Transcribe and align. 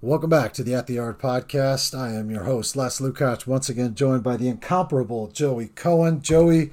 Welcome 0.00 0.30
back 0.30 0.52
to 0.54 0.64
the 0.64 0.74
At 0.74 0.88
the 0.88 0.94
Yard 0.94 1.20
podcast. 1.20 1.96
I 1.96 2.12
am 2.14 2.28
your 2.28 2.42
host, 2.42 2.74
Les 2.74 3.00
Lukach, 3.00 3.46
once 3.46 3.68
again 3.68 3.94
joined 3.94 4.24
by 4.24 4.36
the 4.36 4.48
incomparable 4.48 5.28
Joey 5.28 5.68
Cohen. 5.68 6.22
Joey, 6.22 6.72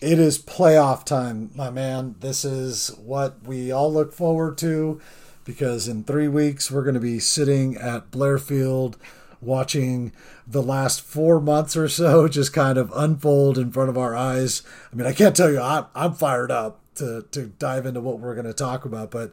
it 0.00 0.18
is 0.18 0.38
playoff 0.38 1.04
time, 1.04 1.50
my 1.54 1.68
man. 1.68 2.14
This 2.20 2.46
is 2.46 2.88
what 2.96 3.42
we 3.44 3.70
all 3.70 3.92
look 3.92 4.14
forward 4.14 4.56
to 4.58 5.02
because 5.44 5.86
in 5.86 6.04
three 6.04 6.28
weeks 6.28 6.70
we're 6.70 6.82
going 6.82 6.94
to 6.94 7.00
be 7.00 7.18
sitting 7.18 7.76
at 7.76 8.10
Blair 8.10 8.38
Field 8.38 8.96
watching 9.42 10.12
the 10.46 10.62
last 10.62 11.02
four 11.02 11.40
months 11.40 11.76
or 11.76 11.88
so 11.88 12.26
just 12.28 12.54
kind 12.54 12.78
of 12.78 12.90
unfold 12.96 13.58
in 13.58 13.70
front 13.70 13.90
of 13.90 13.98
our 13.98 14.16
eyes. 14.16 14.62
I 14.90 14.96
mean, 14.96 15.06
I 15.06 15.12
can't 15.12 15.36
tell 15.36 15.50
you, 15.50 15.60
I'm, 15.60 15.86
I'm 15.94 16.14
fired 16.14 16.50
up 16.50 16.80
to, 16.96 17.26
to 17.32 17.46
dive 17.46 17.86
into 17.86 18.00
what 18.00 18.18
we're 18.18 18.34
going 18.34 18.46
to 18.46 18.54
talk 18.54 18.84
about, 18.84 19.10
but 19.10 19.32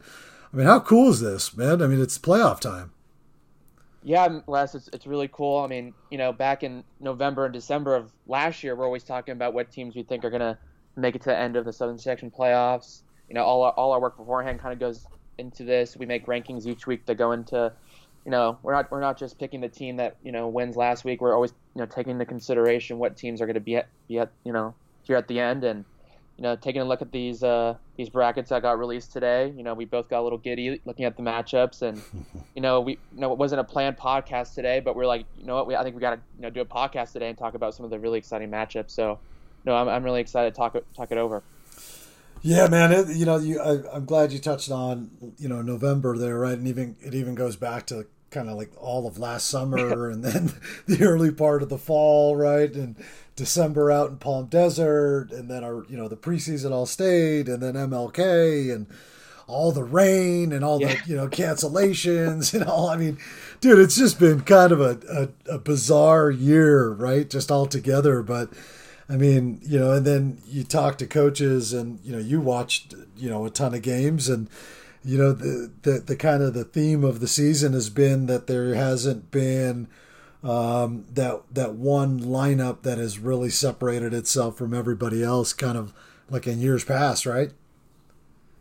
I 0.54 0.58
mean, 0.58 0.68
how 0.68 0.80
cool 0.80 1.10
is 1.10 1.20
this, 1.20 1.56
man? 1.58 1.82
I 1.82 1.88
mean, 1.88 2.02
it's 2.02 2.18
playoff 2.18 2.60
time. 2.60 2.92
Yeah, 4.04 4.40
Les, 4.48 4.76
it's, 4.76 4.90
it's 4.94 5.08
really 5.08 5.30
cool. 5.32 5.60
I 5.60 5.68
mean, 5.68 5.94
you 6.12 6.18
know, 6.18 6.32
back 6.32 6.62
in 6.62 6.84
November 7.00 7.46
and 7.46 7.54
December 7.54 7.96
of 7.96 8.12
last 8.28 8.64
year, 8.64 8.76
we're 8.76 8.86
always 8.86 9.04
talking 9.04 9.32
about 9.32 9.54
what 9.54 9.72
teams 9.72 9.96
we 9.96 10.04
think 10.04 10.24
are 10.26 10.30
going 10.30 10.42
to 10.42 10.58
make 10.96 11.16
it 11.16 11.22
to 11.22 11.30
the 11.30 11.38
end 11.38 11.56
of 11.56 11.66
the 11.66 11.74
Southern 11.74 11.98
Section 11.98 12.30
playoffs. 12.30 13.02
You 13.30 13.36
know, 13.36 13.44
all 13.44 13.64
our, 13.64 13.72
all 13.72 13.94
our 13.94 14.02
work 14.02 14.18
beforehand 14.18 14.60
kind 14.60 14.74
of 14.74 14.80
goes 14.80 15.08
into 15.38 15.64
this. 15.64 15.98
We 15.98 16.06
make 16.06 16.28
rankings 16.28 16.68
each 16.68 16.86
week 16.86 17.06
that 17.06 17.16
go 17.16 17.32
into, 17.32 17.72
you 18.26 18.32
know, 18.32 18.60
we're 18.62 18.74
not 18.74 18.92
we're 18.92 19.00
not 19.00 19.18
just 19.18 19.40
picking 19.40 19.62
the 19.62 19.70
team 19.70 19.98
that 19.98 20.18
you 20.24 20.32
know 20.32 20.50
wins 20.50 20.76
last 20.76 21.06
week. 21.06 21.22
We're 21.22 21.34
always 21.34 21.54
you 21.74 21.80
know 21.82 21.88
taking 21.88 22.12
into 22.12 22.26
consideration 22.26 23.00
what 23.00 23.18
teams 23.18 23.42
are 23.42 23.46
going 23.46 23.56
to 23.56 23.62
be 23.62 23.78
at 23.78 23.88
be 24.08 24.20
at 24.20 24.32
you 24.44 24.52
know 24.52 24.76
here 25.04 25.16
at 25.16 25.28
the 25.28 25.40
end 25.40 25.64
and 25.64 25.86
you 26.38 26.42
know, 26.42 26.56
taking 26.56 26.82
a 26.82 26.86
look 26.86 27.02
at 27.02 27.12
these 27.12 27.44
uh, 27.44 27.76
these 27.96 28.10
brackets 28.10 28.50
that 28.50 28.62
got 28.62 28.80
released 28.80 29.14
today, 29.14 29.54
you 29.56 29.64
know, 29.64 29.74
we 29.74 29.86
both 29.86 30.10
got 30.10 30.22
a 30.22 30.24
little 30.24 30.38
giddy 30.38 30.82
looking 30.86 31.06
at 31.06 31.16
the 31.16 31.22
matchups, 31.22 31.84
and 31.84 32.02
you 32.56 32.62
know, 32.62 32.82
we 32.82 32.94
you 33.14 33.22
know 33.22 33.32
it 33.32 33.38
wasn't 33.38 33.62
a 33.62 33.64
planned 33.64 33.98
podcast 33.98 34.56
today, 34.56 34.80
but 34.80 34.96
we're 34.96 35.06
like, 35.06 35.26
you 35.38 35.46
know 35.46 35.56
what, 35.56 35.68
we, 35.68 35.76
I 35.76 35.84
think 35.84 35.96
we 35.96 36.02
got 36.02 36.12
to 36.12 36.22
you 36.38 36.42
know 36.42 36.50
do 36.50 36.62
a 36.62 36.66
podcast 36.66 37.14
today 37.14 37.30
and 37.30 37.38
talk 37.38 37.54
about 37.54 37.76
some 37.76 37.84
of 37.84 37.92
the 37.92 38.00
really 38.00 38.18
exciting 38.18 38.50
matchups. 38.50 38.92
So, 38.92 39.20
no, 39.66 39.76
I'm 39.76 39.88
I'm 39.88 40.04
really 40.04 40.22
excited 40.22 40.54
to 40.54 40.58
talk 40.58 40.76
talk 40.96 41.12
it 41.12 41.18
over. 41.18 41.44
Yeah, 42.42 42.68
man. 42.68 42.92
It, 42.92 43.16
you 43.16 43.26
know, 43.26 43.38
you 43.38 43.62
I, 43.62 43.96
am 43.96 44.06
glad 44.06 44.34
you 44.34 44.40
touched 44.40 44.72
on 44.72 45.12
you 45.38 45.48
know 45.48 45.62
November 45.62 46.18
there, 46.18 46.40
right? 46.40 46.58
And 46.58 46.68
even 46.68 46.96
it 47.02 47.14
even 47.14 47.36
goes 47.36 47.56
back 47.56 47.86
to 47.88 48.08
kind 48.32 48.50
of 48.50 48.58
like 48.58 48.72
all 48.78 49.08
of 49.08 49.18
last 49.18 49.48
summer 49.48 50.10
and 50.12 50.24
then 50.26 50.52
the 50.88 51.04
early 51.06 51.32
part 51.32 51.62
of 51.62 51.70
the 51.70 51.78
fall, 51.78 52.36
right? 52.36 52.74
And 52.74 52.96
December 53.36 53.92
out 53.92 54.10
in 54.10 54.18
Palm 54.18 54.46
Desert, 54.46 55.30
and 55.32 55.50
then 55.50 55.64
our 55.64 55.86
you 55.90 55.98
know 55.98 56.08
the 56.08 56.18
preseason 56.18 56.72
all 56.72 56.86
stayed, 56.86 57.48
and 57.48 57.62
then 57.62 57.74
MLK 57.74 58.74
and 58.74 58.88
all 59.48 59.72
the 59.72 59.84
rain 59.84 60.54
and 60.54 60.64
all 60.64 60.80
yeah. 60.80 60.96
the 60.96 61.10
you 61.10 61.16
know 61.16 61.28
cancellations 61.28 62.54
and 62.60 62.64
all. 62.64 62.90
I 62.90 62.98
mean, 62.98 63.18
dude, 63.62 63.80
it's 63.80 63.96
just 63.96 64.20
been 64.20 64.42
kind 64.42 64.72
of 64.72 64.82
a, 64.82 65.30
a, 65.50 65.56
a 65.56 65.60
bizarre 65.60 66.30
year, 66.30 66.90
right? 66.90 67.30
Just 67.30 67.52
all 67.52 67.66
together, 67.66 68.22
but. 68.22 68.50
I 69.10 69.18
mean, 69.18 69.60
you 69.62 69.78
know, 69.78 69.92
and 69.92 70.08
then 70.08 70.42
you 70.48 70.64
talk 70.64 70.98
to 71.00 71.06
coaches, 71.06 71.74
and 71.74 72.00
you 72.06 72.14
know, 72.14 72.20
you 72.20 72.40
watched, 72.40 72.96
you 73.18 73.30
know, 73.30 73.46
a 73.46 73.50
ton 73.50 73.74
of 73.74 73.82
games, 73.82 74.30
and 74.30 74.50
you 75.04 75.18
know, 75.18 75.34
the 75.34 75.70
the, 75.82 76.00
the 76.00 76.16
kind 76.16 76.42
of 76.42 76.54
the 76.54 76.64
theme 76.64 77.04
of 77.04 77.20
the 77.20 77.28
season 77.28 77.74
has 77.74 77.90
been 77.90 78.28
that 78.28 78.48
there 78.48 78.74
hasn't 78.76 79.30
been 79.30 79.90
um, 80.44 81.06
that 81.14 81.42
that 81.52 81.76
one 81.76 82.20
lineup 82.20 82.82
that 82.84 82.98
has 82.98 83.18
really 83.18 83.50
separated 83.50 84.14
itself 84.14 84.58
from 84.58 84.74
everybody 84.74 85.24
else, 85.24 85.54
kind 85.54 85.78
of 85.78 85.94
like 86.30 86.48
in 86.48 86.60
years 86.60 86.84
past, 86.84 87.26
right? 87.26 87.52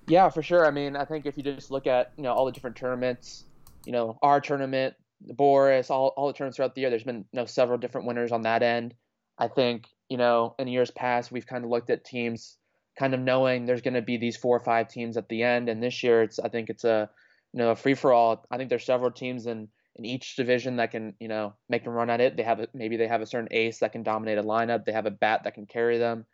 Yeah, 0.06 0.28
for 0.28 0.42
sure. 0.42 0.66
I 0.66 0.70
mean, 0.70 0.97
I 0.97 1.05
think 1.05 1.27
if 1.27 1.36
you 1.36 1.42
just 1.42 1.70
look 1.70 1.86
at 1.86 2.12
you 2.16 2.22
know 2.22 2.33
all 2.33 2.47
the 2.47 2.52
different 2.52 2.77
tournaments, 2.77 3.44
you 3.84 3.92
know 3.92 4.19
our 4.22 4.41
tournament, 4.41 4.94
Boras, 5.33 5.91
all 5.91 6.08
all 6.16 6.28
the 6.28 6.33
tournaments 6.33 6.56
throughout 6.56 6.74
the 6.74 6.83
year, 6.83 6.91
there's 6.91 7.05
been 7.05 7.24
you 7.33 7.40
know 7.40 7.46
several 7.46 7.79
different 7.79 8.06
winners 8.06 8.30
on 8.30 8.42
that 8.42 8.62
end. 8.62 8.95
I 9.39 9.48
think 9.48 9.86
you 10.08 10.17
know 10.17 10.55
in 10.58 10.68
years 10.68 10.90
past 10.92 11.33
we've 11.33 11.46
kind 11.46 11.64
of 11.64 11.70
looked 11.70 11.90
at 11.90 12.05
teams 12.05 12.58
kind 12.98 13.14
of 13.14 13.20
knowing 13.20 13.64
there's 13.64 13.80
going 13.80 13.95
to 13.95 14.02
be 14.02 14.18
these 14.18 14.36
four 14.36 14.56
or 14.56 14.61
five 14.61 14.89
teams 14.89 15.17
at 15.17 15.29
the 15.29 15.42
end, 15.42 15.68
and 15.68 15.83
this 15.83 16.02
year 16.02 16.23
it's 16.23 16.39
I 16.39 16.48
think 16.48 16.70
it's 16.70 16.85
a 16.85 17.11
you 17.52 17.58
know 17.58 17.70
a 17.70 17.77
free 17.77 17.95
for 17.95 18.12
all. 18.12 18.45
I 18.52 18.56
think 18.56 18.70
there's 18.70 18.85
several 18.85 19.11
teams 19.11 19.46
in 19.46 19.68
in 19.97 20.05
each 20.05 20.36
division 20.36 20.77
that 20.77 20.91
can 20.91 21.14
you 21.20 21.29
know 21.29 21.55
make 21.69 21.85
them 21.85 21.92
run 21.92 22.11
at 22.11 22.20
it. 22.20 22.36
They 22.36 22.42
have 22.42 22.61
a, 22.61 22.69
maybe 22.75 22.97
they 22.97 23.08
have 23.08 23.20
a 23.20 23.27
certain 23.27 23.48
ace 23.51 23.79
that 23.79 23.92
can 23.92 24.03
dominate 24.03 24.39
a 24.39 24.42
lineup. 24.42 24.85
They 24.85 24.92
have 24.92 25.07
a 25.07 25.11
bat 25.11 25.45
that 25.45 25.55
can 25.55 25.67
carry 25.67 25.98
them. 25.98 26.25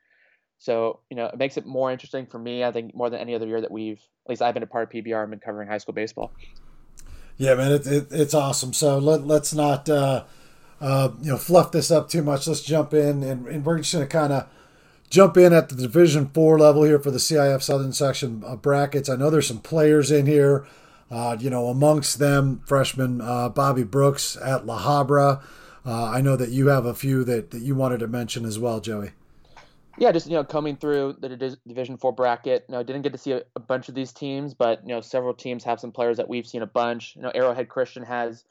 So 0.58 1.00
you 1.10 1.16
know 1.16 1.26
it 1.26 1.38
makes 1.38 1.56
it 1.56 1.66
more 1.66 1.90
interesting 1.90 2.26
for 2.26 2.38
me. 2.38 2.64
I 2.64 2.72
think 2.72 2.94
more 2.94 3.10
than 3.10 3.20
any 3.20 3.34
other 3.34 3.46
year 3.46 3.60
that 3.60 3.70
we've 3.70 4.00
at 4.26 4.30
least 4.30 4.42
I've 4.42 4.54
been 4.54 4.62
a 4.62 4.66
part 4.66 4.84
of 4.84 4.90
PBR 4.90 5.22
and 5.22 5.30
been 5.30 5.40
covering 5.40 5.68
high 5.68 5.78
school 5.78 5.94
baseball. 5.94 6.32
Yeah, 7.36 7.54
man, 7.54 7.70
it, 7.72 7.86
it, 7.86 8.08
it's 8.10 8.34
awesome. 8.34 8.72
So 8.72 8.98
let, 8.98 9.24
let's 9.24 9.54
not 9.54 9.88
uh, 9.88 10.24
uh, 10.80 11.10
you 11.20 11.30
know 11.30 11.38
fluff 11.38 11.72
this 11.72 11.90
up 11.90 12.08
too 12.08 12.22
much. 12.22 12.46
Let's 12.46 12.62
jump 12.62 12.92
in 12.94 13.22
and, 13.22 13.46
and 13.46 13.64
we're 13.64 13.78
just 13.78 13.92
gonna 13.92 14.06
kind 14.06 14.32
of 14.32 14.48
jump 15.10 15.36
in 15.36 15.52
at 15.52 15.68
the 15.68 15.76
Division 15.76 16.26
Four 16.28 16.58
level 16.58 16.84
here 16.84 16.98
for 16.98 17.10
the 17.10 17.18
CIF 17.18 17.62
Southern 17.62 17.92
Section 17.92 18.42
uh, 18.46 18.56
brackets. 18.56 19.08
I 19.08 19.16
know 19.16 19.30
there's 19.30 19.46
some 19.46 19.60
players 19.60 20.10
in 20.10 20.26
here. 20.26 20.66
Uh, 21.10 21.36
you 21.38 21.48
know, 21.48 21.68
amongst 21.68 22.18
them, 22.18 22.60
freshman 22.66 23.20
uh, 23.20 23.48
Bobby 23.48 23.84
Brooks 23.84 24.36
at 24.36 24.66
La 24.66 24.82
Habra. 24.82 25.42
Uh, 25.86 26.04
I 26.04 26.20
know 26.20 26.36
that 26.36 26.50
you 26.50 26.66
have 26.66 26.84
a 26.84 26.94
few 26.94 27.24
that, 27.24 27.50
that 27.50 27.62
you 27.62 27.74
wanted 27.74 28.00
to 28.00 28.08
mention 28.08 28.44
as 28.44 28.58
well, 28.58 28.80
Joey. 28.80 29.12
Yeah, 29.96 30.12
just 30.12 30.26
you 30.26 30.34
know, 30.34 30.44
coming 30.44 30.76
through 30.76 31.16
the 31.18 31.56
Division 31.66 31.96
Four 31.96 32.12
bracket. 32.12 32.64
You 32.68 32.74
know, 32.74 32.82
didn't 32.82 33.02
get 33.02 33.12
to 33.12 33.18
see 33.18 33.32
a, 33.32 33.42
a, 33.56 33.60
bunch 33.60 33.88
of 33.88 33.96
these 33.96 34.12
teams, 34.12 34.54
but 34.54 34.80
you 34.82 34.94
know, 34.94 35.00
several 35.00 35.34
teams 35.34 35.64
have 35.64 35.80
some 35.80 35.90
players 35.90 36.18
that 36.18 36.28
we've 36.28 36.46
seen 36.46 36.62
a 36.62 36.66
bunch. 36.66 37.16
You 37.16 37.22
know, 37.22 37.32
Arrowhead 37.34 37.68
Christian 37.68 38.04
has 38.04 38.44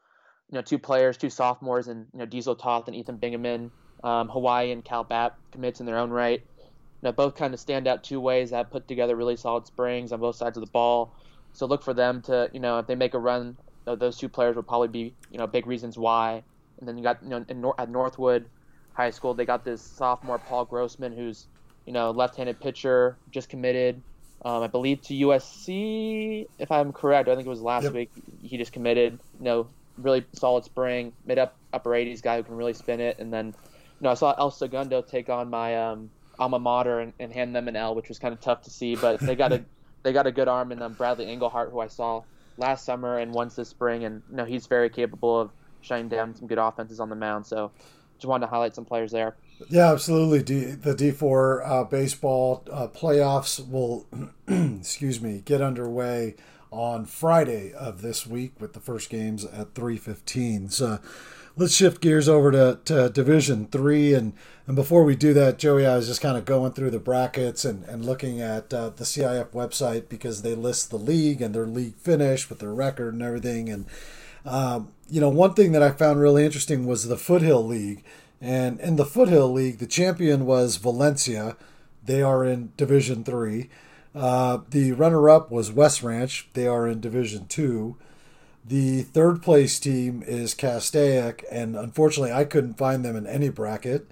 you 0.51 0.55
know 0.55 0.61
two 0.61 0.77
players, 0.77 1.15
two 1.15 1.29
sophomores, 1.29 1.87
and 1.87 2.07
you 2.11 2.19
know 2.19 2.25
Diesel 2.25 2.55
Toth 2.55 2.87
and 2.87 2.95
Ethan 2.95 3.17
Bingaman. 3.17 3.71
Um, 4.03 4.29
Hawaii 4.29 4.71
and 4.71 4.83
Cal 4.83 5.03
Bap 5.03 5.37
commits 5.51 5.79
in 5.79 5.85
their 5.85 5.97
own 5.97 6.09
right. 6.09 6.41
You 6.41 7.03
know, 7.03 7.11
both 7.11 7.35
kind 7.35 7.53
of 7.53 7.59
stand 7.59 7.87
out 7.87 8.03
two 8.03 8.19
ways 8.19 8.49
that 8.49 8.69
put 8.69 8.87
together 8.87 9.15
really 9.15 9.37
solid 9.37 9.67
springs 9.67 10.11
on 10.11 10.19
both 10.19 10.35
sides 10.35 10.57
of 10.57 10.65
the 10.65 10.71
ball. 10.71 11.15
So 11.53 11.65
look 11.65 11.83
for 11.83 11.93
them 11.93 12.21
to, 12.23 12.49
you 12.53 12.59
know, 12.59 12.79
if 12.79 12.87
they 12.87 12.95
make 12.95 13.13
a 13.13 13.19
run, 13.19 13.57
those 13.85 14.17
two 14.17 14.29
players 14.29 14.55
will 14.55 14.63
probably 14.63 14.89
be, 14.89 15.13
you 15.31 15.37
know, 15.37 15.47
big 15.47 15.65
reasons 15.65 15.97
why. 15.97 16.43
And 16.79 16.87
then 16.87 16.97
you 16.97 17.03
got, 17.03 17.23
you 17.23 17.29
know, 17.29 17.45
Nor- 17.53 17.79
at 17.79 17.89
Northwood 17.89 18.45
High 18.93 19.09
School, 19.09 19.33
they 19.33 19.45
got 19.45 19.63
this 19.63 19.81
sophomore 19.81 20.37
Paul 20.37 20.65
Grossman, 20.65 21.15
who's, 21.15 21.47
you 21.85 21.93
know, 21.93 22.11
left-handed 22.11 22.59
pitcher, 22.59 23.17
just 23.31 23.49
committed, 23.49 24.01
um, 24.45 24.61
I 24.63 24.67
believe 24.67 25.01
to 25.03 25.13
USC, 25.13 26.47
if 26.59 26.71
I'm 26.71 26.93
correct. 26.93 27.27
I 27.27 27.35
think 27.35 27.47
it 27.47 27.49
was 27.49 27.61
last 27.61 27.85
yep. 27.85 27.93
week. 27.93 28.11
He 28.43 28.57
just 28.57 28.71
committed. 28.71 29.19
You 29.39 29.43
know, 29.43 29.67
really 29.97 30.25
solid 30.33 30.63
spring, 30.63 31.13
mid 31.25 31.39
up 31.39 31.55
upper 31.73 31.89
80s 31.89 32.21
guy 32.21 32.37
who 32.37 32.43
can 32.43 32.55
really 32.55 32.73
spin 32.73 32.99
it. 32.99 33.17
And 33.19 33.33
then, 33.33 33.47
you 33.47 33.53
know, 34.01 34.11
I 34.11 34.13
saw 34.13 34.35
El 34.37 34.51
Segundo 34.51 35.01
take 35.01 35.29
on 35.29 35.49
my 35.49 35.75
um, 35.77 36.11
alma 36.37 36.59
mater 36.59 36.99
and, 36.99 37.13
and 37.19 37.33
hand 37.33 37.55
them 37.55 37.67
an 37.67 37.75
L, 37.75 37.95
which 37.95 38.09
was 38.09 38.19
kind 38.19 38.33
of 38.33 38.39
tough 38.39 38.61
to 38.63 38.69
see. 38.69 38.95
But 38.95 39.19
they 39.19 39.35
got 39.35 39.53
a 39.53 39.65
they 40.07 40.13
got 40.13 40.25
a 40.25 40.31
good 40.31 40.47
arm 40.47 40.71
in 40.71 40.81
um, 40.81 40.93
Bradley 40.93 41.25
Engelhart, 41.25 41.69
who 41.69 41.81
I 41.81 41.87
saw 41.87 42.23
last 42.57 42.85
summer 42.85 43.17
and 43.17 43.33
once 43.33 43.57
this 43.57 43.67
spring, 43.67 44.05
and 44.05 44.23
you 44.29 44.37
know 44.37 44.45
he's 44.45 44.65
very 44.65 44.89
capable 44.89 45.37
of 45.37 45.51
shutting 45.81 46.07
down 46.07 46.33
some 46.33 46.47
good 46.47 46.57
offenses 46.57 47.01
on 47.01 47.09
the 47.09 47.15
mound. 47.15 47.45
So 47.45 47.71
just 48.17 48.25
wanted 48.25 48.45
to 48.45 48.49
highlight 48.49 48.73
some 48.73 48.85
players 48.85 49.11
there. 49.11 49.35
Yeah, 49.69 49.91
absolutely. 49.91 50.43
D, 50.43 50.63
the 50.63 50.95
D4 50.95 51.69
uh, 51.69 51.83
baseball 51.83 52.63
uh, 52.71 52.87
playoffs 52.87 53.69
will, 53.69 54.07
excuse 54.47 55.19
me, 55.19 55.41
get 55.43 55.61
underway 55.61 56.35
on 56.71 57.05
Friday 57.05 57.73
of 57.73 58.01
this 58.01 58.25
week 58.25 58.53
with 58.61 58.71
the 58.71 58.79
first 58.79 59.09
games 59.09 59.43
at 59.43 59.73
3:15. 59.73 60.71
So 60.71 60.99
let's 61.57 61.73
shift 61.73 62.01
gears 62.01 62.29
over 62.29 62.51
to, 62.51 62.79
to 62.85 63.09
Division 63.09 63.67
Three, 63.67 64.13
and 64.13 64.33
and 64.67 64.75
before 64.75 65.03
we 65.03 65.15
do 65.15 65.33
that, 65.33 65.57
Joey, 65.57 65.85
I 65.85 65.95
was 65.95 66.07
just 66.07 66.21
kind 66.21 66.37
of 66.37 66.45
going 66.45 66.73
through 66.73 66.91
the 66.91 66.99
brackets 66.99 67.65
and 67.65 67.83
and 67.85 68.05
looking 68.05 68.39
at 68.39 68.73
uh, 68.73 68.89
the 68.89 69.03
CIF 69.03 69.49
website 69.49 70.07
because 70.07 70.41
they 70.41 70.55
list 70.55 70.89
the 70.89 70.97
league 70.97 71.41
and 71.41 71.53
their 71.53 71.65
league 71.65 71.95
finish 71.95 72.49
with 72.49 72.59
their 72.59 72.73
record 72.73 73.13
and 73.13 73.23
everything, 73.23 73.69
and 73.69 73.85
um, 74.45 74.89
you 75.09 75.19
know 75.19 75.29
one 75.29 75.53
thing 75.53 75.71
that 75.73 75.83
I 75.83 75.91
found 75.91 76.19
really 76.19 76.45
interesting 76.45 76.85
was 76.85 77.07
the 77.07 77.17
Foothill 77.17 77.65
League, 77.65 78.03
and 78.39 78.79
in 78.79 78.95
the 78.95 79.05
Foothill 79.05 79.51
League, 79.51 79.79
the 79.79 79.87
champion 79.87 80.45
was 80.45 80.77
Valencia. 80.77 81.57
They 82.05 82.21
are 82.21 82.45
in 82.45 82.71
Division 82.77 83.23
Three. 83.23 83.69
Uh, 84.15 84.59
the 84.71 84.93
runner-up 84.93 85.51
was 85.51 85.71
West 85.71 86.01
Ranch. 86.01 86.47
They 86.53 86.65
are 86.65 86.87
in 86.87 87.01
Division 87.01 87.45
Two. 87.47 87.97
The 88.67 89.03
third 89.03 89.41
place 89.41 89.79
team 89.79 90.23
is 90.25 90.53
Castaic, 90.53 91.45
and 91.49 91.77
unfortunately, 91.77 92.33
I 92.33 92.43
couldn't 92.43 92.77
find 92.77 93.05
them 93.05 93.15
in 93.15 93.25
any 93.25 93.47
bracket. 93.47 94.11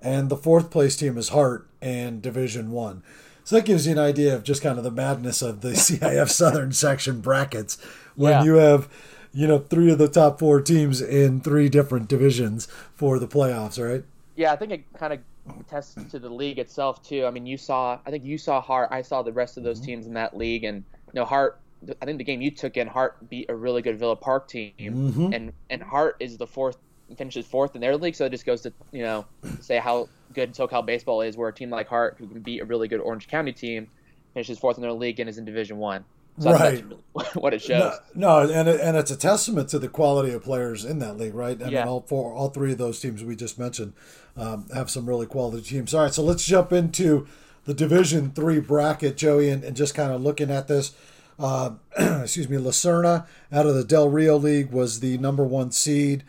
And 0.00 0.30
the 0.30 0.36
fourth 0.36 0.70
place 0.70 0.96
team 0.96 1.18
is 1.18 1.30
Hart 1.30 1.68
and 1.82 2.22
Division 2.22 2.70
One. 2.70 3.02
So 3.44 3.56
that 3.56 3.66
gives 3.66 3.86
you 3.86 3.92
an 3.92 3.98
idea 3.98 4.34
of 4.34 4.42
just 4.42 4.62
kind 4.62 4.78
of 4.78 4.84
the 4.84 4.90
madness 4.90 5.42
of 5.42 5.60
the 5.60 5.70
CIF 5.74 6.30
Southern 6.30 6.72
section 6.72 7.20
brackets 7.20 7.76
when 8.14 8.32
yeah. 8.32 8.42
you 8.44 8.54
have, 8.54 8.88
you 9.32 9.46
know, 9.46 9.58
three 9.58 9.92
of 9.92 9.98
the 9.98 10.08
top 10.08 10.38
four 10.38 10.62
teams 10.62 11.02
in 11.02 11.40
three 11.40 11.68
different 11.68 12.08
divisions 12.08 12.68
for 12.94 13.18
the 13.18 13.28
playoffs, 13.28 13.82
right? 13.82 14.04
Yeah, 14.36 14.52
I 14.52 14.56
think 14.56 14.72
it 14.72 14.84
kind 14.94 15.12
of 15.12 15.20
attests 15.60 16.02
to 16.10 16.18
the 16.18 16.30
league 16.30 16.58
itself 16.58 17.02
too. 17.02 17.26
I 17.26 17.30
mean, 17.30 17.44
you 17.44 17.58
saw, 17.58 17.98
I 18.06 18.10
think 18.10 18.24
you 18.24 18.38
saw 18.38 18.62
Hart, 18.62 18.88
I 18.90 19.02
saw 19.02 19.22
the 19.22 19.32
rest 19.32 19.58
of 19.58 19.62
those 19.62 19.78
mm-hmm. 19.78 19.86
teams 19.86 20.06
in 20.06 20.14
that 20.14 20.36
league, 20.36 20.64
and 20.64 20.84
you 21.12 21.20
know, 21.20 21.24
Hart. 21.24 21.59
I 22.00 22.04
think 22.04 22.18
the 22.18 22.24
game 22.24 22.40
you 22.42 22.50
took 22.50 22.76
in 22.76 22.86
Hart 22.86 23.28
beat 23.28 23.46
a 23.48 23.54
really 23.54 23.82
good 23.82 23.98
Villa 23.98 24.16
Park 24.16 24.48
team, 24.48 24.74
Mhm. 24.78 25.34
and 25.34 25.52
and 25.70 25.82
Hart 25.82 26.16
is 26.20 26.36
the 26.38 26.46
fourth 26.46 26.76
finishes 27.16 27.46
fourth 27.46 27.74
in 27.74 27.80
their 27.80 27.96
league, 27.96 28.14
so 28.14 28.26
it 28.26 28.30
just 28.30 28.46
goes 28.46 28.60
to 28.62 28.72
you 28.92 29.02
know 29.02 29.26
say 29.60 29.78
how 29.78 30.08
good 30.32 30.54
SoCal 30.54 30.84
baseball 30.86 31.22
is, 31.22 31.36
where 31.36 31.48
a 31.48 31.54
team 31.54 31.70
like 31.70 31.88
Hart 31.88 32.16
who 32.18 32.28
can 32.28 32.40
beat 32.42 32.60
a 32.60 32.64
really 32.64 32.88
good 32.88 33.00
Orange 33.00 33.26
County 33.28 33.52
team 33.52 33.88
finishes 34.34 34.58
fourth 34.58 34.76
in 34.78 34.82
their 34.82 34.92
league 34.92 35.18
and 35.20 35.28
is 35.28 35.38
in 35.38 35.44
Division 35.44 35.78
One. 35.78 36.04
So 36.38 36.52
Right. 36.52 36.84
what 37.34 37.52
it 37.52 37.60
shows. 37.60 37.98
No, 38.14 38.44
no, 38.44 38.50
and 38.50 38.68
it, 38.68 38.80
and 38.80 38.96
it's 38.96 39.10
a 39.10 39.16
testament 39.16 39.68
to 39.70 39.78
the 39.78 39.88
quality 39.88 40.32
of 40.32 40.42
players 40.44 40.84
in 40.84 40.98
that 41.00 41.16
league, 41.16 41.34
right? 41.34 41.60
I 41.60 41.68
Yeah. 41.68 41.80
mean, 41.80 41.88
all 41.88 42.00
four, 42.02 42.32
all 42.32 42.48
three 42.48 42.72
of 42.72 42.78
those 42.78 43.00
teams 43.00 43.24
we 43.24 43.34
just 43.36 43.58
mentioned 43.58 43.92
um, 44.36 44.66
have 44.72 44.88
some 44.88 45.06
really 45.06 45.26
quality 45.26 45.62
teams. 45.62 45.92
All 45.92 46.04
right, 46.04 46.14
so 46.14 46.22
let's 46.22 46.44
jump 46.44 46.72
into 46.72 47.26
the 47.64 47.74
Division 47.74 48.30
Three 48.30 48.60
bracket, 48.60 49.16
Joey, 49.16 49.50
and, 49.50 49.64
and 49.64 49.76
just 49.76 49.94
kind 49.94 50.12
of 50.12 50.22
looking 50.22 50.50
at 50.50 50.68
this. 50.68 50.92
Uh, 51.40 51.72
excuse 52.22 52.50
me, 52.50 52.58
La 52.58 52.70
Serna 52.70 53.26
out 53.50 53.64
of 53.64 53.74
the 53.74 53.82
Del 53.82 54.10
Rio 54.10 54.36
League 54.36 54.70
was 54.70 55.00
the 55.00 55.16
number 55.18 55.42
one 55.42 55.70
seed. 55.70 56.22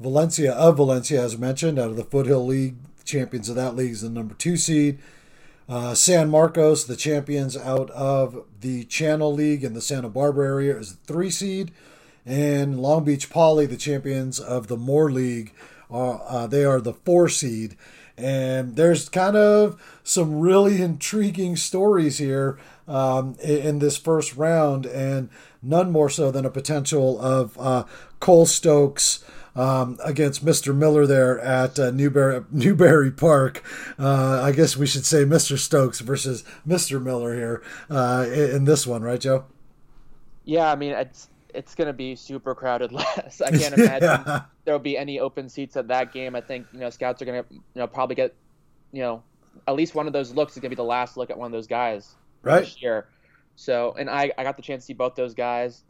Valencia 0.00 0.52
of 0.54 0.78
Valencia, 0.78 1.22
as 1.22 1.36
mentioned, 1.36 1.78
out 1.78 1.90
of 1.90 1.96
the 1.96 2.04
Foothill 2.04 2.46
League, 2.46 2.76
champions 3.04 3.50
of 3.50 3.56
that 3.56 3.76
league 3.76 3.92
is 3.92 4.00
the 4.00 4.08
number 4.08 4.34
two 4.34 4.56
seed. 4.56 4.98
Uh, 5.68 5.94
San 5.94 6.30
Marcos, 6.30 6.84
the 6.84 6.96
champions 6.96 7.56
out 7.56 7.90
of 7.90 8.44
the 8.60 8.84
Channel 8.84 9.32
League 9.32 9.64
in 9.64 9.74
the 9.74 9.82
Santa 9.82 10.08
Barbara 10.08 10.46
area, 10.46 10.76
is 10.78 10.96
the 10.96 11.12
three 11.12 11.30
seed, 11.30 11.70
and 12.24 12.80
Long 12.80 13.04
Beach 13.04 13.28
Poly, 13.28 13.66
the 13.66 13.76
champions 13.76 14.40
of 14.40 14.68
the 14.68 14.76
Moore 14.78 15.10
League, 15.10 15.52
are 15.90 16.22
uh, 16.26 16.46
they 16.46 16.64
are 16.64 16.80
the 16.80 16.94
four 16.94 17.28
seed. 17.28 17.76
And 18.16 18.76
there's 18.76 19.08
kind 19.08 19.36
of 19.36 19.80
some 20.04 20.38
really 20.38 20.80
intriguing 20.80 21.56
stories 21.56 22.18
here 22.18 22.58
um, 22.88 23.36
in 23.42 23.78
this 23.78 23.96
first 23.96 24.36
round, 24.36 24.86
and 24.86 25.30
none 25.62 25.90
more 25.90 26.10
so 26.10 26.30
than 26.30 26.44
a 26.44 26.50
potential 26.50 27.20
of 27.20 27.56
uh, 27.58 27.84
Cole 28.20 28.46
Stokes 28.46 29.24
um, 29.56 29.98
against 30.04 30.44
Mr. 30.44 30.74
Miller 30.74 31.06
there 31.06 31.38
at 31.40 31.78
uh, 31.78 31.90
Newbury 31.90 32.44
Newbury 32.50 33.10
Park. 33.10 33.62
Uh, 33.98 34.40
I 34.42 34.52
guess 34.52 34.76
we 34.76 34.86
should 34.86 35.06
say 35.06 35.24
Mr. 35.24 35.58
Stokes 35.58 36.00
versus 36.00 36.44
Mr. 36.66 37.02
Miller 37.02 37.34
here 37.34 37.62
uh, 37.90 38.26
in, 38.28 38.64
this 38.64 38.86
one, 38.86 39.02
right, 39.02 39.20
Joe? 39.20 39.44
Yeah, 40.44 40.70
I 40.70 40.74
mean 40.76 40.92
it's 40.92 41.28
it's 41.54 41.74
gonna 41.74 41.92
be 41.92 42.16
super 42.16 42.54
crowded. 42.54 42.92
Last 42.92 43.40
I 43.42 43.50
can't 43.50 43.74
imagine 43.78 44.02
Yeah. 44.26 44.42
there'll 44.64 44.80
be 44.80 44.98
any 44.98 45.20
open 45.20 45.48
seats 45.48 45.76
at 45.76 45.88
that 45.88 46.12
game. 46.12 46.34
I 46.34 46.40
think 46.40 46.66
you 46.72 46.80
know 46.80 46.90
scouts 46.90 47.22
are 47.22 47.24
gonna 47.24 47.44
you 47.50 47.60
know 47.76 47.86
probably 47.86 48.16
get 48.16 48.34
you 48.92 49.02
know 49.02 49.22
at 49.68 49.74
least 49.74 49.94
one 49.94 50.06
of 50.06 50.12
those 50.12 50.34
looks 50.34 50.54
is 50.54 50.60
gonna 50.60 50.70
be 50.70 50.76
the 50.76 50.82
last 50.84 51.16
look 51.16 51.30
at 51.30 51.38
one 51.38 51.46
of 51.46 51.52
those 51.52 51.68
guys 51.68 52.14
Right? 52.44 52.64
this 52.64 52.80
year. 52.80 53.08
So 53.56 53.94
and 53.98 54.10
I 54.10 54.32
I 54.36 54.44
got 54.44 54.56
the 54.56 54.62
chance 54.62 54.84
to 54.84 54.86
see 54.86 54.92
both 54.94 55.14
those 55.14 55.34
guys. 55.34 55.84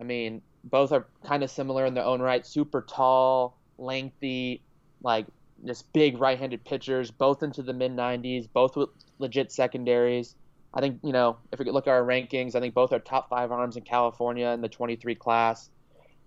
I 0.00 0.04
mean 0.04 0.42
both 0.64 0.92
are 0.92 1.06
kind 1.24 1.42
of 1.42 1.50
similar 1.50 1.86
in 1.86 1.94
their 1.94 2.04
own 2.04 2.20
right. 2.20 2.46
Super 2.46 2.82
tall, 2.82 3.56
lengthy, 3.78 4.62
like 5.02 5.26
just 5.64 5.90
big 5.92 6.18
right-handed 6.18 6.64
pitchers. 6.64 7.10
Both 7.10 7.42
into 7.42 7.62
the 7.62 7.72
mid 7.72 7.92
90s. 7.92 8.48
Both 8.52 8.76
with 8.76 8.90
legit 9.18 9.52
secondaries. 9.52 10.34
I 10.72 10.80
think 10.80 11.00
you 11.02 11.12
know 11.12 11.38
if 11.52 11.58
we 11.58 11.64
look 11.70 11.86
at 11.86 11.90
our 11.90 12.02
rankings, 12.02 12.54
I 12.54 12.60
think 12.60 12.74
both 12.74 12.92
are 12.92 13.00
top 13.00 13.28
five 13.28 13.50
arms 13.50 13.76
in 13.76 13.82
California 13.82 14.48
in 14.48 14.60
the 14.60 14.68
23 14.68 15.14
class. 15.16 15.70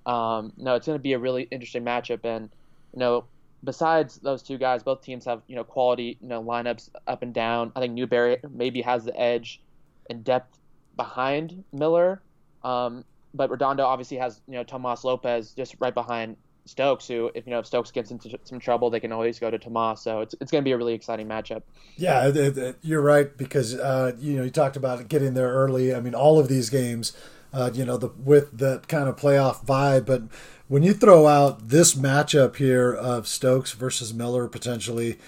Um, 0.06 0.52
no, 0.58 0.76
it's 0.76 0.86
going 0.86 0.98
to 0.98 1.02
be 1.02 1.14
a 1.14 1.20
really 1.20 1.44
interesting 1.44 1.86
matchup, 1.86 2.26
and 2.26 2.50
you 2.94 3.00
know, 3.00 3.26
besides 3.64 4.18
those 4.18 4.44
two 4.44 4.58
guys, 4.58 4.84
both 4.84 5.02
teams 5.02 5.26
have 5.26 5.42
you 5.48 5.56
know 5.56 5.64
quality 5.64 6.18
you 6.22 6.28
know 6.28 6.44
lineups 6.44 6.90
up 7.08 7.24
and 7.24 7.34
down. 7.34 7.72
I 7.76 7.80
think 7.80 7.94
Newbury 7.94 8.38
maybe 8.52 8.82
has 8.82 9.06
the 9.06 9.20
edge 9.20 9.62
in 10.10 10.24
depth 10.24 10.60
behind 10.96 11.64
Miller, 11.72 12.22
um, 12.64 13.04
but 13.34 13.50
Redondo 13.50 13.84
obviously 13.84 14.18
has 14.18 14.42
you 14.48 14.54
know 14.54 14.64
Tomas 14.64 15.04
Lopez 15.04 15.54
just 15.54 15.76
right 15.80 15.94
behind 15.94 16.38
Stokes, 16.66 17.08
who 17.08 17.30
if 17.36 17.46
you 17.46 17.52
know 17.52 17.60
if 17.60 17.66
Stokes 17.66 17.92
gets 17.92 18.12
into 18.12 18.38
some 18.44 18.60
trouble, 18.60 18.90
they 18.90 19.00
can 19.00 19.12
always 19.12 19.40
go 19.40 19.52
to 19.52 19.58
Tomas. 19.58 20.02
So 20.02 20.22
it's 20.22 20.36
it's 20.40 20.52
going 20.52 20.64
to 20.64 20.66
be 20.66 20.72
a 20.72 20.78
really 20.78 20.94
exciting 20.94 21.28
matchup. 21.28 21.64
Yeah, 21.98 22.28
it, 22.28 22.58
it, 22.58 22.78
you're 22.82 23.02
right 23.02 23.36
because 23.38 23.76
uh, 23.76 24.14
you 24.20 24.38
know 24.38 24.44
you 24.44 24.50
talked 24.50 24.78
about 24.78 25.08
getting 25.08 25.34
there 25.34 25.50
early. 25.50 25.94
I 25.94 26.00
mean, 26.00 26.16
all 26.16 26.40
of 26.40 26.48
these 26.48 26.70
games, 26.70 27.14
uh, 27.54 27.70
you 27.74 27.86
know, 27.86 27.98
the 27.98 28.10
with 28.10 28.58
that 28.58 28.88
kind 28.88 29.08
of 29.08 29.16
playoff 29.16 29.66
vibe. 29.66 30.06
But 30.06 30.24
when 30.68 30.84
you 30.84 30.94
throw 30.94 31.28
out 31.28 31.70
this 31.70 31.94
matchup 31.96 32.56
here 32.56 32.92
of 32.94 33.28
Stokes 33.28 33.72
versus 33.74 34.14
Miller 34.14 34.48
potentially, 34.48 35.20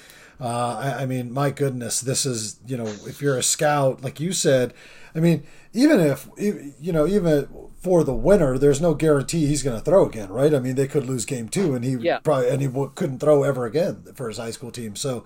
uh, 0.42 0.76
I, 0.98 1.04
I 1.04 1.06
mean, 1.06 1.32
my 1.32 1.52
goodness, 1.52 2.02
this 2.02 2.26
is 2.26 2.60
you 2.68 2.78
know, 2.78 2.88
if 2.88 3.22
you're 3.22 3.38
a 3.38 3.44
scout, 3.44 4.04
like 4.04 4.20
you 4.20 4.34
said, 4.34 4.74
I 5.14 5.20
mean, 5.20 5.44
even 5.74 6.00
if 6.00 6.28
you 6.38 6.92
know, 6.92 7.08
even 7.08 7.48
for 7.78 8.04
the 8.04 8.16
winner, 8.16 8.58
there's 8.58 8.82
no 8.82 8.96
guarantee 8.96 9.46
he's 9.46 9.62
going 9.62 9.78
to 9.78 9.84
throw 9.86 10.08
again, 10.08 10.30
right? 10.30 10.56
I 10.56 10.60
mean, 10.60 10.74
they 10.76 10.88
could 10.88 11.06
lose 11.06 11.24
game 11.24 11.48
two, 11.50 11.76
and 11.76 11.86
he 11.86 11.92
Yeah. 11.92 12.18
probably 12.20 12.50
and 12.50 12.60
he 12.62 12.68
w- 12.68 12.92
couldn't 12.96 13.20
throw 13.20 13.44
ever 13.44 13.66
again 13.68 14.04
for 14.16 14.28
his 14.28 14.38
high 14.40 14.50
school 14.52 14.72
team. 14.72 14.96
So, 14.96 15.24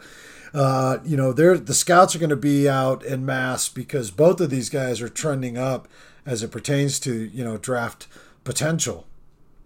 uh, 0.53 0.97
you 1.05 1.15
know, 1.15 1.31
they're 1.31 1.57
the 1.57 1.73
scouts 1.73 2.15
are 2.15 2.19
going 2.19 2.29
to 2.31 2.35
be 2.35 2.67
out 2.67 3.03
in 3.05 3.25
mass 3.25 3.69
because 3.69 4.11
both 4.11 4.41
of 4.41 4.49
these 4.49 4.69
guys 4.69 5.01
are 5.01 5.07
trending 5.09 5.57
up 5.57 5.87
as 6.29 6.43
it 6.43 6.51
pertains 6.51 6.99
to 6.99 7.11
you 7.11 7.43
know 7.43 7.57
draft 7.57 8.07
potential. 8.43 9.07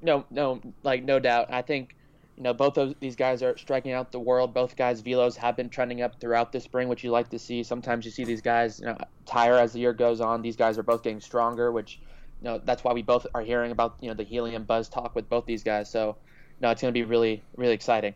No, 0.02 0.26
no, 0.32 0.62
like 0.82 1.04
no 1.04 1.20
doubt. 1.20 1.48
I 1.52 1.62
think 1.62 1.96
you 2.38 2.44
know 2.44 2.54
both 2.54 2.78
of 2.78 2.96
these 3.02 3.18
guys 3.18 3.44
are 3.44 3.58
striking 3.58 3.92
out 3.92 4.14
the 4.14 4.20
world. 4.20 4.54
Both 4.54 4.78
guys' 4.78 5.02
velos 5.02 5.36
have 5.36 5.58
been 5.58 5.70
trending 5.70 6.02
up 6.02 6.20
throughout 6.22 6.54
the 6.54 6.62
spring, 6.62 6.88
which 6.88 7.04
you 7.04 7.12
like 7.12 7.30
to 7.32 7.40
see. 7.40 7.64
Sometimes 7.64 8.06
you 8.06 8.12
see 8.12 8.24
these 8.24 8.42
guys, 8.42 8.80
you 8.80 8.86
know, 8.86 8.98
tire 9.26 9.56
as 9.56 9.74
the 9.74 9.80
year 9.80 9.94
goes 9.94 10.22
on. 10.22 10.42
These 10.42 10.56
guys 10.56 10.78
are 10.78 10.84
both 10.84 11.04
getting 11.04 11.20
stronger, 11.20 11.72
which 11.72 12.00
you 12.42 12.46
know 12.46 12.62
that's 12.64 12.84
why 12.84 12.94
we 12.94 13.02
both 13.02 13.28
are 13.36 13.42
hearing 13.42 13.72
about 13.72 13.98
you 14.00 14.08
know 14.08 14.16
the 14.16 14.24
helium 14.24 14.64
buzz 14.64 14.88
talk 14.88 15.16
with 15.16 15.30
both 15.30 15.46
these 15.46 15.64
guys. 15.64 15.92
So 15.92 16.16
no, 16.62 16.72
it's 16.72 16.82
going 16.82 16.94
to 16.94 16.98
be 16.98 17.04
really 17.04 17.44
really 17.58 17.74
exciting. 17.74 18.16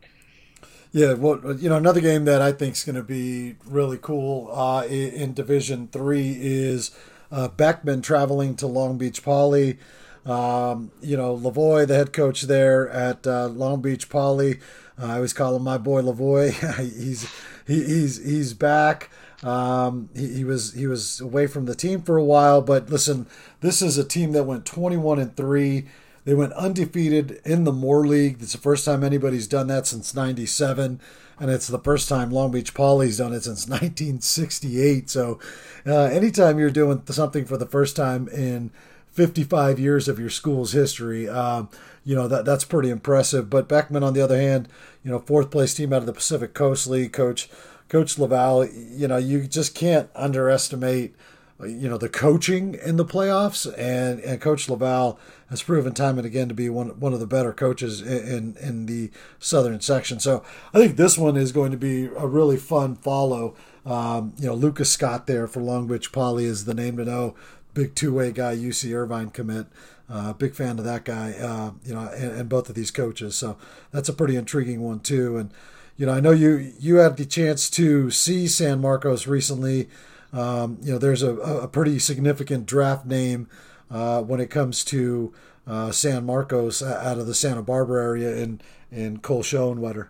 Yeah, 0.94 1.14
well, 1.14 1.54
you 1.54 1.68
know, 1.68 1.76
another 1.76 2.00
game 2.00 2.24
that 2.26 2.42
I 2.42 2.54
think 2.54 2.76
is 2.76 2.86
going 2.86 2.96
to 2.96 3.04
be 3.04 3.58
really 3.66 4.00
cool 4.02 4.50
uh, 4.54 4.86
in 4.86 5.34
Division 5.34 5.90
Three 5.90 6.38
is 6.40 6.92
uh, 7.32 7.48
Beckman 7.50 8.02
traveling 8.02 8.56
to 8.56 8.68
Long 8.68 8.98
Beach 8.98 9.24
Poly. 9.24 9.78
Um, 10.26 10.92
you 11.02 11.16
know, 11.16 11.38
Lavoy, 11.38 11.88
the 11.88 11.96
head 11.96 12.12
coach 12.12 12.44
there 12.44 12.90
at 12.90 13.26
uh, 13.26 13.48
Long 13.48 13.82
Beach 13.82 14.10
Poly. 14.10 14.60
Uh, 15.00 15.06
I 15.06 15.16
always 15.16 15.34
call 15.34 15.56
him 15.56 15.64
my 15.64 15.78
boy 15.78 16.02
Lavoy. 16.02 16.52
he's 16.78 17.32
he, 17.66 17.84
he's 17.84 18.24
he's 18.24 18.54
back. 18.54 19.10
Um, 19.44 20.10
he, 20.16 20.34
he 20.34 20.44
was 20.44 20.74
he 20.74 20.88
was 20.88 21.22
away 21.22 21.48
from 21.48 21.66
the 21.66 21.76
team 21.76 22.02
for 22.02 22.18
a 22.18 22.24
while, 22.24 22.62
but 22.62 22.90
listen, 22.90 23.28
this 23.62 23.82
is 23.82 23.98
a 23.98 24.04
team 24.04 24.32
that 24.34 24.44
went 24.44 24.66
21 24.66 25.20
and 25.20 25.36
three. 25.36 25.88
They 26.28 26.34
went 26.34 26.52
undefeated 26.54 27.40
in 27.46 27.64
the 27.64 27.72
Moore 27.72 28.06
League. 28.06 28.40
It's 28.42 28.52
the 28.52 28.58
first 28.58 28.84
time 28.84 29.02
anybody's 29.02 29.48
done 29.48 29.68
that 29.68 29.88
since 29.88 30.14
'97, 30.14 31.00
and 31.40 31.50
it's 31.50 31.68
the 31.68 31.80
first 31.80 32.10
time 32.10 32.32
Long 32.32 32.52
Beach 32.52 32.74
Poly's 32.74 33.20
done 33.20 33.32
it 33.32 33.46
since 33.46 33.66
1968. 33.70 35.10
So, 35.10 35.40
uh, 35.86 35.94
anytime 35.94 36.60
you're 36.60 36.70
doing 36.70 37.02
something 37.06 37.46
for 37.46 37.56
the 37.56 37.66
first 37.66 37.96
time 37.96 38.28
in 38.28 38.72
55 39.12 39.80
years 39.80 40.10
of 40.10 40.20
your 40.20 40.30
school's 40.30 40.74
history, 40.74 41.30
um, 41.30 41.70
you 42.04 42.14
know 42.14 42.28
that 42.28 42.44
that's 42.44 42.66
pretty 42.66 42.90
impressive. 42.90 43.50
But 43.50 43.70
Beckman, 43.70 44.04
on 44.04 44.12
the 44.12 44.22
other 44.22 44.38
hand, 44.38 44.68
you 45.06 45.12
know, 45.12 45.20
fourth 45.20 45.50
place 45.50 45.74
team 45.74 45.94
out 45.94 46.02
of 46.02 46.08
the 46.08 46.12
Pacific 46.12 46.54
Coast 46.54 46.88
League, 46.88 47.14
coach 47.14 47.48
Coach 47.88 48.20
Laval. 48.20 48.66
You 48.68 49.08
know, 49.08 49.16
you 49.16 49.48
just 49.48 49.74
can't 49.74 50.10
underestimate 50.14 51.16
you 51.62 51.90
know 51.90 51.98
the 51.98 52.10
coaching 52.10 52.76
in 52.86 52.98
the 52.98 53.06
playoffs 53.06 53.66
and 53.78 54.20
and 54.20 54.40
coach 54.40 54.70
laval 54.70 55.20
has 55.50 55.64
proven 55.64 55.94
time 55.94 56.18
and 56.18 56.26
again 56.26 56.48
to 56.48 56.54
be 56.54 56.70
one 56.70 56.90
one 57.00 57.14
of 57.14 57.20
the 57.20 57.26
better 57.28 57.52
coaches 57.52 58.02
in 58.02 58.56
in, 58.58 58.86
the 58.86 59.10
southern 59.40 59.82
section. 59.82 60.20
So 60.20 60.44
i 60.74 60.78
think 60.78 60.98
this 60.98 61.18
one 61.18 61.36
is 61.36 61.52
going 61.52 61.72
to 61.72 61.78
be 61.78 62.06
a 62.06 62.28
really 62.28 62.58
fun 62.58 62.96
follow. 62.96 63.56
Um, 63.86 64.34
you 64.38 64.48
know 64.48 64.54
lucas 64.54 64.92
scott 64.92 65.28
there 65.28 65.48
for 65.48 65.62
long 65.62 65.88
beach 65.88 66.12
poly 66.12 66.46
is 66.46 66.66
the 66.66 66.74
name 66.74 66.98
to 66.98 67.06
know. 67.06 67.36
Big 67.74 67.96
two-way 67.96 68.32
guy 68.32 68.56
uc 68.56 68.94
irvine 68.94 69.32
commit. 69.32 69.68
Uh, 70.10 70.34
big 70.34 70.56
fan 70.56 70.80
of 70.80 70.86
that 70.86 71.06
guy 71.06 71.34
uh, 71.34 71.72
you 71.84 71.94
know 71.94 72.08
and, 72.16 72.32
and 72.34 72.50
both 72.50 72.70
of 72.70 72.76
these 72.76 72.92
coaches. 72.92 73.36
So 73.36 73.58
that's 73.92 74.10
a 74.10 74.14
pretty 74.14 74.36
intriguing 74.36 74.82
one 74.82 75.00
too. 75.00 75.38
And 75.38 75.52
you 75.96 76.06
know 76.06 76.14
i 76.14 76.20
know 76.20 76.32
you 76.32 76.72
you 76.80 76.98
had 76.98 77.18
the 77.18 77.26
chance 77.26 77.72
to 77.72 78.12
see 78.12 78.48
san 78.48 78.80
marcos 78.80 79.26
recently 79.26 79.90
um, 80.34 80.78
you 80.82 80.92
know, 80.92 80.98
there's 80.98 81.24
a, 81.24 81.36
a 81.36 81.68
pretty 81.68 82.00
significant 82.00 82.66
draft 82.66 83.06
name 83.06 83.48
uh, 83.90 84.22
when 84.22 84.40
it 84.40 84.50
comes 84.50 84.84
to 84.86 85.34
uh, 85.66 85.92
San 85.92 86.26
Marcos 86.26 86.82
out 86.82 87.18
of 87.18 87.28
the 87.28 87.34
Santa 87.34 87.62
Barbara 87.62 88.04
area 88.04 88.36
in 88.36 88.62
in 88.92 89.20
Cole 89.20 89.44
Schoenwetter. 89.44 90.08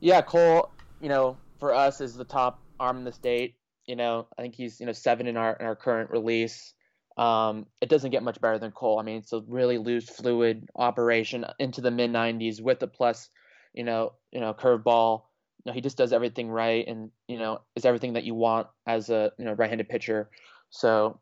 Yeah, 0.00 0.22
Cole, 0.22 0.70
you 1.00 1.08
know, 1.08 1.36
for 1.58 1.74
us 1.74 2.00
is 2.00 2.14
the 2.14 2.24
top 2.24 2.60
arm 2.78 2.98
in 2.98 3.04
the 3.04 3.12
state. 3.12 3.54
You 3.86 3.96
know, 3.96 4.26
I 4.38 4.42
think 4.42 4.54
he's 4.54 4.80
you 4.80 4.86
know 4.86 4.92
seven 4.92 5.26
in 5.26 5.36
our 5.36 5.54
in 5.54 5.66
our 5.66 5.76
current 5.76 6.10
release. 6.10 6.74
Um, 7.16 7.66
it 7.80 7.88
doesn't 7.88 8.10
get 8.10 8.22
much 8.22 8.40
better 8.40 8.58
than 8.58 8.72
Cole. 8.72 8.98
I 8.98 9.02
mean, 9.02 9.18
it's 9.18 9.32
a 9.32 9.40
really 9.46 9.78
loose, 9.78 10.08
fluid 10.08 10.68
operation 10.74 11.44
into 11.58 11.80
the 11.80 11.90
mid 11.90 12.10
90s 12.10 12.60
with 12.60 12.82
a 12.82 12.88
plus, 12.88 13.30
you 13.72 13.84
know, 13.84 14.14
you 14.32 14.40
know, 14.40 14.52
curveball. 14.52 15.22
You 15.64 15.70
know, 15.70 15.74
he 15.74 15.80
just 15.80 15.96
does 15.96 16.12
everything 16.12 16.50
right, 16.50 16.86
and 16.86 17.10
you 17.26 17.38
know, 17.38 17.60
is 17.74 17.84
everything 17.84 18.14
that 18.14 18.24
you 18.24 18.34
want 18.34 18.66
as 18.86 19.10
a 19.10 19.32
you 19.38 19.44
know 19.44 19.52
right-handed 19.52 19.88
pitcher. 19.88 20.28
So, 20.70 21.20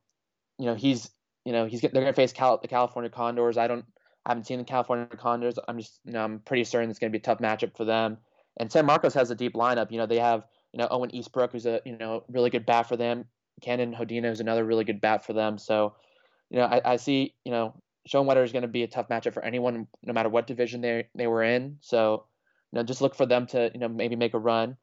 you 0.58 0.66
know 0.66 0.74
he's 0.74 1.10
you 1.44 1.52
know 1.52 1.66
he's 1.66 1.80
they're 1.80 1.90
going 1.90 2.06
to 2.06 2.12
face 2.12 2.32
Cal, 2.32 2.58
the 2.58 2.68
California 2.68 3.10
Condors. 3.10 3.56
I 3.58 3.66
don't 3.66 3.84
I 4.24 4.30
haven't 4.30 4.46
seen 4.46 4.58
the 4.58 4.64
California 4.64 5.06
Condors. 5.16 5.58
I'm 5.66 5.78
just 5.78 6.00
you 6.04 6.12
know 6.12 6.24
I'm 6.24 6.40
pretty 6.40 6.64
certain 6.64 6.90
it's 6.90 6.98
going 6.98 7.12
to 7.12 7.18
be 7.18 7.22
a 7.22 7.24
tough 7.24 7.38
matchup 7.38 7.76
for 7.76 7.84
them. 7.84 8.18
And 8.58 8.70
San 8.70 8.86
Marcos 8.86 9.14
has 9.14 9.30
a 9.30 9.34
deep 9.34 9.54
lineup. 9.54 9.90
You 9.90 9.98
know 9.98 10.06
they 10.06 10.18
have 10.18 10.44
you 10.72 10.78
know 10.78 10.88
Owen 10.90 11.10
Eastbrook 11.10 11.52
who's 11.52 11.66
a 11.66 11.80
you 11.84 11.96
know 11.96 12.24
really 12.28 12.50
good 12.50 12.66
bat 12.66 12.88
for 12.88 12.96
them. 12.96 13.24
Cannon 13.60 13.94
Hodina 13.94 14.30
is 14.30 14.40
another 14.40 14.64
really 14.64 14.84
good 14.84 15.00
bat 15.00 15.24
for 15.24 15.32
them. 15.32 15.58
So 15.58 15.94
you 16.50 16.58
know 16.58 16.64
I, 16.64 16.80
I 16.92 16.96
see 16.96 17.34
you 17.44 17.52
know 17.52 17.74
Schoenwetter 18.08 18.44
is 18.44 18.52
going 18.52 18.62
to 18.62 18.68
be 18.68 18.82
a 18.82 18.88
tough 18.88 19.08
matchup 19.08 19.34
for 19.34 19.44
anyone 19.44 19.86
no 20.02 20.12
matter 20.12 20.28
what 20.28 20.46
division 20.46 20.80
they 20.80 21.08
they 21.14 21.26
were 21.26 21.42
in. 21.42 21.78
So 21.80 22.24
you 22.72 22.78
know 22.78 22.82
just 22.82 23.00
look 23.00 23.14
for 23.14 23.26
them 23.26 23.46
to 23.48 23.70
you 23.72 23.80
know 23.80 23.88
maybe 23.88 24.16
make 24.16 24.34
a 24.34 24.38
run. 24.38 24.76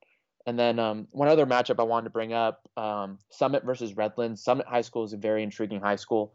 And 0.46 0.58
then 0.58 0.80
um, 0.80 1.08
one 1.12 1.28
other 1.28 1.46
matchup 1.46 1.80
I 1.80 1.84
wanted 1.84 2.06
to 2.06 2.10
bring 2.12 2.34
up: 2.34 2.62
um, 2.78 3.20
Summit 3.30 3.64
versus 3.64 3.96
Redlands. 3.96 4.44
Summit 4.44 4.68
High 4.68 4.82
School 4.82 5.04
is 5.04 5.14
a 5.14 5.18
very 5.18 5.44
intriguing 5.44 5.82
high 5.82 5.98
school 5.98 6.34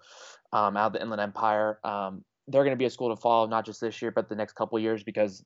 um, 0.53 0.77
out 0.77 0.89
of 0.89 0.93
the 0.93 1.03
Inland 1.03 1.23
Empire. 1.23 1.79
Um, 1.85 2.25
they're 2.47 2.65
going 2.65 2.77
to 2.77 2.79
be 2.79 2.85
a 2.85 2.91
school 2.91 3.15
to 3.15 3.21
follow 3.21 3.47
not 3.47 3.65
just 3.65 3.81
this 3.81 4.03
year, 4.03 4.11
but 4.11 4.29
the 4.29 4.35
next 4.35 4.55
couple 4.55 4.79
years 4.79 5.03
because 5.03 5.43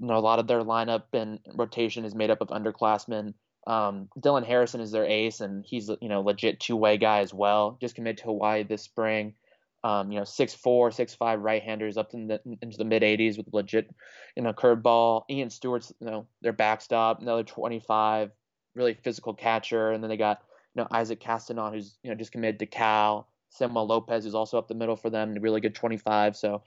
you 0.00 0.06
know, 0.06 0.16
a 0.16 0.20
lot 0.20 0.38
of 0.38 0.46
their 0.46 0.62
lineup 0.62 1.04
and 1.12 1.38
rotation 1.54 2.04
is 2.04 2.14
made 2.14 2.30
up 2.30 2.40
of 2.40 2.48
underclassmen. 2.48 3.34
Um, 3.66 4.08
Dylan 4.18 4.46
Harrison 4.46 4.80
is 4.80 4.90
their 4.90 5.04
ace, 5.04 5.40
and 5.40 5.64
he's 5.66 5.88
you 6.00 6.08
know 6.08 6.22
legit 6.22 6.60
two 6.60 6.76
way 6.76 6.96
guy 6.96 7.20
as 7.20 7.34
well. 7.34 7.78
Just 7.80 7.94
committed 7.94 8.18
to 8.18 8.24
Hawaii 8.24 8.62
this 8.62 8.82
spring. 8.82 9.34
Um, 9.82 10.12
you 10.12 10.18
know, 10.18 10.24
six 10.24 10.52
four, 10.52 10.90
six 10.90 11.14
five 11.14 11.40
right-handers 11.40 11.96
up 11.96 12.12
in 12.12 12.28
the, 12.28 12.40
into 12.60 12.76
the 12.76 12.84
mid 12.84 13.02
80s 13.02 13.38
with 13.38 13.46
legit, 13.52 13.88
you 14.36 14.42
know, 14.42 14.52
curveball. 14.52 15.22
Ian 15.30 15.48
Stewart's, 15.48 15.92
you 16.00 16.06
know, 16.06 16.26
their 16.42 16.52
backstop, 16.52 17.22
another 17.22 17.44
25, 17.44 18.30
really 18.74 18.94
physical 18.94 19.32
catcher, 19.32 19.90
and 19.90 20.02
then 20.02 20.10
they 20.10 20.18
got, 20.18 20.42
you 20.74 20.82
know, 20.82 20.88
Isaac 20.90 21.20
Castanon, 21.20 21.72
who's 21.72 21.96
you 22.02 22.10
know 22.10 22.16
just 22.16 22.32
committed 22.32 22.58
to 22.58 22.66
Cal. 22.66 23.26
Samuel 23.50 23.86
Lopez 23.86 24.26
is 24.26 24.34
also 24.34 24.58
up 24.58 24.68
the 24.68 24.74
middle 24.74 24.96
for 24.96 25.10
them, 25.10 25.34
really 25.34 25.60
good 25.60 25.74
25. 25.74 26.36
So 26.36 26.62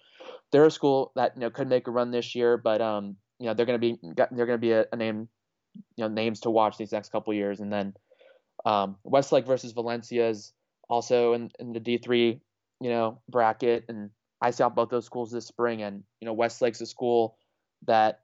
they're 0.52 0.66
a 0.66 0.72
school 0.72 1.12
that 1.16 1.34
you 1.36 1.42
know 1.42 1.50
could 1.50 1.70
make 1.70 1.88
a 1.88 1.92
run 1.92 2.12
this 2.12 2.36
year, 2.36 2.58
but 2.58 2.82
um, 2.82 3.16
you 3.40 3.48
know 3.48 3.54
they're 3.54 3.66
going 3.66 3.80
to 3.80 3.94
be 3.94 3.98
they're 4.16 4.46
going 4.46 4.50
to 4.50 4.58
be 4.58 4.72
a, 4.72 4.86
a, 4.92 4.96
name, 4.96 5.28
you 5.96 6.04
know, 6.04 6.08
names 6.08 6.42
to 6.42 6.50
watch 6.50 6.78
these 6.78 6.92
next 6.92 7.12
couple 7.12 7.34
years, 7.34 7.60
and 7.60 7.72
then 7.72 7.94
um, 8.66 8.98
Westlake 9.04 9.46
versus 9.46 9.72
Valencia 9.72 10.30
is 10.30 10.54
also 10.90 11.34
in, 11.34 11.50
in 11.60 11.74
the 11.74 11.80
D3 11.80 12.40
you 12.84 12.90
know, 12.90 13.22
bracket. 13.30 13.86
And 13.88 14.10
I 14.42 14.52
saw 14.52 14.68
both 14.68 14.90
those 14.90 15.06
schools 15.06 15.32
this 15.32 15.48
spring. 15.48 15.82
And, 15.82 16.04
you 16.20 16.26
know, 16.26 16.34
Westlake's 16.34 16.82
a 16.82 16.86
school 16.86 17.38
that 17.88 18.20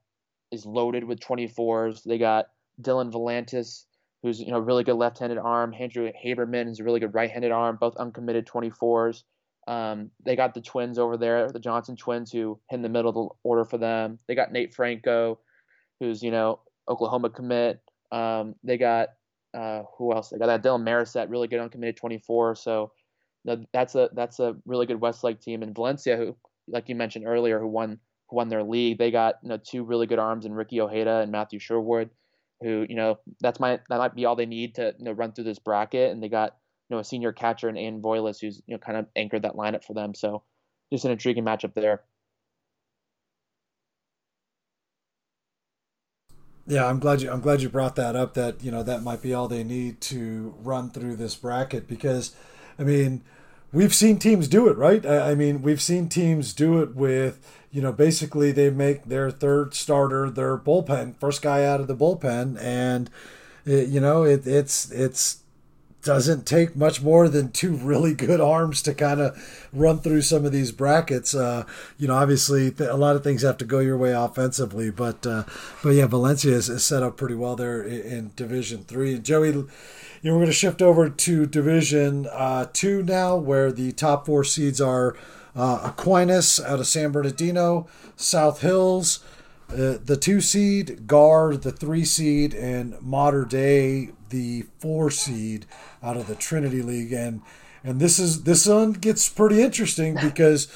is 0.52 0.66
loaded 0.66 1.04
with 1.04 1.18
24s. 1.18 2.02
They 2.04 2.18
got 2.18 2.48
Dylan 2.80 3.10
Valantis, 3.10 3.84
who's, 4.22 4.38
you 4.38 4.50
know, 4.50 4.58
really 4.58 4.84
good 4.84 4.96
left 4.96 5.18
handed 5.18 5.38
arm. 5.38 5.74
Andrew 5.78 6.10
Haberman 6.12 6.70
is 6.70 6.78
a 6.78 6.84
really 6.84 7.00
good 7.00 7.14
right 7.14 7.30
handed 7.30 7.52
arm, 7.52 7.78
both 7.80 7.96
uncommitted 7.96 8.46
24s. 8.46 9.22
Um, 9.66 10.10
they 10.24 10.36
got 10.36 10.52
the 10.52 10.60
twins 10.60 10.98
over 10.98 11.16
there, 11.16 11.50
the 11.50 11.58
Johnson 11.58 11.96
twins, 11.96 12.30
who 12.30 12.60
hit 12.68 12.76
in 12.76 12.82
the 12.82 12.88
middle 12.90 13.08
of 13.08 13.14
the 13.14 13.28
order 13.48 13.64
for 13.64 13.78
them. 13.78 14.18
They 14.28 14.34
got 14.34 14.52
Nate 14.52 14.74
Franco, 14.74 15.38
who's, 16.00 16.22
you 16.22 16.32
know, 16.32 16.60
Oklahoma 16.86 17.30
commit. 17.30 17.80
Um, 18.12 18.56
they 18.62 18.76
got, 18.76 19.08
uh, 19.54 19.84
who 19.96 20.12
else? 20.12 20.28
They 20.28 20.38
got 20.38 20.48
that 20.48 20.62
Dylan 20.62 20.82
Marisette, 20.82 21.30
really 21.30 21.48
good 21.48 21.60
uncommitted 21.60 21.96
24. 21.96 22.56
So, 22.56 22.92
that's 23.44 23.94
a 23.94 24.10
that's 24.12 24.38
a 24.40 24.56
really 24.64 24.86
good 24.86 25.00
Westlake 25.00 25.40
team. 25.40 25.62
And 25.62 25.74
Valencia, 25.74 26.16
who 26.16 26.36
like 26.68 26.88
you 26.88 26.94
mentioned 26.94 27.26
earlier, 27.26 27.58
who 27.58 27.68
won 27.68 27.98
who 28.28 28.36
won 28.36 28.48
their 28.48 28.62
league, 28.62 28.98
they 28.98 29.10
got 29.10 29.36
you 29.42 29.48
know 29.48 29.58
two 29.58 29.84
really 29.84 30.06
good 30.06 30.18
arms 30.18 30.46
in 30.46 30.52
Ricky 30.52 30.80
Ojeda 30.80 31.18
and 31.20 31.32
Matthew 31.32 31.58
Sherwood, 31.58 32.10
who 32.60 32.86
you 32.88 32.96
know 32.96 33.18
that's 33.40 33.60
my 33.60 33.80
that 33.88 33.98
might 33.98 34.14
be 34.14 34.26
all 34.26 34.36
they 34.36 34.46
need 34.46 34.76
to 34.76 34.94
you 34.98 35.04
know 35.04 35.12
run 35.12 35.32
through 35.32 35.44
this 35.44 35.58
bracket. 35.58 36.12
And 36.12 36.22
they 36.22 36.28
got 36.28 36.56
you 36.88 36.96
know 36.96 37.00
a 37.00 37.04
senior 37.04 37.32
catcher 37.32 37.68
in 37.68 37.76
Ann 37.76 38.02
Voiles, 38.02 38.40
who's 38.40 38.62
you 38.66 38.74
know 38.74 38.78
kind 38.78 38.98
of 38.98 39.06
anchored 39.16 39.42
that 39.42 39.54
lineup 39.54 39.84
for 39.84 39.94
them. 39.94 40.14
So 40.14 40.42
just 40.92 41.04
an 41.04 41.12
intriguing 41.12 41.44
matchup 41.44 41.74
there. 41.74 42.02
Yeah, 46.66 46.86
I'm 46.86 47.00
glad 47.00 47.20
you 47.20 47.30
I'm 47.30 47.40
glad 47.40 47.62
you 47.62 47.68
brought 47.68 47.96
that 47.96 48.14
up. 48.14 48.34
That 48.34 48.62
you 48.62 48.70
know 48.70 48.82
that 48.84 49.02
might 49.02 49.22
be 49.22 49.34
all 49.34 49.48
they 49.48 49.64
need 49.64 50.00
to 50.02 50.54
run 50.62 50.90
through 50.90 51.16
this 51.16 51.34
bracket 51.34 51.88
because 51.88 52.36
I 52.80 52.84
mean, 52.84 53.22
we've 53.72 53.94
seen 53.94 54.18
teams 54.18 54.48
do 54.48 54.68
it, 54.68 54.76
right? 54.76 55.04
I, 55.04 55.32
I 55.32 55.34
mean, 55.34 55.60
we've 55.60 55.82
seen 55.82 56.08
teams 56.08 56.54
do 56.54 56.82
it 56.82 56.96
with, 56.96 57.38
you 57.70 57.82
know, 57.82 57.92
basically 57.92 58.50
they 58.50 58.70
make 58.70 59.04
their 59.04 59.30
third 59.30 59.74
starter 59.74 60.30
their 60.30 60.56
bullpen, 60.56 61.16
first 61.20 61.42
guy 61.42 61.64
out 61.64 61.80
of 61.80 61.86
the 61.86 61.96
bullpen, 61.96 62.60
and 62.60 63.10
it, 63.66 63.88
you 63.88 64.00
know, 64.00 64.24
it, 64.24 64.46
it's 64.46 64.90
it's 64.90 65.42
doesn't 66.02 66.46
take 66.46 66.74
much 66.74 67.02
more 67.02 67.28
than 67.28 67.52
two 67.52 67.74
really 67.76 68.14
good 68.14 68.40
arms 68.40 68.80
to 68.82 68.94
kind 68.94 69.20
of 69.20 69.68
run 69.72 69.98
through 69.98 70.22
some 70.22 70.46
of 70.46 70.52
these 70.52 70.72
brackets. 70.72 71.34
Uh, 71.34 71.64
you 71.98 72.08
know, 72.08 72.14
obviously 72.14 72.70
th- 72.70 72.88
a 72.88 72.96
lot 72.96 73.16
of 73.16 73.22
things 73.22 73.42
have 73.42 73.58
to 73.58 73.64
go 73.64 73.80
your 73.80 73.98
way 73.98 74.12
offensively, 74.12 74.90
but 74.90 75.26
uh, 75.26 75.44
but 75.82 75.90
yeah, 75.90 76.06
Valencia 76.06 76.54
is, 76.54 76.68
is, 76.68 76.84
set 76.84 77.02
up 77.02 77.16
pretty 77.16 77.34
well 77.34 77.56
there 77.56 77.82
in, 77.82 78.00
in 78.00 78.30
Division 78.34 78.84
Three. 78.84 79.14
And 79.14 79.24
Joey, 79.24 79.66
you 80.22 80.30
know, 80.30 80.36
we're 80.36 80.42
going 80.42 80.46
to 80.46 80.52
shift 80.52 80.82
over 80.82 81.08
to 81.08 81.46
Division 81.46 82.26
uh, 82.26 82.66
Two 82.72 83.02
now, 83.02 83.36
where 83.36 83.72
the 83.72 83.92
top 83.92 84.26
four 84.26 84.44
seeds 84.44 84.80
are 84.80 85.16
uh, 85.56 85.80
Aquinas 85.84 86.60
out 86.60 86.78
of 86.78 86.86
San 86.86 87.10
Bernardino, 87.10 87.88
South 88.16 88.60
Hills, 88.60 89.24
uh, 89.70 89.96
the 90.04 90.18
two 90.20 90.40
seed, 90.40 91.06
Gahr, 91.06 91.56
the 91.56 91.72
three 91.72 92.04
seed, 92.04 92.54
and 92.54 93.00
Mater 93.00 93.44
Dei, 93.44 94.10
the 94.28 94.66
four 94.78 95.10
seed 95.10 95.66
out 96.02 96.16
of 96.16 96.26
the 96.26 96.34
Trinity 96.34 96.82
League. 96.82 97.12
And 97.12 97.40
and 97.82 97.98
this 97.98 98.18
is 98.18 98.42
this 98.42 98.66
one 98.66 98.92
gets 98.92 99.28
pretty 99.28 99.62
interesting 99.62 100.16
because 100.20 100.68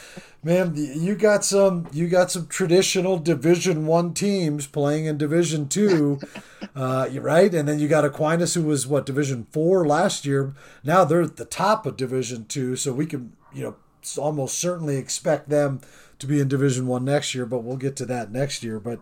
man 0.45 0.73
you 0.77 1.15
got 1.15 1.45
some 1.45 1.89
you 1.93 2.09
got 2.09 2.31
some 2.31 2.47
traditional 2.47 3.19
division 3.19 3.87
one 3.87 4.13
teams 4.15 4.67
playing 4.67 5.07
in 5.07 5.17
division 5.19 5.69
two 5.69 6.21
uh, 6.77 7.09
right? 7.21 7.55
And 7.55 7.69
then 7.69 7.79
you 7.79 7.89
got 7.89 8.05
aquinas 8.05 8.55
who 8.55 8.63
was 8.63 8.87
what 8.87 9.07
division 9.07 9.47
four 9.51 9.87
last 9.87 10.25
year. 10.25 10.55
Now 10.83 11.05
they're 11.05 11.23
at 11.23 11.37
the 11.37 11.45
top 11.45 11.87
of 11.87 11.97
division 11.97 12.47
two 12.47 12.77
so 12.77 12.93
we 12.93 13.07
can 13.07 13.33
you 13.53 13.63
know 13.63 13.77
almost 14.19 14.59
certainly 14.59 14.97
expect 14.97 15.49
them 15.49 15.81
to 16.19 16.27
be 16.27 16.41
in 16.41 16.49
division 16.49 16.87
one 16.87 17.05
next 17.05 17.35
year 17.35 17.47
but 17.47 17.61
we'll 17.61 17.77
get 17.77 17.97
to 17.97 18.07
that 18.07 18.31
next 18.31 18.63
year. 18.63 18.79
But 18.79 19.01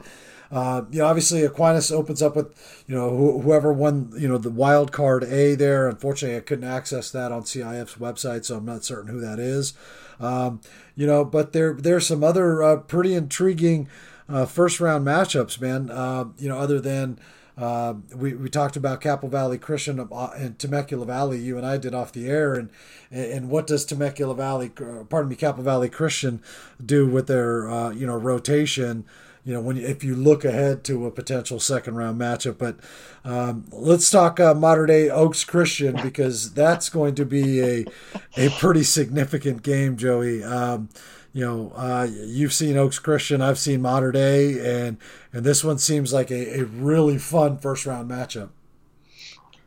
uh, 0.52 0.84
you 0.90 0.98
know, 0.98 1.06
obviously 1.06 1.42
Aquinas 1.44 1.90
opens 1.90 2.20
up 2.20 2.36
with, 2.36 2.84
you 2.86 2.94
know, 2.94 3.08
wh- 3.08 3.42
whoever 3.42 3.72
won, 3.72 4.12
you 4.18 4.28
know, 4.28 4.36
the 4.36 4.50
wild 4.50 4.92
card 4.92 5.24
A 5.24 5.54
there. 5.54 5.88
Unfortunately, 5.88 6.36
I 6.36 6.40
couldn't 6.40 6.68
access 6.68 7.10
that 7.10 7.32
on 7.32 7.46
CIF's 7.46 7.94
website, 7.94 8.44
so 8.44 8.58
I'm 8.58 8.66
not 8.66 8.84
certain 8.84 9.08
who 9.10 9.20
that 9.20 9.38
is. 9.38 9.72
Um, 10.20 10.60
you 10.94 11.06
know, 11.06 11.24
but 11.24 11.54
there 11.54 11.72
there's 11.72 12.06
some 12.06 12.22
other 12.22 12.62
uh, 12.62 12.76
pretty 12.76 13.14
intriguing 13.14 13.88
uh, 14.28 14.44
first 14.44 14.78
round 14.78 15.06
matchups, 15.06 15.58
man. 15.58 15.90
Uh, 15.90 16.26
you 16.38 16.50
know, 16.50 16.58
other 16.58 16.80
than 16.80 17.18
uh, 17.56 17.94
we, 18.14 18.34
we 18.34 18.48
talked 18.50 18.76
about 18.76 19.00
Capital 19.00 19.30
Valley 19.30 19.56
Christian 19.56 20.00
uh, 20.00 20.30
and 20.36 20.58
Temecula 20.58 21.06
Valley. 21.06 21.38
You 21.38 21.56
and 21.56 21.66
I 21.66 21.78
did 21.78 21.94
off 21.94 22.12
the 22.12 22.28
air, 22.28 22.54
and 22.54 22.68
and 23.10 23.48
what 23.48 23.66
does 23.66 23.86
Temecula 23.86 24.34
Valley, 24.34 24.68
pardon 24.68 25.28
me, 25.28 25.36
Capital 25.36 25.64
Valley 25.64 25.88
Christian 25.88 26.42
do 26.84 27.06
with 27.06 27.26
their 27.26 27.70
uh, 27.70 27.90
you 27.90 28.06
know 28.06 28.16
rotation? 28.16 29.06
You 29.44 29.54
know 29.54 29.60
when 29.60 29.76
if 29.76 30.04
you 30.04 30.14
look 30.14 30.44
ahead 30.44 30.84
to 30.84 31.06
a 31.06 31.10
potential 31.10 31.58
second 31.58 31.96
round 31.96 32.20
matchup. 32.20 32.58
But 32.58 32.76
um, 33.24 33.64
let's 33.72 34.08
talk 34.08 34.38
uh, 34.38 34.54
Mater 34.54 34.86
Dei 34.86 35.10
Oaks 35.10 35.44
Christian 35.44 35.96
because 36.00 36.52
that's 36.52 36.88
going 36.88 37.16
to 37.16 37.24
be 37.24 37.60
a 37.60 37.84
a 38.36 38.50
pretty 38.50 38.84
significant 38.84 39.62
game, 39.62 39.96
Joey. 39.96 40.44
Um, 40.44 40.88
you 41.32 41.44
know, 41.44 41.72
uh, 41.74 42.06
you've 42.10 42.52
seen 42.52 42.76
Oaks 42.76 42.98
Christian, 42.98 43.40
I've 43.40 43.58
seen 43.58 43.80
Mater 43.82 44.12
Dei, 44.12 44.60
and 44.60 44.98
and 45.32 45.44
this 45.44 45.64
one 45.64 45.78
seems 45.78 46.12
like 46.12 46.30
a, 46.30 46.60
a 46.60 46.64
really 46.64 47.18
fun 47.18 47.58
first 47.58 47.86
round 47.86 48.10
matchup. 48.10 48.50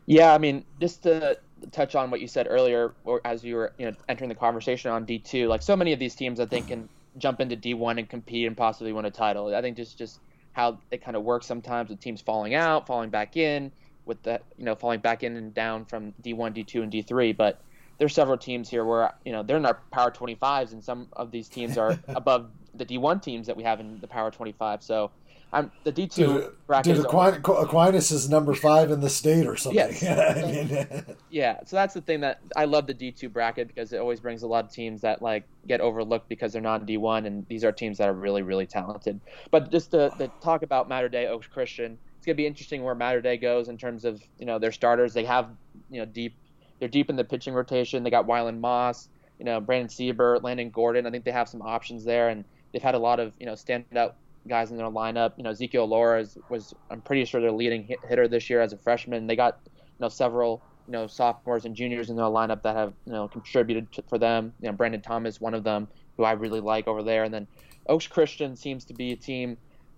Yeah, 0.06 0.32
I 0.32 0.38
mean, 0.38 0.64
just 0.80 1.02
to 1.02 1.38
touch 1.72 1.94
on 1.94 2.10
what 2.10 2.20
you 2.20 2.28
said 2.28 2.46
earlier, 2.48 2.94
or 3.04 3.20
as 3.24 3.44
you 3.44 3.56
were 3.56 3.72
you 3.78 3.86
know 3.86 3.96
entering 4.08 4.28
the 4.28 4.34
conversation 4.34 4.90
on 4.90 5.04
D 5.04 5.18
two, 5.18 5.48
like 5.48 5.60
so 5.60 5.76
many 5.76 5.92
of 5.92 5.98
these 5.98 6.14
teams, 6.14 6.38
I 6.40 6.46
think 6.46 6.68
can 6.68 6.88
jump 7.18 7.40
into 7.40 7.56
D1 7.56 7.98
and 7.98 8.08
compete 8.08 8.46
and 8.46 8.56
possibly 8.56 8.92
win 8.92 9.04
a 9.04 9.10
title. 9.10 9.54
I 9.54 9.62
think 9.62 9.76
just 9.76 9.98
just 9.98 10.20
how 10.52 10.78
it 10.90 11.02
kind 11.02 11.16
of 11.16 11.22
works 11.22 11.46
sometimes 11.46 11.90
with 11.90 12.00
teams 12.00 12.20
falling 12.20 12.54
out, 12.54 12.86
falling 12.86 13.10
back 13.10 13.36
in, 13.36 13.70
with 14.04 14.22
that 14.22 14.42
you 14.56 14.64
know 14.64 14.74
falling 14.74 15.00
back 15.00 15.22
in 15.22 15.36
and 15.36 15.54
down 15.54 15.84
from 15.84 16.12
D1, 16.22 16.56
D2, 16.56 16.82
and 16.82 16.92
D3. 16.92 17.36
But 17.36 17.60
there's 17.98 18.14
several 18.14 18.38
teams 18.38 18.68
here 18.68 18.84
where 18.84 19.12
you 19.24 19.32
know 19.32 19.42
they're 19.42 19.56
in 19.56 19.66
our 19.66 19.80
Power 19.90 20.10
25s, 20.10 20.72
and 20.72 20.82
some 20.82 21.08
of 21.12 21.30
these 21.30 21.48
teams 21.48 21.78
are 21.78 21.98
above 22.08 22.50
the 22.74 22.84
D1 22.84 23.22
teams 23.22 23.46
that 23.46 23.56
we 23.56 23.62
have 23.62 23.80
in 23.80 23.98
the 24.00 24.06
Power 24.06 24.30
25. 24.30 24.82
So 24.82 25.10
I'm 25.52 25.70
the 25.84 25.92
D 25.92 26.06
two 26.06 26.52
bracket. 26.66 26.96
Dude, 26.96 27.04
Aquinas, 27.06 27.38
Aquinas 27.38 28.10
is 28.10 28.28
number 28.28 28.52
five 28.54 28.90
in 28.90 29.00
the 29.00 29.08
state 29.08 29.46
or 29.46 29.56
something. 29.56 29.76
Yes. 29.76 30.02
I 30.36 30.50
mean, 30.50 31.16
yeah. 31.30 31.60
So 31.64 31.76
that's 31.76 31.94
the 31.94 32.00
thing 32.00 32.20
that 32.20 32.40
I 32.56 32.64
love 32.64 32.86
the 32.86 32.94
D 32.94 33.12
two 33.12 33.28
bracket 33.28 33.68
because 33.68 33.92
it 33.92 33.98
always 33.98 34.20
brings 34.20 34.42
a 34.42 34.46
lot 34.46 34.64
of 34.64 34.72
teams 34.72 35.00
that 35.02 35.22
like 35.22 35.44
get 35.66 35.80
overlooked 35.80 36.28
because 36.28 36.52
they're 36.52 36.62
not 36.62 36.84
D 36.84 36.96
one, 36.96 37.26
and 37.26 37.46
these 37.48 37.64
are 37.64 37.72
teams 37.72 37.98
that 37.98 38.08
are 38.08 38.12
really 38.12 38.42
really 38.42 38.66
talented. 38.66 39.20
But 39.50 39.70
just 39.70 39.92
to, 39.92 40.10
to 40.18 40.30
talk 40.42 40.62
about 40.62 40.88
Mater 40.88 41.08
Dei 41.08 41.26
Oaks 41.26 41.46
Christian, 41.46 41.96
it's 42.16 42.26
gonna 42.26 42.34
be 42.34 42.46
interesting 42.46 42.82
where 42.82 42.94
Mater 42.94 43.20
Dei 43.20 43.36
goes 43.36 43.68
in 43.68 43.78
terms 43.78 44.04
of 44.04 44.20
you 44.38 44.46
know 44.46 44.58
their 44.58 44.72
starters. 44.72 45.14
They 45.14 45.24
have 45.24 45.48
you 45.90 46.00
know 46.00 46.06
deep 46.06 46.34
they're 46.80 46.88
deep 46.88 47.08
in 47.08 47.16
the 47.16 47.24
pitching 47.24 47.54
rotation. 47.54 48.02
They 48.02 48.10
got 48.10 48.26
Wyland 48.26 48.60
Moss, 48.60 49.08
you 49.38 49.44
know, 49.44 49.60
Brandon 49.60 49.88
Siebert, 49.88 50.42
Landon 50.42 50.70
Gordon. 50.70 51.06
I 51.06 51.10
think 51.10 51.24
they 51.24 51.30
have 51.30 51.48
some 51.48 51.62
options 51.62 52.04
there, 52.04 52.28
and 52.28 52.44
they've 52.72 52.82
had 52.82 52.94
a 52.94 52.98
lot 52.98 53.20
of 53.20 53.32
you 53.38 53.46
know 53.46 53.52
standout 53.52 54.14
guys 54.48 54.70
in 54.70 54.76
their 54.76 54.86
lineup. 54.86 55.32
You 55.36 55.44
know, 55.44 55.50
Ezekiel 55.50 55.86
Laura 55.86 56.24
was 56.48 56.74
I'm 56.90 57.00
pretty 57.00 57.24
sure 57.24 57.40
their 57.40 57.52
leading 57.52 57.84
hit, 57.84 57.98
hitter 58.08 58.28
this 58.28 58.48
year 58.48 58.60
as 58.60 58.72
a 58.72 58.76
freshman. 58.76 59.26
They 59.26 59.36
got 59.36 59.60
you 59.64 59.72
know 60.00 60.08
several 60.08 60.62
you 60.86 60.92
know 60.92 61.06
sophomores 61.06 61.64
and 61.64 61.74
juniors 61.74 62.10
in 62.10 62.16
their 62.16 62.26
lineup 62.26 62.62
that 62.62 62.76
have 62.76 62.94
you 63.06 63.12
know 63.12 63.28
contributed 63.28 63.90
to, 63.92 64.02
for 64.02 64.18
them. 64.18 64.52
You 64.60 64.68
know, 64.68 64.72
Brandon 64.72 65.00
Thomas, 65.00 65.40
one 65.40 65.54
of 65.54 65.64
them, 65.64 65.88
who 66.16 66.24
I 66.24 66.32
really 66.32 66.60
like 66.60 66.88
over 66.88 67.02
there, 67.02 67.24
and 67.24 67.32
then 67.32 67.46
Oaks 67.88 68.06
Christian 68.06 68.56
seems 68.56 68.84
to 68.86 68.94
be 68.94 69.12
a 69.12 69.16
team 69.16 69.56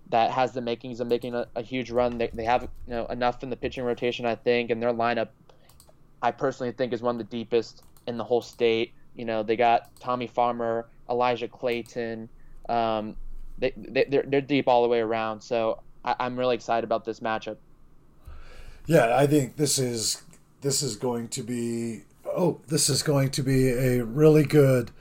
that 0.09 0.31
has 0.31 0.53
the 0.53 0.61
makings 0.61 0.99
of 0.99 1.07
making 1.07 1.35
a, 1.35 1.47
a 1.55 1.61
huge 1.61 1.91
run. 1.91 2.17
They, 2.17 2.29
they 2.33 2.45
have 2.45 2.63
you 2.63 2.69
know 2.87 3.05
enough 3.07 3.43
in 3.43 3.49
the 3.49 3.57
pitching 3.57 3.83
rotation, 3.83 4.25
I 4.25 4.35
think, 4.35 4.71
and 4.71 4.81
their 4.81 4.93
lineup, 4.93 5.29
I 6.21 6.31
personally 6.31 6.71
think, 6.71 6.93
is 6.93 7.01
one 7.01 7.15
of 7.15 7.19
the 7.19 7.37
deepest 7.37 7.83
in 8.07 8.17
the 8.17 8.23
whole 8.23 8.41
state. 8.41 8.93
You 9.15 9.25
know, 9.25 9.43
they 9.43 9.55
got 9.55 9.95
Tommy 9.99 10.27
Farmer, 10.27 10.87
Elijah 11.09 11.47
Clayton. 11.47 12.29
Um, 12.67 13.15
they, 13.59 13.73
they 13.75 14.05
they're, 14.09 14.23
they're 14.23 14.41
deep 14.41 14.67
all 14.67 14.83
the 14.83 14.89
way 14.89 14.99
around. 14.99 15.41
So 15.41 15.81
I, 16.03 16.15
I'm 16.19 16.37
really 16.37 16.55
excited 16.55 16.83
about 16.83 17.05
this 17.05 17.19
matchup. 17.19 17.57
Yeah, 18.85 19.15
I 19.15 19.27
think 19.27 19.57
this 19.57 19.77
is 19.77 20.23
this 20.61 20.81
is 20.81 20.95
going 20.95 21.27
to 21.29 21.43
be 21.43 22.03
oh 22.25 22.59
this 22.67 22.89
is 22.89 23.03
going 23.03 23.29
to 23.31 23.43
be 23.43 23.69
a 23.69 24.03
really 24.03 24.43
good 24.43 24.91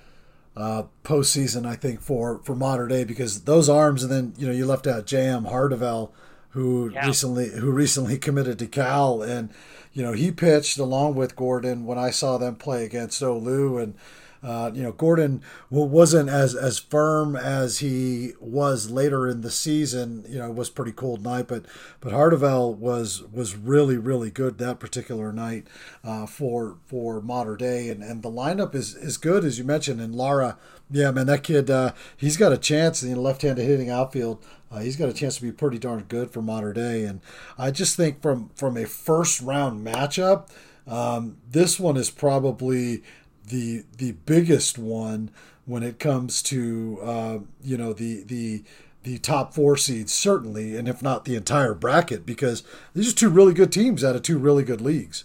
uh, 0.58 0.82
postseason, 1.04 1.66
I 1.66 1.76
think, 1.76 2.00
for 2.00 2.40
for 2.42 2.56
Mater 2.56 2.88
Dei 2.88 3.04
because 3.04 3.42
those 3.42 3.68
arms, 3.68 4.02
and 4.02 4.10
then 4.10 4.34
you 4.36 4.46
know 4.46 4.52
you 4.52 4.66
left 4.66 4.88
out 4.88 5.06
J.M. 5.06 5.44
Hardevel, 5.44 6.10
who 6.50 6.90
yeah. 6.90 7.06
recently 7.06 7.50
who 7.50 7.70
recently 7.70 8.18
committed 8.18 8.58
to 8.58 8.66
Cal, 8.66 9.22
and 9.22 9.50
you 9.92 10.02
know 10.02 10.12
he 10.12 10.32
pitched 10.32 10.76
along 10.78 11.14
with 11.14 11.36
Gordon 11.36 11.86
when 11.86 11.96
I 11.96 12.10
saw 12.10 12.38
them 12.38 12.56
play 12.56 12.84
against 12.84 13.22
Olu, 13.22 13.80
and 13.80 13.94
uh, 14.42 14.70
you 14.72 14.82
know, 14.82 14.92
Gordon 14.92 15.42
wasn't 15.70 16.28
as 16.28 16.54
as 16.54 16.78
firm 16.78 17.34
as 17.34 17.78
he 17.78 18.32
was 18.40 18.90
later 18.90 19.26
in 19.26 19.40
the 19.40 19.50
season. 19.50 20.24
You 20.28 20.38
know, 20.38 20.46
it 20.46 20.54
was 20.54 20.70
pretty 20.70 20.92
cold 20.92 21.22
night, 21.22 21.48
but 21.48 21.64
but 22.00 22.12
Hardevel 22.12 22.76
was 22.76 23.22
was 23.32 23.56
really 23.56 23.96
really 23.96 24.30
good 24.30 24.58
that 24.58 24.78
particular 24.78 25.32
night 25.32 25.66
uh, 26.04 26.26
for 26.26 26.76
for 26.86 27.20
Mater 27.20 27.56
Dei, 27.56 27.88
and 27.88 28.02
and 28.02 28.22
the 28.22 28.30
lineup 28.30 28.74
is 28.74 28.94
is 28.94 29.16
good 29.16 29.44
as 29.44 29.58
you 29.58 29.64
mentioned. 29.64 30.00
And 30.00 30.14
Lara, 30.14 30.56
yeah, 30.90 31.10
man, 31.10 31.26
that 31.26 31.42
kid, 31.42 31.70
uh, 31.70 31.92
he's 32.16 32.36
got 32.36 32.52
a 32.52 32.58
chance 32.58 33.02
in 33.02 33.12
the 33.12 33.20
left-handed 33.20 33.64
hitting 33.64 33.90
outfield. 33.90 34.44
Uh, 34.70 34.80
he's 34.80 34.96
got 34.96 35.08
a 35.08 35.14
chance 35.14 35.36
to 35.36 35.42
be 35.42 35.50
pretty 35.50 35.78
darn 35.78 36.04
good 36.04 36.30
for 36.30 36.42
Mater 36.42 36.72
Dei, 36.72 37.04
and 37.04 37.20
I 37.56 37.70
just 37.70 37.96
think 37.96 38.22
from 38.22 38.50
from 38.54 38.76
a 38.76 38.84
first 38.84 39.40
round 39.40 39.84
matchup, 39.84 40.48
um, 40.86 41.38
this 41.50 41.80
one 41.80 41.96
is 41.96 42.10
probably 42.10 43.02
the 43.48 43.84
the 43.96 44.12
biggest 44.12 44.78
one 44.78 45.30
when 45.64 45.82
it 45.82 45.98
comes 45.98 46.42
to 46.42 46.98
uh, 47.02 47.38
you 47.62 47.76
know 47.76 47.92
the 47.92 48.22
the 48.24 48.64
the 49.02 49.18
top 49.18 49.54
four 49.54 49.76
seeds 49.76 50.12
certainly, 50.12 50.76
and 50.76 50.88
if 50.88 51.02
not 51.02 51.24
the 51.24 51.36
entire 51.36 51.74
bracket, 51.74 52.26
because 52.26 52.62
these 52.94 53.12
are 53.12 53.14
two 53.14 53.30
really 53.30 53.54
good 53.54 53.72
teams 53.72 54.04
out 54.04 54.16
of 54.16 54.22
two 54.22 54.38
really 54.38 54.64
good 54.64 54.80
leagues. 54.80 55.24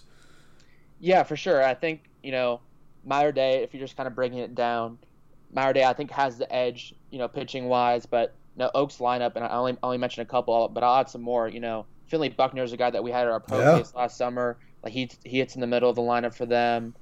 Yeah, 1.00 1.22
for 1.22 1.36
sure. 1.36 1.64
I 1.64 1.74
think 1.74 2.04
you 2.22 2.32
know 2.32 2.60
Mater 3.04 3.32
Dei, 3.32 3.62
if 3.62 3.74
you're 3.74 3.82
just 3.82 3.96
kind 3.96 4.06
of 4.06 4.14
breaking 4.14 4.38
it 4.38 4.54
down, 4.54 4.98
Mater 5.52 5.72
Dei 5.72 5.84
I 5.84 5.92
think 5.92 6.10
has 6.10 6.38
the 6.38 6.52
edge, 6.54 6.94
you 7.10 7.18
know, 7.18 7.28
pitching 7.28 7.66
wise, 7.66 8.06
but 8.06 8.34
you 8.56 8.60
know, 8.60 8.70
Oaks 8.74 8.98
lineup, 8.98 9.36
and 9.36 9.44
I 9.44 9.48
only 9.50 9.76
only 9.82 9.98
mentioned 9.98 10.26
a 10.26 10.30
couple, 10.30 10.68
but 10.68 10.82
I'll 10.82 11.00
add 11.00 11.10
some 11.10 11.22
more. 11.22 11.48
You 11.48 11.60
know, 11.60 11.86
Finley 12.06 12.28
Buckner 12.28 12.62
is 12.62 12.72
a 12.72 12.76
guy 12.76 12.90
that 12.90 13.02
we 13.02 13.10
had 13.10 13.26
at 13.26 13.32
our 13.32 13.40
pro 13.40 13.60
yeah. 13.60 13.78
case 13.78 13.92
last 13.94 14.16
summer. 14.16 14.58
Like 14.82 14.92
he 14.92 15.10
he 15.24 15.38
hits 15.38 15.54
in 15.54 15.60
the 15.60 15.66
middle 15.66 15.88
of 15.88 15.96
the 15.96 16.02
lineup 16.02 16.34
for 16.34 16.46
them. 16.46 16.94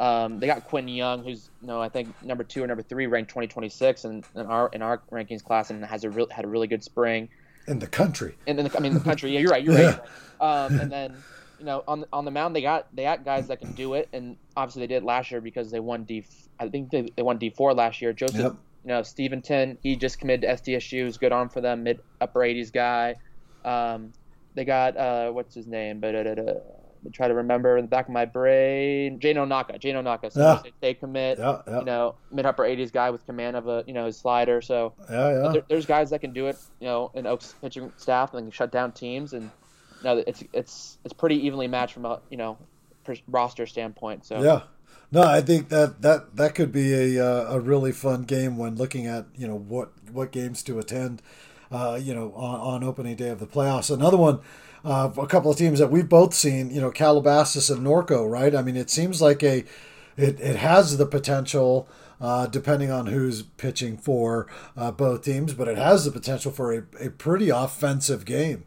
Um, 0.00 0.40
they 0.40 0.46
got 0.46 0.64
Quinn 0.64 0.88
Young, 0.88 1.22
who's 1.22 1.50
you 1.60 1.68
know 1.68 1.80
I 1.80 1.90
think 1.90 2.08
number 2.22 2.42
two 2.42 2.64
or 2.64 2.66
number 2.66 2.82
three 2.82 3.06
ranked 3.06 3.28
2026 3.28 4.06
in, 4.06 4.24
in 4.34 4.46
our 4.46 4.70
in 4.72 4.80
our 4.80 5.02
rankings 5.12 5.44
class, 5.44 5.68
and 5.68 5.84
has 5.84 6.04
a 6.04 6.10
real, 6.10 6.26
had 6.30 6.46
a 6.46 6.48
really 6.48 6.66
good 6.66 6.82
spring. 6.82 7.28
In 7.68 7.78
the 7.78 7.86
country. 7.86 8.34
And 8.46 8.58
then 8.58 8.70
I 8.74 8.80
mean 8.80 8.94
the 8.94 9.00
country. 9.00 9.30
Yeah, 9.30 9.40
you're 9.40 9.50
right. 9.50 9.62
You're 9.62 9.74
yeah. 9.78 9.98
right. 10.40 10.64
Um, 10.64 10.80
and 10.80 10.90
then 10.90 11.16
you 11.58 11.66
know 11.66 11.84
on 11.86 12.06
on 12.14 12.24
the 12.24 12.30
mound 12.30 12.56
they 12.56 12.62
got 12.62 12.88
they 12.96 13.02
got 13.02 13.26
guys 13.26 13.48
that 13.48 13.60
can 13.60 13.72
do 13.72 13.92
it, 13.92 14.08
and 14.14 14.38
obviously 14.56 14.86
they 14.86 14.94
did 14.94 15.04
last 15.04 15.30
year 15.30 15.42
because 15.42 15.70
they 15.70 15.80
won 15.80 16.04
D. 16.04 16.24
I 16.58 16.70
think 16.70 16.90
they, 16.90 17.02
they 17.14 17.22
won 17.22 17.36
D 17.36 17.50
four 17.50 17.74
last 17.74 18.00
year. 18.00 18.14
Joseph, 18.14 18.40
yep. 18.40 18.56
you 18.84 18.88
know 18.88 19.02
Steventon, 19.02 19.76
he 19.82 19.96
just 19.96 20.18
committed 20.18 20.48
to 20.48 20.72
SDSU. 20.72 21.08
Is 21.08 21.18
good 21.18 21.32
arm 21.32 21.50
for 21.50 21.60
them, 21.60 21.82
mid 21.82 22.00
upper 22.22 22.40
80s 22.40 22.72
guy. 22.72 23.16
Um, 23.66 24.14
they 24.54 24.64
got 24.64 24.96
uh, 24.96 25.30
what's 25.30 25.54
his 25.54 25.66
name? 25.66 26.00
But 26.00 26.14
try 27.12 27.28
to 27.28 27.34
remember 27.34 27.76
in 27.76 27.84
the 27.84 27.88
back 27.88 28.06
of 28.06 28.12
my 28.12 28.24
brain. 28.24 29.18
Jane 29.20 29.36
Onaka, 29.36 29.78
Jane 29.78 29.94
Onaka, 29.94 30.32
so 30.32 30.40
yeah. 30.40 30.70
they 30.80 30.94
commit. 30.94 31.38
Yeah, 31.38 31.62
yeah. 31.66 31.78
You 31.80 31.84
know, 31.84 32.14
mid 32.30 32.46
upper 32.46 32.64
80s 32.64 32.92
guy 32.92 33.10
with 33.10 33.24
command 33.26 33.56
of 33.56 33.68
a 33.68 33.84
you 33.86 33.94
know 33.94 34.06
his 34.06 34.16
slider. 34.16 34.60
So 34.60 34.94
yeah, 35.10 35.42
yeah. 35.42 35.52
There, 35.52 35.62
there's 35.68 35.86
guys 35.86 36.10
that 36.10 36.20
can 36.20 36.32
do 36.32 36.46
it. 36.46 36.56
You 36.80 36.86
know, 36.86 37.10
in 37.14 37.26
Oaks 37.26 37.54
pitching 37.60 37.92
staff 37.96 38.34
and 38.34 38.46
can 38.46 38.50
shut 38.50 38.70
down 38.70 38.92
teams, 38.92 39.32
and 39.32 39.50
you 39.98 40.04
know, 40.04 40.24
it's 40.26 40.44
it's 40.52 40.98
it's 41.04 41.14
pretty 41.14 41.46
evenly 41.46 41.68
matched 41.68 41.94
from 41.94 42.04
a 42.04 42.20
you 42.30 42.36
know 42.36 42.58
roster 43.28 43.66
standpoint. 43.66 44.26
So 44.26 44.42
yeah. 44.42 44.62
No, 45.12 45.22
I 45.22 45.40
think 45.40 45.70
that, 45.70 46.02
that, 46.02 46.36
that 46.36 46.54
could 46.54 46.70
be 46.70 47.16
a, 47.16 47.24
uh, 47.24 47.54
a 47.54 47.60
really 47.60 47.90
fun 47.90 48.22
game 48.22 48.56
when 48.56 48.76
looking 48.76 49.06
at 49.06 49.26
you 49.36 49.48
know 49.48 49.58
what 49.58 49.90
what 50.12 50.30
games 50.30 50.62
to 50.64 50.78
attend, 50.78 51.20
uh, 51.72 51.98
you 52.00 52.14
know 52.14 52.32
on, 52.34 52.60
on 52.60 52.84
opening 52.84 53.16
day 53.16 53.28
of 53.28 53.40
the 53.40 53.46
playoffs. 53.46 53.92
Another 53.92 54.16
one 54.16 54.40
uh, 54.84 55.10
a 55.16 55.26
couple 55.26 55.50
of 55.50 55.56
teams 55.56 55.78
that 55.78 55.90
we've 55.90 56.08
both 56.08 56.34
seen, 56.34 56.70
you 56.70 56.80
know, 56.80 56.90
Calabasas 56.90 57.70
and 57.70 57.86
Norco, 57.86 58.28
right? 58.28 58.54
I 58.54 58.62
mean, 58.62 58.76
it 58.76 58.90
seems 58.90 59.20
like 59.20 59.42
a 59.42 59.64
it, 60.16 60.40
it 60.40 60.56
has 60.56 60.96
the 60.98 61.06
potential, 61.06 61.88
uh, 62.20 62.46
depending 62.46 62.90
on 62.90 63.06
who's 63.06 63.42
pitching 63.42 63.96
for 63.96 64.46
uh, 64.76 64.90
both 64.90 65.24
teams, 65.24 65.54
but 65.54 65.68
it 65.68 65.78
has 65.78 66.04
the 66.04 66.10
potential 66.10 66.52
for 66.52 66.72
a, 66.72 66.82
a 67.00 67.10
pretty 67.10 67.48
offensive 67.48 68.24
game. 68.24 68.64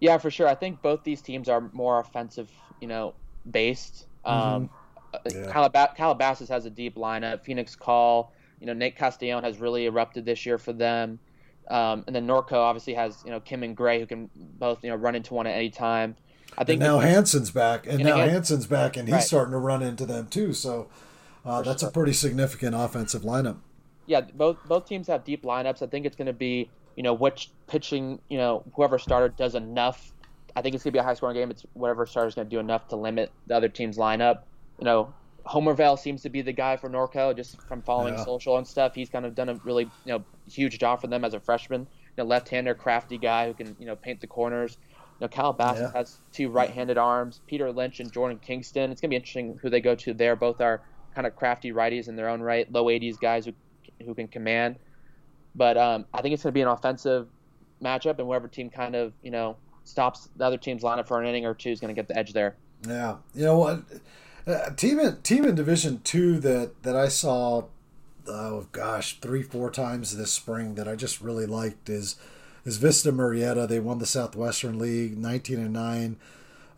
Yeah, 0.00 0.16
for 0.16 0.30
sure. 0.30 0.48
I 0.48 0.54
think 0.54 0.80
both 0.80 1.04
these 1.04 1.20
teams 1.20 1.48
are 1.48 1.70
more 1.72 2.00
offensive, 2.00 2.50
you 2.80 2.88
know, 2.88 3.14
based. 3.50 4.06
Um, 4.24 4.70
mm-hmm. 5.14 5.44
yeah. 5.44 5.52
Calab- 5.52 5.94
Calabasas 5.94 6.48
has 6.48 6.64
a 6.64 6.70
deep 6.70 6.96
lineup. 6.96 7.44
Phoenix 7.44 7.76
Call, 7.76 8.32
you 8.60 8.66
know, 8.66 8.72
Nate 8.72 8.96
Castellon 8.96 9.44
has 9.44 9.58
really 9.58 9.84
erupted 9.84 10.24
this 10.24 10.46
year 10.46 10.56
for 10.56 10.72
them. 10.72 11.18
Um, 11.70 12.02
and 12.08 12.16
then 12.16 12.26
Norco 12.26 12.54
obviously 12.54 12.94
has 12.94 13.22
you 13.24 13.30
know 13.30 13.40
Kim 13.40 13.62
and 13.62 13.76
Gray 13.76 14.00
who 14.00 14.06
can 14.06 14.28
both 14.34 14.82
you 14.82 14.90
know 14.90 14.96
run 14.96 15.14
into 15.14 15.34
one 15.34 15.46
at 15.46 15.54
any 15.54 15.70
time. 15.70 16.16
I 16.58 16.64
think 16.64 16.80
and 16.82 16.90
now 16.90 16.98
Hanson's 16.98 17.52
back, 17.52 17.86
and, 17.86 18.00
and 18.00 18.04
now 18.04 18.16
again, 18.16 18.30
Hanson's 18.30 18.66
back, 18.66 18.96
and 18.96 19.06
he's 19.06 19.14
right. 19.14 19.22
starting 19.22 19.52
to 19.52 19.58
run 19.58 19.82
into 19.82 20.04
them 20.04 20.26
too. 20.26 20.52
So 20.52 20.88
uh, 21.44 21.62
that's 21.62 21.82
sure. 21.82 21.88
a 21.88 21.92
pretty 21.92 22.12
significant 22.12 22.74
offensive 22.74 23.22
lineup. 23.22 23.58
Yeah, 24.06 24.22
both 24.22 24.58
both 24.66 24.86
teams 24.86 25.06
have 25.06 25.24
deep 25.24 25.44
lineups. 25.44 25.80
I 25.80 25.86
think 25.86 26.06
it's 26.06 26.16
going 26.16 26.26
to 26.26 26.32
be 26.32 26.68
you 26.96 27.04
know 27.04 27.14
which 27.14 27.50
pitching 27.68 28.18
you 28.28 28.36
know 28.36 28.64
whoever 28.74 28.98
starter 28.98 29.28
does 29.28 29.54
enough. 29.54 30.12
I 30.56 30.62
think 30.62 30.74
it's 30.74 30.82
going 30.82 30.92
to 30.92 30.96
be 30.96 31.00
a 31.00 31.04
high 31.04 31.14
scoring 31.14 31.36
game. 31.36 31.52
It's 31.52 31.64
whatever 31.74 32.04
starter 32.04 32.28
is 32.28 32.34
going 32.34 32.48
to 32.48 32.50
do 32.50 32.58
enough 32.58 32.88
to 32.88 32.96
limit 32.96 33.30
the 33.46 33.54
other 33.54 33.68
team's 33.68 33.96
lineup. 33.96 34.40
You 34.80 34.86
know, 34.86 35.14
Homervale 35.50 35.98
seems 35.98 36.22
to 36.22 36.28
be 36.28 36.42
the 36.42 36.52
guy 36.52 36.76
for 36.76 36.88
Norco, 36.88 37.34
just 37.34 37.60
from 37.62 37.82
following 37.82 38.14
yeah. 38.14 38.24
social 38.24 38.56
and 38.56 38.66
stuff. 38.66 38.94
He's 38.94 39.10
kind 39.10 39.26
of 39.26 39.34
done 39.34 39.48
a 39.48 39.54
really 39.56 39.84
you 40.04 40.12
know 40.12 40.24
huge 40.48 40.78
job 40.78 41.00
for 41.00 41.08
them 41.08 41.24
as 41.24 41.34
a 41.34 41.40
freshman. 41.40 41.80
You 41.80 42.22
know, 42.22 42.24
left-hander, 42.24 42.74
crafty 42.74 43.18
guy 43.18 43.48
who 43.48 43.54
can 43.54 43.76
you 43.80 43.86
know 43.86 43.96
paint 43.96 44.20
the 44.20 44.28
corners. 44.28 44.78
You 45.18 45.24
know, 45.24 45.28
Calabasas 45.28 45.90
yeah. 45.92 45.98
has 45.98 46.18
two 46.32 46.50
right-handed 46.50 46.98
arms. 46.98 47.40
Peter 47.46 47.72
Lynch 47.72 47.98
and 47.98 48.12
Jordan 48.12 48.38
Kingston. 48.38 48.92
It's 48.92 49.00
gonna 49.00 49.10
be 49.10 49.16
interesting 49.16 49.58
who 49.60 49.70
they 49.70 49.80
go 49.80 49.96
to 49.96 50.14
there. 50.14 50.36
Both 50.36 50.60
are 50.60 50.82
kind 51.14 51.26
of 51.26 51.34
crafty 51.34 51.72
righties 51.72 52.06
in 52.06 52.14
their 52.14 52.28
own 52.28 52.40
right, 52.40 52.70
low 52.70 52.84
80s 52.84 53.18
guys 53.18 53.44
who 53.44 53.52
who 54.04 54.14
can 54.14 54.28
command. 54.28 54.76
But 55.56 55.76
um, 55.76 56.06
I 56.14 56.22
think 56.22 56.32
it's 56.32 56.44
gonna 56.44 56.52
be 56.52 56.62
an 56.62 56.68
offensive 56.68 57.26
matchup, 57.82 58.18
and 58.18 58.28
whoever 58.28 58.46
team 58.46 58.70
kind 58.70 58.94
of 58.94 59.14
you 59.20 59.32
know 59.32 59.56
stops 59.82 60.28
the 60.36 60.44
other 60.44 60.58
team's 60.58 60.84
lineup 60.84 61.08
for 61.08 61.20
an 61.20 61.26
inning 61.26 61.44
or 61.44 61.54
two 61.54 61.70
is 61.70 61.80
gonna 61.80 61.94
get 61.94 62.06
the 62.06 62.16
edge 62.16 62.32
there. 62.32 62.54
Yeah, 62.86 63.16
you 63.34 63.44
know 63.44 63.58
what 63.58 63.82
uh, 64.50 64.70
team 64.74 64.98
in 64.98 65.16
team 65.22 65.44
in 65.44 65.54
Division 65.54 66.00
Two 66.04 66.38
that 66.40 66.82
that 66.82 66.96
I 66.96 67.08
saw, 67.08 67.64
oh 68.26 68.66
gosh, 68.72 69.18
three 69.20 69.42
four 69.42 69.70
times 69.70 70.16
this 70.16 70.32
spring 70.32 70.74
that 70.74 70.88
I 70.88 70.96
just 70.96 71.20
really 71.20 71.46
liked 71.46 71.88
is 71.88 72.16
is 72.64 72.76
Vista 72.76 73.12
Murrieta. 73.12 73.66
They 73.68 73.80
won 73.80 73.98
the 73.98 74.06
Southwestern 74.06 74.78
League, 74.78 75.16
nineteen 75.16 75.58
and 75.58 75.72
nine 75.72 76.16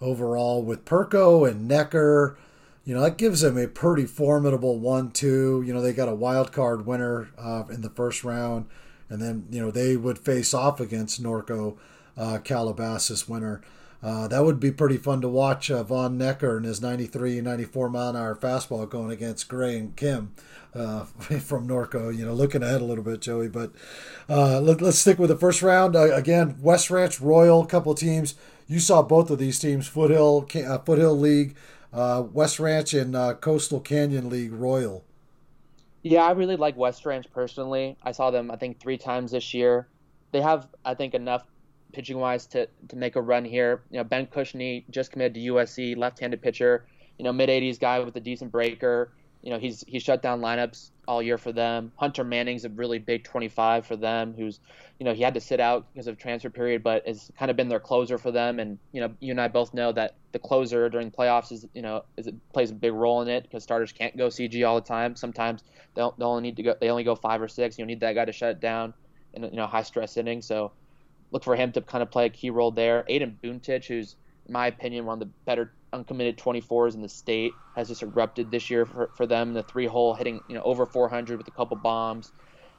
overall 0.01 0.63
with 0.63 0.85
Perko 0.85 1.49
and 1.49 1.67
Necker. 1.67 2.37
You 2.85 2.95
know 2.95 3.03
that 3.03 3.17
gives 3.17 3.43
them 3.43 3.57
a 3.57 3.69
pretty 3.69 4.07
formidable 4.07 4.79
one-two. 4.79 5.63
You 5.65 5.73
know 5.73 5.81
they 5.81 5.93
got 5.93 6.09
a 6.09 6.15
wild 6.15 6.53
card 6.53 6.85
winner 6.85 7.29
uh, 7.39 7.65
in 7.71 7.83
the 7.83 7.91
first 7.91 8.25
round, 8.25 8.67
and 9.09 9.23
then 9.23 9.47
you 9.51 9.61
know 9.61 9.71
they 9.71 9.97
would 9.97 10.19
face 10.19 10.53
off 10.53 10.81
against 10.81 11.23
Norco 11.23 11.77
uh, 12.17 12.39
Calabasas 12.39 13.29
winner. 13.29 13.63
Uh, 14.03 14.27
that 14.27 14.45
would 14.45 14.59
be 14.59 14.73
pretty 14.73 14.97
fun 14.97 15.21
to 15.21 15.29
watch 15.29 15.71
uh, 15.71 15.83
Von 15.85 16.19
Necker 16.19 16.57
and 16.57 16.67
his 16.67 16.83
93, 16.83 17.41
94 17.41 17.89
mile 17.89 18.11
an 18.11 18.17
hour 18.17 18.35
fastball 18.35 18.89
going 18.89 19.13
against 19.13 19.49
Gray 19.49 19.79
and 19.79 19.95
Kim 19.95 20.35
uh, 20.75 21.05
from 21.41 21.69
Norco. 21.69 22.15
You 22.15 22.27
know, 22.27 22.35
looking 22.35 22.65
ahead 22.65 22.81
a 22.81 22.85
little 22.85 23.05
bit, 23.05 23.21
Joey. 23.21 23.49
But 23.49 23.73
uh, 24.29 24.61
let, 24.61 24.83
us 24.83 24.99
stick 24.99 25.21
with 25.21 25.31
the 25.31 25.37
first 25.37 25.63
round. 25.63 25.95
Uh, 25.95 26.13
again, 26.15 26.57
West 26.61 26.91
Ranch, 26.91 27.21
Royal, 27.21 27.65
couple 27.65 27.95
teams. 27.95 28.35
You 28.67 28.81
saw 28.81 29.03
both 29.03 29.31
of 29.31 29.39
these 29.39 29.59
teams, 29.59 29.87
Foothill, 29.87 30.49
uh, 30.67 30.79
Foothill 30.79 31.19
League. 31.19 31.57
West 31.93 32.59
Ranch 32.59 32.95
and 32.95 33.15
Coastal 33.41 33.81
Canyon 33.81 34.29
League 34.29 34.53
Royal. 34.53 35.05
Yeah, 36.03 36.23
I 36.23 36.33
really 36.33 36.57
like 36.57 36.77
West 36.77 37.07
Ranch 37.07 37.27
personally. 37.33 37.97
I 38.03 38.11
saw 38.11 38.33
them, 38.33 38.51
I 38.51 38.57
think, 38.57 38.81
three 38.81 38.99
times 38.99 39.31
this 39.31 39.55
year. 39.55 39.87
They 40.33 40.41
have, 40.41 40.67
I 40.85 40.95
think, 40.95 41.15
enough 41.15 41.45
pitching 41.93 42.19
wise 42.19 42.47
to, 42.47 42.69
to 42.89 42.97
make 42.97 43.17
a 43.17 43.21
run 43.21 43.45
here. 43.45 43.83
You 43.91 43.99
know, 43.99 44.05
Ben 44.05 44.27
Cushney 44.27 44.85
just 44.91 45.13
committed 45.13 45.35
to 45.35 45.41
USC, 45.53 45.97
left-handed 45.97 46.43
pitcher. 46.43 46.87
You 47.19 47.25
know, 47.25 47.33
mid 47.33 47.49
80s 47.49 47.79
guy 47.79 48.01
with 48.01 48.17
a 48.17 48.21
decent 48.21 48.51
breaker. 48.51 49.13
You 49.43 49.51
know, 49.51 49.59
he's 49.59 49.85
he's 49.87 50.03
shut 50.03 50.23
down 50.23 50.41
lineups 50.41 50.91
all 51.09 51.21
year 51.21 51.37
for 51.37 51.53
them. 51.53 51.93
Hunter 51.97 52.23
Manning's 52.23 52.65
a 52.65 52.69
really 52.69 52.99
big 52.99 53.25
25 53.25 53.85
for 53.85 53.97
them, 53.97 54.35
who's, 54.37 54.61
you 55.01 55.05
know, 55.05 55.13
he 55.13 55.23
had 55.23 55.35
to 55.35 55.41
sit 55.41 55.59
out 55.59 55.87
because 55.93 56.07
of 56.07 56.17
transfer 56.17 56.49
period, 56.49 56.83
but 56.83 57.07
has 57.07 57.31
kind 57.37 57.51
of 57.51 57.57
been 57.57 57.69
their 57.69 57.81
closer 57.81 58.19
for 58.19 58.31
them. 58.31 58.61
And 58.61 58.79
you 58.93 59.01
know, 59.01 59.13
you 59.21 59.33
and 59.33 59.41
I 59.41 59.49
both 59.49 59.75
know 59.75 59.91
that 59.93 60.15
the 60.31 60.39
closer 60.39 60.89
during 60.89 61.11
playoffs 61.11 61.51
is, 61.51 61.67
you 61.75 61.83
know, 61.83 62.05
is 62.17 62.29
it 62.29 62.35
plays 62.53 62.71
a 62.71 62.75
big 62.75 62.93
role 62.93 63.21
in 63.23 63.29
it 63.29 63.43
because 63.43 63.65
starters 63.65 63.93
can't 63.93 64.17
go 64.17 64.29
CG 64.29 64.67
all 64.67 64.77
the 64.77 64.87
time. 64.87 65.17
Sometimes 65.17 65.65
they 65.95 66.09
they 66.19 66.25
only 66.25 66.43
need 66.43 66.57
to 66.57 66.63
go, 66.63 66.75
they 66.81 66.91
only 66.91 67.05
go 67.05 67.17
five 67.17 67.43
or 67.43 67.49
six. 67.49 67.79
You 67.79 67.85
need 67.85 68.01
that 68.01 68.15
guy 68.15 68.25
to 68.25 68.33
shut 68.33 68.51
it 68.51 68.61
down 68.61 68.95
in 69.35 69.43
you 69.45 69.57
know 69.57 69.67
high 69.67 69.83
stress 69.83 70.17
innings. 70.17 70.47
So 70.47 70.73
look 71.33 71.43
for 71.43 71.57
him 71.57 71.73
to 71.73 71.81
kind 71.81 72.03
of 72.03 72.11
play 72.11 72.27
a 72.27 72.31
key 72.31 72.51
role 72.51 72.71
there. 72.71 73.05
Aiden 73.11 73.35
Buntich, 73.43 73.87
who's 73.87 74.15
in 74.47 74.53
my 74.53 74.67
opinion 74.67 75.07
one 75.07 75.15
of 75.15 75.21
the 75.21 75.33
better 75.47 75.73
uncommitted 75.93 76.39
24s 76.39 76.95
in 76.95 77.03
the 77.03 77.09
state 77.09 77.53
has 77.75 77.89
just 77.89 78.03
erupted 78.03 78.51
this 78.51 78.71
year 78.71 78.87
for, 78.87 79.11
for 79.17 79.27
them. 79.27 79.55
The 79.55 79.63
three 79.63 79.87
hole 79.87 80.15
hitting 80.15 80.41
you 80.49 80.55
know 80.55 80.63
over 80.63 80.87
400 80.87 81.39
with 81.39 81.49
a 81.49 81.53
couple 81.53 81.77
bombs, 81.77 82.33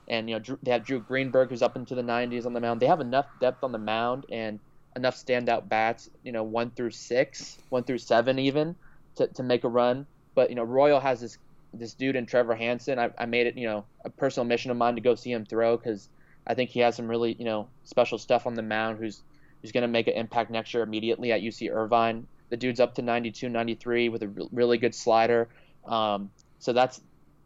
and 0.08 0.30
you 0.30 0.36
know 0.36 0.40
Drew, 0.40 0.60
they 0.64 0.72
have 0.72 0.86
Drew 0.86 1.00
Greenberg 1.00 1.50
who's 1.50 1.62
up 1.62 1.76
into 1.76 1.96
the 1.96 2.04
90s 2.04 2.46
on 2.46 2.54
the 2.54 2.60
mound. 2.62 2.80
They 2.80 2.88
have 2.88 3.02
enough 3.02 3.26
depth 3.40 3.64
on 3.64 3.72
the 3.72 3.78
mound 3.78 4.26
and 4.32 4.60
enough 4.96 5.16
standout 5.16 5.68
bats, 5.68 6.10
you 6.24 6.32
know 6.32 6.44
one 6.44 6.72
through 6.72 6.92
six, 6.92 7.58
one 7.70 7.84
through 7.84 7.98
seven 7.98 8.40
even, 8.40 8.76
to, 9.16 9.28
to 9.28 9.44
make 9.44 9.64
a 9.64 9.70
run. 9.70 10.06
But 10.36 10.50
you 10.50 10.56
know 10.56 10.64
Royal 10.64 11.00
has 11.00 11.22
this 11.22 11.38
this 11.74 11.94
dude 11.96 12.16
in 12.16 12.28
Trevor 12.28 12.56
Hanson. 12.56 13.00
I, 13.00 13.10
I 13.18 13.26
made 13.26 13.48
it 13.48 13.58
you 13.58 13.68
know 13.68 13.86
a 14.06 14.10
personal 14.10 14.46
mission 14.46 14.70
of 14.72 14.78
mine 14.78 14.96
to 14.96 15.02
go 15.02 15.16
see 15.16 15.32
him 15.32 15.46
throw 15.46 15.78
because 15.78 16.10
I 16.46 16.54
think 16.54 16.70
he 16.70 16.80
has 16.82 16.96
some 16.96 17.08
really 17.08 17.36
you 17.38 17.46
know 17.46 17.68
special 17.84 18.18
stuff 18.18 18.48
on 18.48 18.54
the 18.54 18.62
mound. 18.62 19.00
Who's 19.00 19.22
who's 19.62 19.72
going 19.72 19.84
to 19.84 19.88
make 19.88 20.08
an 20.08 20.14
impact 20.14 20.52
next 20.52 20.74
year 20.74 20.84
immediately 20.84 21.32
at 21.32 21.42
UC 21.42 21.74
Irvine. 21.74 22.28
The 22.50 22.58
dude's 22.58 22.80
up 22.80 22.96
to 22.96 23.02
92, 23.02 23.50
93 23.50 24.10
with 24.10 24.22
a 24.22 24.28
really 24.52 24.78
good 24.78 24.94
slider. 24.94 25.48
Um, 25.86 26.30
so 26.60 26.74
that's 26.74 27.02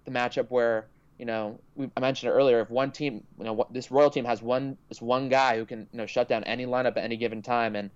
the 0.06 0.12
matchup 0.12 0.48
where 0.50 0.88
you 1.18 1.26
know 1.26 1.60
we, 1.76 1.90
I 1.96 2.00
mentioned 2.00 2.32
it 2.32 2.36
earlier. 2.36 2.60
If 2.62 2.70
one 2.70 2.92
team, 2.92 3.24
you 3.38 3.46
know, 3.46 3.68
this 3.72 3.92
Royal 3.92 4.10
team 4.10 4.26
has 4.26 4.42
one 4.42 4.78
this 4.90 5.02
one 5.02 5.30
guy 5.30 5.58
who 5.58 5.66
can 5.66 5.88
you 5.92 5.98
know 5.98 6.06
shut 6.06 6.28
down 6.28 6.44
any 6.44 6.66
lineup 6.66 6.98
at 6.98 7.04
any 7.04 7.18
given 7.18 7.42
time, 7.42 7.76
and 7.76 7.90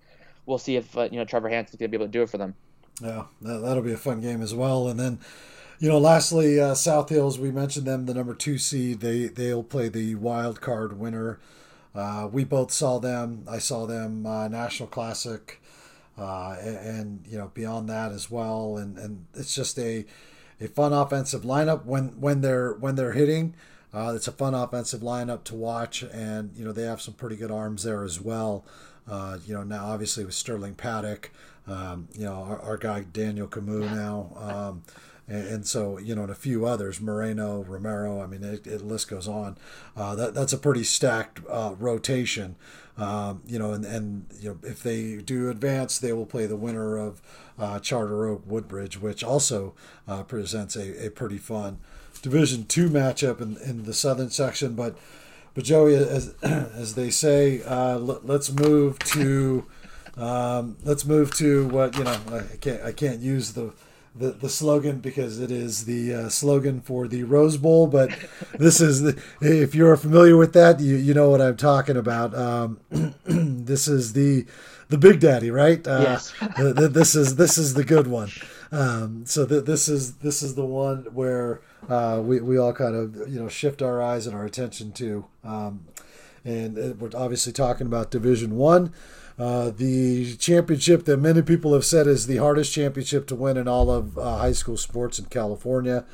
we'll 0.46 0.58
see 0.58 0.76
if 0.76 0.96
uh, 0.96 1.08
you 1.10 1.18
know 1.18 1.24
Trevor 1.24 1.48
Hanson's 1.48 1.78
going 1.78 1.90
to 1.90 1.96
be 1.96 2.02
able 2.02 2.06
to 2.06 2.12
do 2.12 2.22
it 2.22 2.30
for 2.30 2.38
them. 2.38 2.54
Yeah, 3.00 3.24
that, 3.40 3.62
will 3.62 3.82
be 3.82 3.92
a 3.92 3.96
fun 3.96 4.20
game 4.20 4.42
as 4.42 4.54
well. 4.54 4.88
And 4.88 4.98
then, 4.98 5.18
you 5.82 5.88
know, 5.88 5.98
lastly, 5.98 6.60
uh, 6.60 6.76
South 6.76 7.08
Hills. 7.08 7.40
We 7.40 7.50
mentioned 7.50 7.86
them, 7.86 8.06
the 8.06 8.14
number 8.14 8.34
two 8.34 8.56
seed. 8.56 9.00
They 9.00 9.26
they'll 9.26 9.64
play 9.64 9.88
the 9.88 10.14
wild 10.14 10.60
card 10.60 10.96
winner. 10.96 11.40
Uh, 11.92 12.28
we 12.30 12.44
both 12.44 12.70
saw 12.70 13.00
them. 13.00 13.44
I 13.50 13.58
saw 13.58 13.84
them 13.86 14.24
uh, 14.24 14.46
National 14.46 14.88
Classic 14.88 15.60
uh, 16.16 16.56
and, 16.60 16.76
and, 16.76 17.26
you 17.26 17.36
know 17.36 17.50
beyond 17.52 17.88
that 17.88 18.12
as 18.12 18.30
well. 18.30 18.76
And, 18.76 18.96
and 18.96 19.26
it's 19.34 19.56
just 19.56 19.76
a 19.76 20.06
a 20.60 20.68
fun 20.68 20.92
offensive 20.92 21.42
lineup 21.42 21.84
when 21.84 22.20
when 22.20 22.42
they're 22.42 22.74
when 22.74 22.94
they're 22.94 23.14
hitting. 23.14 23.56
Uh, 23.92 24.12
it's 24.14 24.28
a 24.28 24.32
fun 24.32 24.54
offensive 24.54 25.00
lineup 25.00 25.42
to 25.42 25.56
watch, 25.56 26.04
and 26.04 26.56
you 26.56 26.64
know 26.64 26.70
they 26.70 26.84
have 26.84 27.02
some 27.02 27.14
pretty 27.14 27.34
good 27.34 27.50
arms 27.50 27.82
there 27.82 28.04
as 28.04 28.20
well. 28.20 28.64
Uh, 29.10 29.38
you 29.44 29.52
know 29.52 29.64
now 29.64 29.86
obviously 29.86 30.24
with 30.24 30.34
Sterling 30.34 30.76
Paddock, 30.76 31.32
um, 31.66 32.06
you 32.16 32.24
know 32.24 32.34
our, 32.34 32.60
our, 32.60 32.76
guy 32.76 33.00
Daniel 33.00 33.48
Camus 33.48 33.90
now. 33.90 34.30
Um, 34.36 34.84
and, 35.28 35.46
and, 35.46 35.66
so 35.66 35.98
you 35.98 36.14
know, 36.14 36.22
and 36.22 36.30
a 36.30 36.36
few 36.36 36.66
others, 36.66 37.00
Moreno, 37.00 37.62
Romero. 37.62 38.20
I 38.20 38.26
mean, 38.26 38.42
it, 38.42 38.66
it 38.66 38.82
list 38.82 39.08
goes 39.08 39.28
on. 39.28 39.56
Uh, 39.96 40.14
that 40.14 40.34
that's 40.34 40.52
a 40.52 40.58
pretty 40.58 40.84
stacked 40.84 41.40
uh, 41.48 41.74
rotation. 41.78 42.56
Um, 42.98 43.42
you 43.46 43.58
know, 43.58 43.72
and, 43.72 43.84
and 43.84 44.26
you 44.38 44.50
know, 44.50 44.58
if 44.62 44.82
they 44.82 45.16
do 45.16 45.48
advance, 45.48 45.98
they 45.98 46.12
will 46.12 46.26
play 46.26 46.46
the 46.46 46.56
winner 46.56 46.96
of 46.96 47.22
uh, 47.58 47.78
Charter 47.78 48.26
Oak 48.26 48.42
Woodbridge, 48.46 49.00
which 49.00 49.24
also 49.24 49.74
uh, 50.06 50.22
presents 50.24 50.76
a, 50.76 51.06
a 51.06 51.10
pretty 51.10 51.38
fun 51.38 51.78
Division 52.20 52.64
Two 52.66 52.88
matchup 52.88 53.40
in, 53.40 53.56
in 53.58 53.84
the 53.84 53.94
southern 53.94 54.30
section. 54.30 54.74
But 54.74 54.96
but 55.54 55.64
Joey, 55.64 55.96
as 55.96 56.34
as 56.42 56.94
they 56.94 57.10
say, 57.10 57.62
uh, 57.62 57.98
let, 57.98 58.28
us 58.28 58.50
move 58.50 58.98
to 59.00 59.66
um, 60.16 60.76
let's 60.84 61.04
move 61.04 61.34
to 61.36 61.66
what 61.68 61.96
you 61.96 62.04
know. 62.04 62.16
I 62.30 62.56
can't 62.56 62.82
I 62.82 62.92
can't 62.92 63.20
use 63.20 63.52
the 63.52 63.72
the, 64.14 64.32
the 64.32 64.48
slogan 64.48 65.00
because 65.00 65.40
it 65.40 65.50
is 65.50 65.84
the 65.84 66.14
uh, 66.14 66.28
slogan 66.28 66.80
for 66.80 67.08
the 67.08 67.24
Rose 67.24 67.56
Bowl. 67.56 67.86
But 67.86 68.10
this 68.58 68.80
is 68.80 69.02
the, 69.02 69.22
if 69.40 69.74
you're 69.74 69.96
familiar 69.96 70.36
with 70.36 70.52
that, 70.52 70.80
you, 70.80 70.96
you 70.96 71.14
know 71.14 71.30
what 71.30 71.40
I'm 71.40 71.56
talking 71.56 71.96
about. 71.96 72.34
Um, 72.34 72.80
this 73.24 73.88
is 73.88 74.12
the 74.12 74.46
the 74.88 74.98
Big 74.98 75.20
Daddy, 75.20 75.50
right? 75.50 75.86
Uh, 75.86 76.00
yes. 76.02 76.32
the, 76.58 76.74
the, 76.74 76.88
this 76.88 77.14
is 77.14 77.36
this 77.36 77.56
is 77.56 77.74
the 77.74 77.84
good 77.84 78.06
one. 78.06 78.30
Um, 78.70 79.24
so 79.26 79.46
th- 79.46 79.64
this 79.64 79.88
is 79.88 80.16
this 80.16 80.42
is 80.42 80.54
the 80.54 80.66
one 80.66 81.06
where 81.12 81.62
uh, 81.88 82.20
we 82.22 82.40
we 82.40 82.58
all 82.58 82.72
kind 82.72 82.94
of 82.94 83.16
you 83.28 83.40
know 83.40 83.48
shift 83.48 83.80
our 83.80 84.02
eyes 84.02 84.26
and 84.26 84.36
our 84.36 84.44
attention 84.44 84.92
to. 84.92 85.24
Um, 85.44 85.86
and 86.44 86.78
uh, 86.78 86.94
we're 86.98 87.10
obviously 87.14 87.52
talking 87.52 87.86
about 87.86 88.10
Division 88.10 88.56
One. 88.56 88.92
Uh, 89.42 89.70
the 89.70 90.36
championship 90.36 91.04
that 91.04 91.16
many 91.16 91.42
people 91.42 91.74
have 91.74 91.84
said 91.84 92.06
is 92.06 92.28
the 92.28 92.36
hardest 92.36 92.72
championship 92.72 93.26
to 93.26 93.34
win 93.34 93.56
in 93.56 93.66
all 93.66 93.90
of 93.90 94.16
uh, 94.16 94.38
high 94.38 94.52
school 94.52 94.76
sports 94.76 95.18
in 95.18 95.24
California 95.24 96.04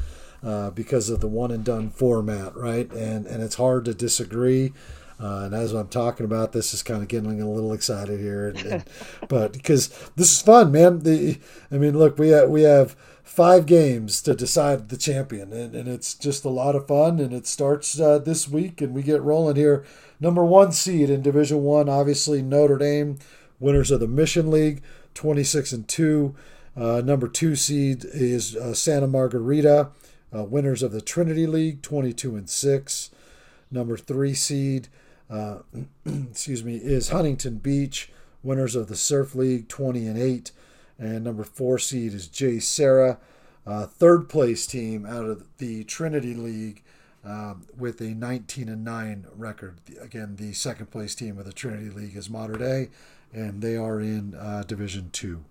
uh, 0.43 0.71
because 0.71 1.11
of 1.11 1.21
the 1.21 1.29
one 1.29 1.51
and 1.51 1.62
done 1.62 1.91
format, 1.91 2.57
right? 2.57 2.91
And 2.91 3.27
and 3.27 3.43
it's 3.43 3.57
hard 3.57 3.85
to 3.85 3.93
disagree. 3.93 4.73
Uh, 5.21 5.43
and 5.45 5.55
as 5.55 5.75
I'm 5.75 5.88
talking 5.88 6.25
about 6.25 6.53
this, 6.53 6.73
is 6.73 6.83
kind 6.83 7.03
of 7.03 7.09
getting 7.09 7.43
a 7.43 7.51
little 7.51 7.75
excited 7.75 8.19
here, 8.19 8.49
and, 8.49 8.59
and, 8.61 8.85
but 9.29 9.53
because 9.53 9.88
this 10.17 10.33
is 10.33 10.41
fun, 10.41 10.73
man. 10.73 11.01
The 11.01 11.38
I 11.71 11.77
mean, 11.77 11.99
look, 11.99 12.19
we 12.19 12.33
we 12.47 12.62
have 12.62 12.97
five 13.29 13.67
games 13.67 14.21
to 14.23 14.35
decide 14.35 14.88
the 14.88 14.97
champion, 14.97 15.53
and, 15.53 15.75
and 15.75 15.88
it's 15.88 16.14
just 16.14 16.45
a 16.45 16.49
lot 16.49 16.75
of 16.75 16.88
fun. 16.88 17.21
And 17.21 17.33
it 17.33 17.47
starts 17.47 17.99
uh, 18.01 18.19
this 18.19 18.49
week, 18.49 18.81
and 18.81 18.95
we 18.95 19.03
get 19.03 19.23
rolling 19.23 19.57
here 19.57 19.85
Number 20.21 20.45
one 20.45 20.73
seed 20.73 21.11
in 21.11 21.23
Division 21.23 21.62
One, 21.62 21.88
obviously 21.88 22.43
Notre 22.43 22.79
Dame, 22.79 23.19
winners 23.61 23.91
of 23.91 24.01
the 24.01 24.09
Mission 24.09 24.51
League, 24.51 24.83
26 25.14 25.73
and 25.73 25.88
two. 25.88 26.35
Uh, 26.77 27.03
number 27.05 27.29
two 27.29 27.55
seed 27.55 28.05
is 28.05 28.57
uh, 28.57 28.75
Santa 28.75 29.07
Margarita, 29.07 29.91
uh, 30.35 30.45
winners 30.45 30.83
of 30.83 30.93
the 30.93 31.01
Trinity 31.01 31.47
League, 31.47 31.83
22 31.83 32.37
and 32.37 32.51
six. 32.51 33.11
Number 33.71 33.97
three 33.97 34.35
seed, 34.35 34.88
uh, 35.31 35.59
excuse 36.05 36.64
me, 36.64 36.77
is 36.77 37.11
Huntington 37.11 37.59
Beach, 37.59 38.11
winners 38.43 38.75
of 38.75 38.88
the 38.88 38.97
Surf 38.97 39.35
League, 39.37 39.69
20 39.69 40.07
and 40.07 40.19
eight. 40.19 40.51
And 40.98 41.24
number 41.24 41.44
four 41.44 41.78
seed 41.78 42.12
is 42.14 42.28
JSerra, 42.28 43.18
uh, 43.66 43.87
third 43.87 44.28
place 44.28 44.66
team 44.66 45.06
out 45.06 45.24
of 45.24 45.44
the 45.58 45.84
Trinity 45.84 46.34
League, 46.34 46.82
um, 47.24 47.66
with 47.76 48.00
a 48.00 48.14
19 48.14 48.68
and 48.68 48.84
9 48.84 49.26
record. 49.37 49.76
Again, 50.00 50.37
the 50.37 50.52
second 50.52 50.90
place 50.90 51.14
team 51.14 51.38
of 51.38 51.44
the 51.44 51.52
Trinity 51.52 51.90
League 51.90 52.16
is 52.16 52.30
Mater 52.30 52.56
Dei, 52.56 52.88
and 53.32 53.61
they 53.62 53.76
are 53.76 54.00
in 54.00 54.34
uh, 54.34 54.64
Division 54.66 55.11
Two. 55.12 55.44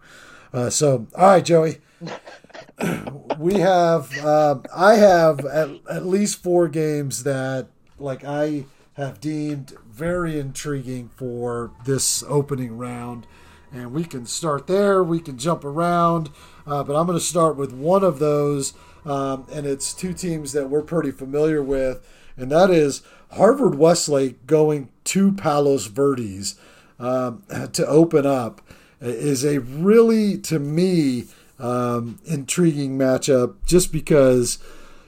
Uh, 0.54 0.70
so, 0.70 1.08
all 1.16 1.28
right, 1.28 1.46
Joey, 1.46 1.78
we 3.38 3.56
have 3.56 4.18
um, 4.26 4.64
I 4.76 4.96
have 4.96 5.46
at, 5.46 5.70
at 5.90 6.06
least 6.06 6.42
four 6.42 6.68
games 6.68 7.24
that 7.24 7.68
like 8.00 8.24
I 8.24 8.66
have 8.94 9.20
deemed 9.20 9.76
very 9.88 10.40
intriguing 10.40 11.10
for 11.16 11.72
this 11.86 12.24
opening 12.28 12.78
round, 12.78 13.28
and 13.72 13.92
we 13.92 14.04
can 14.04 14.26
start 14.26 14.68
there. 14.68 15.04
We 15.04 15.20
can 15.20 15.38
jump 15.38 15.64
around, 15.64 16.30
uh, 16.66 16.84
but 16.84 16.96
I'm 16.96 17.06
going 17.06 17.18
to 17.20 17.24
start 17.24 17.58
with 17.58 17.74
one 17.74 18.04
of 18.04 18.20
those 18.20 18.74
um, 19.08 19.48
and 19.52 19.66
it's 19.66 19.94
two 19.94 20.14
teams 20.14 20.52
that 20.52 20.70
we're 20.70 20.82
pretty 20.82 21.12
familiar 21.12 21.64
with, 21.64 22.06
and 22.36 22.52
that 22.52 22.70
is 22.70 23.02
Harvard 23.32 23.76
Westlake 23.76 24.46
going 24.46 24.90
to 25.06 25.32
Palos 25.32 25.86
Verdes 25.88 26.60
um, 27.00 27.44
to 27.72 27.88
open 27.88 28.26
up 28.26 28.62
is 29.00 29.46
a 29.46 29.60
really, 29.60 30.38
to 30.40 30.60
me, 30.60 31.26
um, 31.58 32.20
intriguing 32.26 32.98
matchup 32.98 33.56
just 33.66 33.92
because 33.92 34.60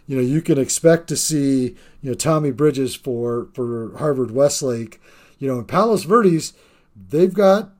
you 0.08 0.16
know 0.16 0.22
you 0.22 0.42
can 0.42 0.58
expect 0.58 1.08
to 1.08 1.18
see 1.18 1.76
you 2.02 2.10
know 2.10 2.14
Tommy 2.14 2.52
Bridges 2.52 2.96
for 2.96 3.50
for 3.54 3.98
Harvard 3.98 4.32
Westlake, 4.32 5.02
you 5.40 5.48
know, 5.48 5.60
in 5.60 5.66
Palos 5.66 6.06
Verdes, 6.06 6.54
they've 6.96 7.34
got 7.34 7.72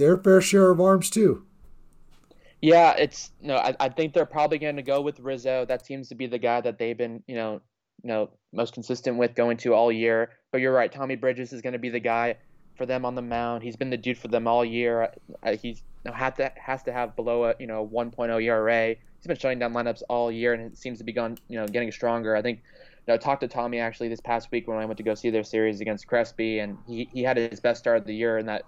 their 0.00 0.16
fair 0.16 0.40
share 0.40 0.70
of 0.70 0.80
arms 0.80 1.10
too. 1.10 1.44
Yeah, 2.62 2.94
it's 2.98 3.30
no. 3.40 3.56
I, 3.56 3.74
I 3.78 3.88
think 3.88 4.12
they're 4.12 4.26
probably 4.26 4.58
going 4.58 4.76
to 4.76 4.82
go 4.82 5.00
with 5.00 5.20
Rizzo. 5.20 5.64
That 5.64 5.86
seems 5.86 6.08
to 6.08 6.14
be 6.14 6.26
the 6.26 6.38
guy 6.38 6.60
that 6.60 6.78
they've 6.78 6.96
been, 6.96 7.22
you 7.26 7.36
know, 7.36 7.60
you 8.02 8.08
know, 8.08 8.30
most 8.52 8.74
consistent 8.74 9.16
with 9.16 9.34
going 9.34 9.56
to 9.58 9.72
all 9.74 9.90
year. 9.90 10.30
But 10.52 10.60
you're 10.60 10.72
right. 10.72 10.90
Tommy 10.90 11.16
Bridges 11.16 11.52
is 11.52 11.62
going 11.62 11.72
to 11.72 11.78
be 11.78 11.88
the 11.88 12.00
guy 12.00 12.36
for 12.76 12.84
them 12.86 13.04
on 13.04 13.14
the 13.14 13.22
mound. 13.22 13.62
He's 13.62 13.76
been 13.76 13.90
the 13.90 13.96
dude 13.96 14.18
for 14.18 14.28
them 14.28 14.46
all 14.46 14.64
year. 14.64 15.12
He's 15.60 15.82
had 16.12 16.36
to 16.36 16.52
has 16.56 16.82
to 16.84 16.92
have 16.92 17.16
below 17.16 17.44
a 17.44 17.54
you 17.58 17.66
know 17.66 17.86
1.0 17.86 18.42
ERA. 18.42 18.88
He's 18.88 19.26
been 19.26 19.36
shutting 19.36 19.58
down 19.58 19.72
lineups 19.72 20.02
all 20.08 20.30
year, 20.32 20.54
and 20.54 20.72
it 20.72 20.76
seems 20.76 20.98
to 20.98 21.04
be 21.04 21.12
going 21.12 21.38
you 21.48 21.58
know 21.58 21.66
getting 21.66 21.90
stronger. 21.92 22.36
I 22.36 22.42
think 22.42 22.62
you 23.06 23.12
know, 23.12 23.14
I 23.14 23.16
talked 23.16 23.40
to 23.40 23.48
Tommy 23.48 23.78
actually 23.78 24.08
this 24.08 24.20
past 24.20 24.50
week 24.50 24.68
when 24.68 24.76
I 24.76 24.84
went 24.84 24.98
to 24.98 25.02
go 25.02 25.14
see 25.14 25.30
their 25.30 25.44
series 25.44 25.80
against 25.80 26.06
Crespi, 26.06 26.58
and 26.58 26.76
he, 26.86 27.08
he 27.12 27.22
had 27.22 27.38
his 27.38 27.60
best 27.60 27.80
start 27.80 27.96
of 27.98 28.04
the 28.04 28.14
year 28.14 28.36
in 28.36 28.46
that 28.46 28.64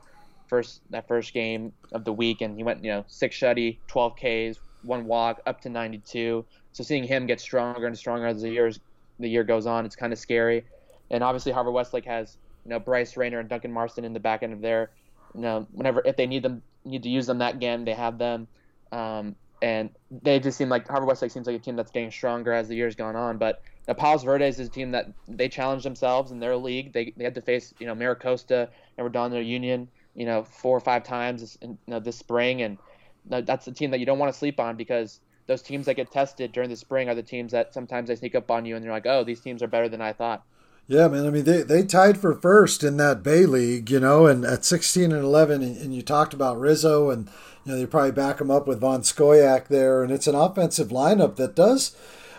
first 0.53 0.83
that 0.91 1.09
first 1.09 1.33
game 1.33 1.73
of 1.93 2.05
the 2.05 2.13
week, 2.13 2.43
and 2.43 2.59
he 2.59 2.63
went 2.63 2.85
you 2.85 2.91
know 2.91 3.07
six 3.09 3.35
shutty, 3.35 3.79
12 3.87 4.17
Ks, 4.17 4.61
one 4.83 5.07
walk, 5.07 5.41
up 5.47 5.63
to 5.63 5.71
92. 5.71 6.45
So 6.73 6.85
seeing 6.85 7.05
him 7.05 7.27
get 7.27 7.41
stronger 7.41 7.87
and 7.87 7.97
stronger 7.97 8.27
as 8.27 8.43
the 8.43 8.51
years 8.51 8.79
the 9.19 9.29
year 9.29 9.45
goes 9.45 9.65
on, 9.65 9.87
it's 9.87 9.97
kind 9.97 10.13
of 10.13 10.19
scary. 10.19 10.67
And 11.11 11.25
obviously 11.25 11.53
Harvard 11.53 11.73
Westlake 11.73 12.05
has 12.05 12.37
you 12.67 12.69
know 12.69 12.79
Bryce 12.79 13.17
Rainer 13.17 13.41
and 13.41 13.49
Duncan 13.49 13.73
Marston 13.73 14.05
in 14.05 14.13
the 14.13 14.21
back 14.21 14.43
end 14.43 14.53
of 14.53 14.61
their 14.61 14.91
you 15.35 15.41
know 15.41 15.67
whenever 15.73 16.03
if 16.05 16.19
they 16.19 16.27
need 16.27 16.43
them 16.43 16.61
need 16.85 17.03
to 17.05 17.09
use 17.09 17.27
them 17.27 17.39
that 17.39 17.59
game 17.59 17.87
they 17.87 17.95
have 17.95 18.19
them. 18.19 18.47
Um, 18.93 19.37
and 19.63 19.89
they 20.11 20.39
just 20.39 20.59
seem 20.59 20.69
like 20.69 20.87
Harvard 20.87 21.09
Westlake 21.09 21.31
seems 21.31 21.47
like 21.47 21.57
a 21.57 21.61
team 21.61 21.77
that's 21.77 21.93
getting 21.93 22.11
stronger 22.11 22.53
as 22.53 22.69
the 22.69 22.75
years 22.75 22.95
gone 22.95 23.17
on. 23.17 23.39
But 23.39 23.63
now 23.89 23.95
Palos 23.95 24.23
Verdes 24.23 24.59
is 24.59 24.69
a 24.69 24.71
team 24.71 24.91
that 24.91 25.07
they 25.29 25.49
challenged 25.49 25.87
themselves 25.87 26.31
in 26.31 26.41
their 26.41 26.59
league. 26.59 26.93
They, 26.93 27.15
they 27.17 27.25
had 27.25 27.37
to 27.37 27.41
face 27.41 27.73
you 27.79 27.87
know 27.87 27.95
Miracosta 27.95 28.69
and 28.99 29.05
Redondo 29.07 29.39
Union 29.39 29.89
you 30.15 30.27
know 30.27 30.43
four 30.45 30.77
or 30.77 30.81
five 30.81 31.05
times 31.05 31.59
you 31.63 31.79
know, 31.87 32.01
this 32.01 32.19
spring, 32.19 32.63
and 32.63 32.79
that's 33.27 33.65
the 33.65 33.73
team 33.73 33.91
that 33.91 34.01
you 34.01 34.07
don't 34.07 34.19
want 34.19 34.33
to 34.33 34.39
sleep 34.39 34.59
on 34.61 34.77
because 34.77 35.21
those 35.47 35.63
teams 35.63 35.87
that 35.87 35.95
get 35.95 36.11
tested 36.11 36.53
during 36.53 36.71
the 36.71 36.77
spring 36.77 37.09
are 37.09 37.15
the 37.15 37.23
teams 37.23 37.53
that 37.53 37.75
sometimes 37.75 38.09
they 38.09 38.17
sneak 38.17 38.35
up 38.35 38.51
on 38.51 38.65
you 38.65 38.77
and 38.77 38.85
you're 38.85 38.95
like, 38.95 39.07
oh, 39.07 39.25
these 39.25 39.41
teams 39.41 39.63
are 39.63 39.67
better 39.69 39.89
than 39.89 40.01
I 40.01 40.13
thought. 40.13 40.45
Yeah, 40.89 41.09
man. 41.09 41.27
I 41.27 41.31
mean, 41.31 41.45
they, 41.45 41.63
they 41.63 41.85
tied 41.85 42.19
for 42.19 42.35
first 42.35 42.83
in 42.83 42.97
that 42.97 43.23
Bay 43.23 43.47
League, 43.47 43.91
you 43.91 44.01
know, 44.01 44.27
and 44.27 44.45
at 44.45 44.65
16 44.65 45.13
and 45.13 45.23
11, 45.23 45.63
and, 45.63 45.77
and 45.77 45.95
you 45.95 46.03
talked 46.03 46.35
about 46.35 46.59
Rizzo, 46.59 47.11
and, 47.11 47.29
you 47.65 47.73
know, 47.73 47.79
they 47.79 47.87
probably 47.87 48.13
back 48.13 48.41
him 48.41 48.51
up 48.51 48.67
with 48.67 48.81
Von 48.81 49.03
Skoyak 49.03 49.69
there, 49.69 50.03
and 50.03 50.13
it's 50.13 50.27
an 50.27 50.35
offensive 50.35 50.89
lineup 50.89 51.37
that 51.37 51.55
does, 51.55 51.97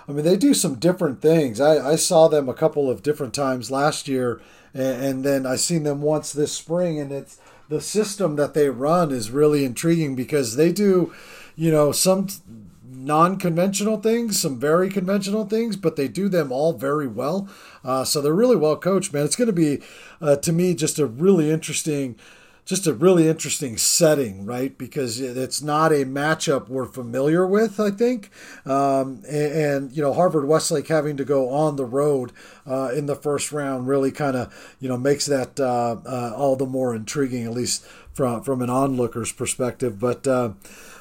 I 0.08 0.12
mean, 0.12 0.26
they 0.26 0.36
do 0.36 0.54
some 0.54 0.76
different 0.76 1.22
things. 1.22 1.62
I, 1.62 1.92
I 1.92 1.96
saw 1.96 2.28
them 2.28 2.50
a 2.50 2.54
couple 2.54 2.90
of 2.90 3.02
different 3.02 3.34
times 3.34 3.72
last 3.72 4.10
year, 4.10 4.42
and, 4.74 5.04
and 5.04 5.24
then 5.24 5.46
I 5.46 5.56
seen 5.56 5.84
them 5.84 6.02
once 6.02 6.34
this 6.34 6.52
spring, 6.52 7.00
and 7.00 7.12
it's 7.12 7.40
the 7.74 7.82
system 7.82 8.36
that 8.36 8.54
they 8.54 8.70
run 8.70 9.12
is 9.12 9.32
really 9.32 9.66
intriguing 9.66 10.16
because 10.16 10.56
they 10.56 10.72
do, 10.72 11.12
you 11.56 11.72
know, 11.72 11.92
some 11.92 12.28
non-conventional 12.88 14.00
things, 14.00 14.40
some 14.40 14.60
very 14.60 14.90
conventional 14.90 15.46
things, 15.46 15.76
but 15.76 15.96
they 15.96 16.08
do 16.08 16.30
them 16.30 16.52
all 16.52 16.74
very 16.74 17.08
well. 17.08 17.50
Uh, 17.84 18.04
so 18.04 18.22
they're 18.22 18.34
really 18.34 18.56
well 18.56 18.78
coached, 18.78 19.12
man. 19.12 19.26
It's 19.26 19.36
going 19.36 19.48
to 19.48 19.54
be, 19.54 19.82
uh, 20.22 20.36
to 20.38 20.54
me, 20.54 20.74
just 20.76 21.00
a 21.00 21.06
really 21.06 21.50
interesting, 21.50 22.16
just 22.66 22.88
a 22.88 22.94
really 22.94 23.28
interesting 23.28 23.78
setting, 23.78 24.46
right? 24.46 24.78
Because 24.78 25.20
it's 25.20 25.62
not 25.62 25.92
a 25.92 26.06
matchup 26.06 26.70
we're 26.70 26.86
familiar 26.86 27.46
with, 27.46 27.80
I 27.80 27.92
think. 27.92 28.30
Um, 28.66 29.22
and, 29.28 29.54
and, 29.54 29.92
you 29.92 30.02
know, 30.02 30.14
Harvard 30.14 30.48
Westlake 30.48 30.88
having 30.88 31.18
to 31.18 31.26
go 31.26 31.50
on 31.50 31.76
the 31.76 31.86
road 31.86 32.32
uh, 32.66 32.92
in 32.96 33.06
the 33.06 33.16
first 33.16 33.52
round 33.52 33.88
really 33.88 34.12
kind 34.12 34.38
of, 34.38 34.76
you 34.80 34.88
know, 34.88 34.98
makes 34.98 35.26
that 35.26 35.60
uh, 35.60 35.98
uh, 36.06 36.34
all 36.36 36.56
the 36.56 36.66
more 36.66 36.96
intriguing, 36.96 37.46
at 37.46 37.52
least 37.52 37.86
from 38.14 38.44
from 38.44 38.62
an 38.62 38.70
onlooker's 38.70 39.32
perspective. 39.32 40.00
But 40.00 40.26
uh, 40.26 40.54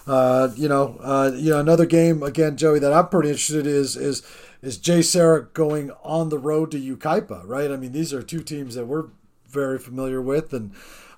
uh, 0.06 0.48
you 0.56 0.68
know, 0.68 0.98
uh, 1.00 1.30
you 1.34 1.50
know, 1.50 1.60
another 1.60 1.86
game 1.86 2.22
again, 2.22 2.56
Joey, 2.56 2.80
that 2.80 2.92
I'm 2.92 3.08
pretty 3.08 3.28
interested 3.28 3.66
in 3.66 3.72
is 3.72 3.96
is 3.96 4.22
is 4.62 4.78
Jay 4.78 5.00
JSerra 5.00 5.52
going 5.52 5.90
on 6.02 6.28
the 6.28 6.38
road 6.38 6.70
to 6.72 6.80
Yucaipa, 6.80 7.42
right? 7.44 7.70
I 7.70 7.76
mean, 7.76 7.92
these 7.92 8.12
are 8.12 8.22
two 8.22 8.42
teams 8.42 8.74
that 8.74 8.86
we're 8.86 9.06
very 9.48 9.78
familiar 9.78 10.20
with, 10.20 10.52
and 10.52 10.72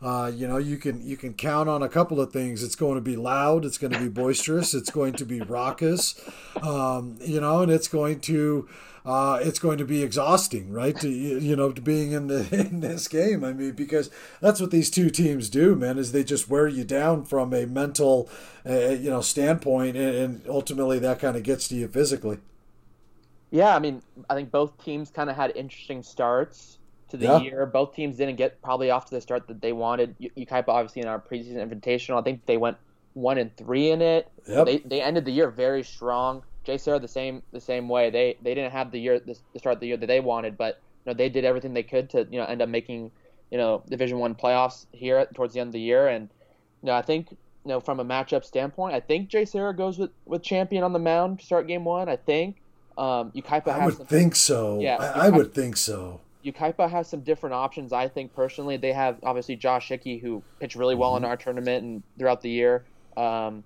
uh, 0.04 0.30
you 0.34 0.46
know, 0.46 0.58
you 0.58 0.76
can 0.76 1.00
you 1.00 1.16
can 1.16 1.32
count 1.32 1.66
on 1.66 1.82
a 1.82 1.88
couple 1.88 2.20
of 2.20 2.30
things. 2.30 2.62
It's 2.62 2.76
going 2.76 2.96
to 2.96 3.00
be 3.00 3.16
loud. 3.16 3.64
It's 3.64 3.78
going 3.78 3.94
to 3.94 3.98
be 3.98 4.08
boisterous. 4.08 4.74
it's 4.74 4.90
going 4.90 5.14
to 5.14 5.24
be 5.24 5.40
raucous. 5.40 6.20
Um, 6.62 7.16
you 7.22 7.40
know, 7.40 7.62
and 7.62 7.72
it's 7.72 7.88
going 7.88 8.20
to 8.20 8.68
uh, 9.06 9.38
it's 9.40 9.58
going 9.58 9.78
to 9.78 9.86
be 9.86 10.02
exhausting, 10.02 10.70
right? 10.70 10.94
To, 11.00 11.08
you 11.08 11.56
know, 11.56 11.72
to 11.72 11.80
being 11.80 12.12
in 12.12 12.26
the 12.26 12.46
in 12.52 12.80
this 12.80 13.08
game. 13.08 13.42
I 13.42 13.54
mean, 13.54 13.72
because 13.72 14.10
that's 14.42 14.60
what 14.60 14.70
these 14.70 14.90
two 14.90 15.08
teams 15.08 15.48
do, 15.48 15.74
man. 15.74 15.96
Is 15.96 16.12
they 16.12 16.22
just 16.22 16.50
wear 16.50 16.68
you 16.68 16.84
down 16.84 17.24
from 17.24 17.54
a 17.54 17.64
mental, 17.64 18.28
uh, 18.68 18.90
you 18.90 19.08
know, 19.08 19.22
standpoint, 19.22 19.96
and, 19.96 20.14
and 20.14 20.48
ultimately 20.50 20.98
that 20.98 21.18
kind 21.18 21.34
of 21.34 21.42
gets 21.42 21.66
to 21.68 21.76
you 21.76 21.88
physically. 21.88 22.40
Yeah, 23.50 23.74
I 23.74 23.78
mean, 23.78 24.02
I 24.28 24.34
think 24.34 24.50
both 24.50 24.76
teams 24.84 25.10
kind 25.10 25.30
of 25.30 25.36
had 25.36 25.56
interesting 25.56 26.02
starts 26.02 26.78
to 27.14 27.26
the 27.26 27.32
yeah. 27.32 27.40
year. 27.40 27.66
Both 27.66 27.94
teams 27.94 28.16
didn't 28.16 28.36
get 28.36 28.60
probably 28.62 28.90
off 28.90 29.06
to 29.06 29.14
the 29.14 29.20
start 29.20 29.46
that 29.48 29.60
they 29.60 29.72
wanted. 29.72 30.16
Yucaipa 30.18 30.68
obviously 30.68 31.02
in 31.02 31.08
our 31.08 31.20
preseason 31.20 31.56
invitational, 31.56 32.18
I 32.18 32.22
think 32.22 32.44
they 32.46 32.56
went 32.56 32.76
one 33.14 33.38
and 33.38 33.56
three 33.56 33.90
in 33.90 34.02
it. 34.02 34.28
Yep. 34.48 34.66
They 34.66 34.78
they 34.78 35.00
ended 35.00 35.24
the 35.24 35.30
year 35.30 35.50
very 35.50 35.82
strong. 35.82 36.42
JSerra 36.66 37.00
the 37.00 37.08
same 37.08 37.42
the 37.52 37.60
same 37.60 37.88
way. 37.88 38.10
They 38.10 38.36
they 38.42 38.54
didn't 38.54 38.72
have 38.72 38.90
the 38.90 38.98
year 38.98 39.20
the 39.20 39.36
start 39.56 39.74
of 39.74 39.80
the 39.80 39.86
year 39.86 39.96
that 39.96 40.06
they 40.06 40.20
wanted, 40.20 40.58
but 40.58 40.80
you 41.04 41.12
know 41.12 41.14
they 41.16 41.28
did 41.28 41.44
everything 41.44 41.72
they 41.74 41.82
could 41.82 42.10
to 42.10 42.26
you 42.30 42.38
know 42.38 42.46
end 42.46 42.62
up 42.62 42.68
making 42.68 43.10
you 43.50 43.58
know 43.58 43.82
Division 43.88 44.18
One 44.18 44.34
playoffs 44.34 44.86
here 44.92 45.24
towards 45.34 45.54
the 45.54 45.60
end 45.60 45.68
of 45.68 45.72
the 45.72 45.80
year. 45.80 46.08
And 46.08 46.28
you 46.82 46.86
know 46.86 46.94
I 46.94 47.02
think 47.02 47.30
you 47.30 47.36
know 47.66 47.80
from 47.80 48.00
a 48.00 48.04
matchup 48.04 48.44
standpoint, 48.44 48.94
I 48.94 49.00
think 49.00 49.30
JSerra 49.30 49.76
goes 49.76 49.98
with 49.98 50.10
with 50.26 50.42
champion 50.42 50.82
on 50.82 50.92
the 50.92 50.98
mound 50.98 51.40
to 51.40 51.46
start 51.46 51.68
game 51.68 51.84
one. 51.84 52.08
I 52.08 52.16
think 52.16 52.56
um, 52.98 53.30
Yucaipa. 53.32 53.68
I 53.68 53.84
would 53.84 53.96
some, 53.96 54.06
think 54.06 54.36
so. 54.36 54.80
Yeah, 54.80 54.96
I, 54.96 55.26
I 55.26 55.30
would 55.30 55.54
think 55.54 55.76
so. 55.76 56.20
Yucaipa 56.44 56.90
has 56.90 57.08
some 57.08 57.20
different 57.20 57.54
options. 57.54 57.92
I 57.92 58.08
think 58.08 58.34
personally, 58.34 58.76
they 58.76 58.92
have 58.92 59.18
obviously 59.22 59.56
Josh 59.56 59.88
Hickey 59.88 60.18
who 60.18 60.42
pitched 60.60 60.76
really 60.76 60.94
well 60.94 61.14
mm-hmm. 61.14 61.24
in 61.24 61.30
our 61.30 61.36
tournament 61.36 61.84
and 61.84 62.02
throughout 62.18 62.42
the 62.42 62.50
year. 62.50 62.84
Um, 63.16 63.64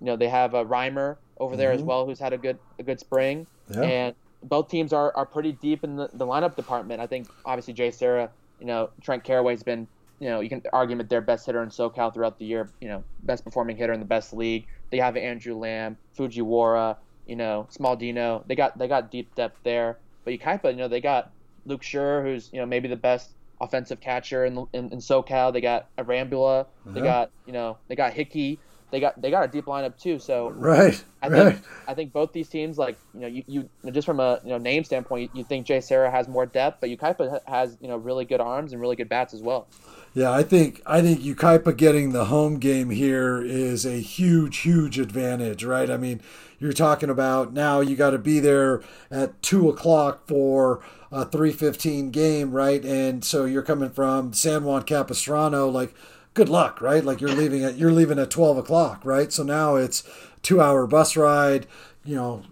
you 0.00 0.06
know 0.06 0.16
they 0.16 0.28
have 0.28 0.54
a 0.54 0.64
Reimer 0.64 1.16
over 1.38 1.56
there 1.56 1.70
mm-hmm. 1.70 1.78
as 1.78 1.82
well, 1.82 2.06
who's 2.06 2.18
had 2.18 2.32
a 2.32 2.38
good 2.38 2.58
a 2.78 2.82
good 2.82 3.00
spring. 3.00 3.46
Yeah. 3.70 3.82
And 3.82 4.14
both 4.42 4.68
teams 4.68 4.92
are, 4.92 5.16
are 5.16 5.24
pretty 5.24 5.52
deep 5.52 5.84
in 5.84 5.96
the, 5.96 6.10
the 6.12 6.26
lineup 6.26 6.56
department. 6.56 7.00
I 7.00 7.06
think 7.06 7.28
obviously 7.46 7.72
JSerra, 7.72 8.28
you 8.60 8.66
know, 8.66 8.90
Trent 9.00 9.24
Caraway's 9.24 9.62
been, 9.62 9.88
you 10.20 10.28
know, 10.28 10.40
you 10.40 10.50
can 10.50 10.62
argue 10.72 11.02
their 11.02 11.22
best 11.22 11.46
hitter 11.46 11.62
in 11.62 11.70
SoCal 11.70 12.12
throughout 12.12 12.38
the 12.38 12.44
year, 12.44 12.68
you 12.80 12.88
know, 12.88 13.02
best 13.22 13.42
performing 13.44 13.76
hitter 13.78 13.94
in 13.94 14.00
the 14.00 14.06
best 14.06 14.34
league. 14.34 14.66
They 14.90 14.98
have 14.98 15.16
Andrew 15.16 15.56
Lamb, 15.56 15.96
Fujiwara, 16.16 16.96
you 17.26 17.36
know, 17.36 17.66
Small 17.70 17.96
Dino. 17.96 18.44
They 18.46 18.54
got 18.54 18.76
they 18.76 18.86
got 18.86 19.10
deep 19.10 19.34
depth 19.34 19.58
there. 19.64 19.98
But 20.24 20.34
Yucaipa, 20.34 20.70
you 20.70 20.76
know, 20.76 20.88
they 20.88 21.00
got 21.00 21.30
Luke 21.66 21.82
Schur, 21.82 22.22
who's, 22.22 22.50
you 22.52 22.60
know, 22.60 22.66
maybe 22.66 22.88
the 22.88 22.96
best 22.96 23.30
offensive 23.60 24.00
catcher 24.00 24.44
in, 24.44 24.66
in, 24.72 24.92
in 24.92 24.98
SoCal. 24.98 25.52
They 25.52 25.60
got 25.60 25.88
Arambula. 25.96 26.66
They 26.86 27.00
uh-huh. 27.00 27.08
got, 27.08 27.30
you 27.46 27.52
know, 27.52 27.78
they 27.88 27.96
got 27.96 28.12
Hickey 28.12 28.58
they 28.94 29.00
got 29.00 29.20
they 29.20 29.28
got 29.28 29.44
a 29.44 29.48
deep 29.48 29.64
lineup 29.64 29.98
too. 29.98 30.20
So 30.20 30.50
right, 30.50 31.02
I 31.20 31.28
think 31.28 31.44
right. 31.44 31.60
I 31.88 31.94
think 31.94 32.12
both 32.12 32.32
these 32.32 32.48
teams, 32.48 32.78
like 32.78 32.96
you 33.12 33.20
know, 33.20 33.26
you, 33.26 33.42
you 33.48 33.90
just 33.90 34.06
from 34.06 34.20
a 34.20 34.40
you 34.44 34.50
know 34.50 34.58
name 34.58 34.84
standpoint, 34.84 35.32
you, 35.34 35.42
think 35.42 35.66
JSerra 35.66 36.12
has 36.12 36.28
more 36.28 36.46
depth, 36.46 36.80
but 36.80 36.90
Yucaipa 36.90 37.40
has 37.46 37.76
you 37.80 37.88
know 37.88 37.96
really 37.96 38.24
good 38.24 38.40
arms 38.40 38.72
and 38.72 38.80
really 38.80 38.94
good 38.94 39.08
bats 39.08 39.34
as 39.34 39.42
well. 39.42 39.66
Yeah, 40.14 40.30
I 40.30 40.44
think 40.44 40.80
I 40.86 41.00
think 41.00 41.20
Yucaipa 41.20 41.76
getting 41.76 42.12
the 42.12 42.26
home 42.26 42.60
game 42.60 42.90
here 42.90 43.42
is 43.42 43.84
a 43.84 44.00
huge, 44.00 44.58
huge 44.58 45.00
advantage, 45.00 45.64
right? 45.64 45.90
I 45.90 45.96
mean, 45.96 46.20
you're 46.60 46.72
talking 46.72 47.10
about 47.10 47.52
now 47.52 47.80
you 47.80 47.96
got 47.96 48.10
to 48.10 48.18
be 48.18 48.38
there 48.38 48.80
at 49.10 49.42
two 49.42 49.68
o'clock 49.68 50.28
for 50.28 50.84
a 51.14 51.24
three 51.24 51.52
fifteen 51.52 52.10
game, 52.10 52.50
right? 52.50 52.84
And 52.84 53.24
so 53.24 53.44
you're 53.44 53.62
coming 53.62 53.90
from 53.90 54.32
San 54.32 54.64
Juan 54.64 54.82
Capistrano, 54.82 55.68
like 55.68 55.94
good 56.34 56.48
luck, 56.48 56.80
right? 56.80 57.04
Like 57.04 57.20
you're 57.20 57.30
leaving 57.30 57.64
at 57.64 57.76
you're 57.78 57.92
leaving 57.92 58.18
at 58.18 58.30
twelve 58.30 58.58
o'clock, 58.58 59.04
right? 59.04 59.32
So 59.32 59.44
now 59.44 59.76
it's 59.76 60.02
two 60.42 60.60
hour 60.60 60.86
bus 60.88 61.16
ride. 61.16 61.68
You 62.04 62.16
know, 62.16 62.42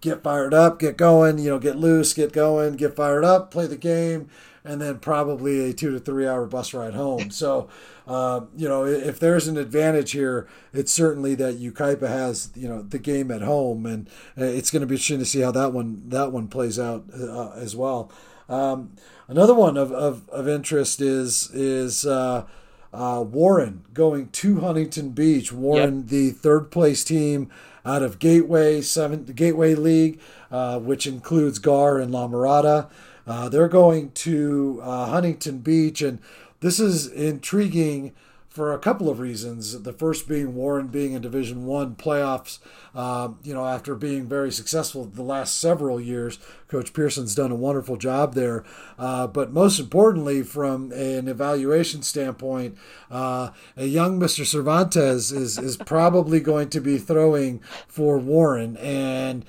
get 0.00 0.22
fired 0.22 0.54
up, 0.54 0.78
get 0.78 0.96
going. 0.96 1.38
You 1.38 1.50
know, 1.50 1.58
get 1.58 1.76
loose, 1.76 2.14
get 2.14 2.32
going, 2.32 2.74
get 2.76 2.94
fired 2.94 3.24
up, 3.24 3.50
play 3.50 3.66
the 3.66 3.76
game, 3.76 4.30
and 4.64 4.80
then 4.80 4.98
probably 4.98 5.70
a 5.70 5.72
two 5.72 5.90
to 5.90 5.98
three 5.98 6.26
hour 6.26 6.46
bus 6.46 6.74
ride 6.74 6.94
home. 6.94 7.30
So, 7.30 7.68
uh, 8.06 8.42
you 8.56 8.68
know, 8.68 8.84
if 8.84 9.18
there's 9.18 9.48
an 9.48 9.56
advantage 9.56 10.12
here, 10.12 10.48
it's 10.72 10.92
certainly 10.92 11.34
that 11.36 11.60
Yucaipa 11.60 12.08
has 12.08 12.50
you 12.54 12.68
know 12.68 12.82
the 12.82 12.98
game 12.98 13.30
at 13.30 13.42
home, 13.42 13.86
and 13.86 14.08
uh, 14.38 14.44
it's 14.44 14.70
going 14.70 14.80
to 14.80 14.86
be 14.86 14.94
interesting 14.94 15.18
to 15.20 15.24
see 15.24 15.40
how 15.40 15.52
that 15.52 15.72
one 15.72 16.02
that 16.08 16.32
one 16.32 16.48
plays 16.48 16.78
out 16.78 17.04
uh, 17.14 17.50
as 17.52 17.74
well. 17.74 18.10
Um, 18.48 18.92
another 19.28 19.54
one 19.54 19.76
of, 19.76 19.92
of, 19.92 20.28
of 20.30 20.48
interest 20.48 21.00
is 21.00 21.50
is 21.52 22.04
uh, 22.04 22.46
uh, 22.92 23.24
Warren 23.26 23.84
going 23.94 24.28
to 24.30 24.60
Huntington 24.60 25.10
Beach. 25.10 25.52
Warren, 25.52 25.98
yep. 26.00 26.06
the 26.08 26.30
third 26.30 26.70
place 26.70 27.04
team 27.04 27.48
out 27.84 28.02
of 28.02 28.18
Gateway 28.18 28.80
seven, 28.82 29.24
the 29.24 29.32
Gateway 29.32 29.74
League, 29.74 30.20
uh, 30.50 30.78
which 30.80 31.06
includes 31.06 31.58
Gahr 31.58 31.98
and 31.98 32.10
La 32.10 32.26
Mirada. 32.26 32.90
Uh, 33.26 33.48
they're 33.48 33.68
going 33.68 34.10
to 34.12 34.80
uh, 34.82 35.06
Huntington 35.06 35.58
Beach, 35.58 36.02
and 36.02 36.18
this 36.60 36.80
is 36.80 37.06
intriguing 37.06 38.12
for 38.50 38.72
a 38.72 38.78
couple 38.80 39.08
of 39.08 39.20
reasons. 39.20 39.82
The 39.82 39.92
first 39.92 40.26
being 40.26 40.56
Warren 40.56 40.88
being 40.88 41.12
in 41.12 41.22
Division 41.22 41.66
One 41.66 41.94
playoffs. 41.94 42.58
Um, 42.94 43.38
you 43.44 43.54
know, 43.54 43.64
after 43.64 43.94
being 43.94 44.26
very 44.26 44.50
successful 44.50 45.04
the 45.04 45.22
last 45.22 45.60
several 45.60 46.00
years, 46.00 46.40
Coach 46.66 46.92
Pearson's 46.92 47.36
done 47.36 47.52
a 47.52 47.56
wonderful 47.56 47.96
job 47.96 48.34
there. 48.34 48.64
Uh, 48.98 49.28
but 49.28 49.52
most 49.52 49.78
importantly, 49.78 50.42
from 50.42 50.90
an 50.90 51.28
evaluation 51.28 52.02
standpoint, 52.02 52.76
uh, 53.08 53.50
a 53.76 53.86
young 53.86 54.18
Mr. 54.18 54.44
Cervantes 54.44 55.30
is 55.30 55.56
is 55.56 55.76
probably 55.76 56.40
going 56.40 56.68
to 56.70 56.80
be 56.80 56.98
throwing 56.98 57.60
for 57.86 58.18
Warren 58.18 58.76
and 58.78 59.44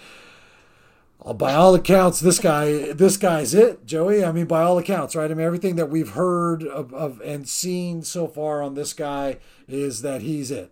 by 1.21 1.53
all 1.53 1.75
accounts, 1.75 2.19
this 2.19 2.39
guy, 2.39 2.93
this 2.93 3.15
guy's 3.15 3.53
it, 3.53 3.85
Joey. 3.85 4.25
I 4.25 4.31
mean, 4.31 4.45
by 4.45 4.63
all 4.63 4.79
accounts, 4.79 5.15
right? 5.15 5.29
I 5.29 5.33
mean, 5.35 5.45
everything 5.45 5.75
that 5.75 5.89
we've 5.89 6.09
heard 6.09 6.63
of, 6.63 6.93
of 6.93 7.21
and 7.21 7.47
seen 7.47 8.01
so 8.01 8.27
far 8.27 8.63
on 8.63 8.73
this 8.73 8.93
guy 8.93 9.37
is 9.67 10.01
that 10.01 10.21
he's 10.21 10.49
it. 10.49 10.71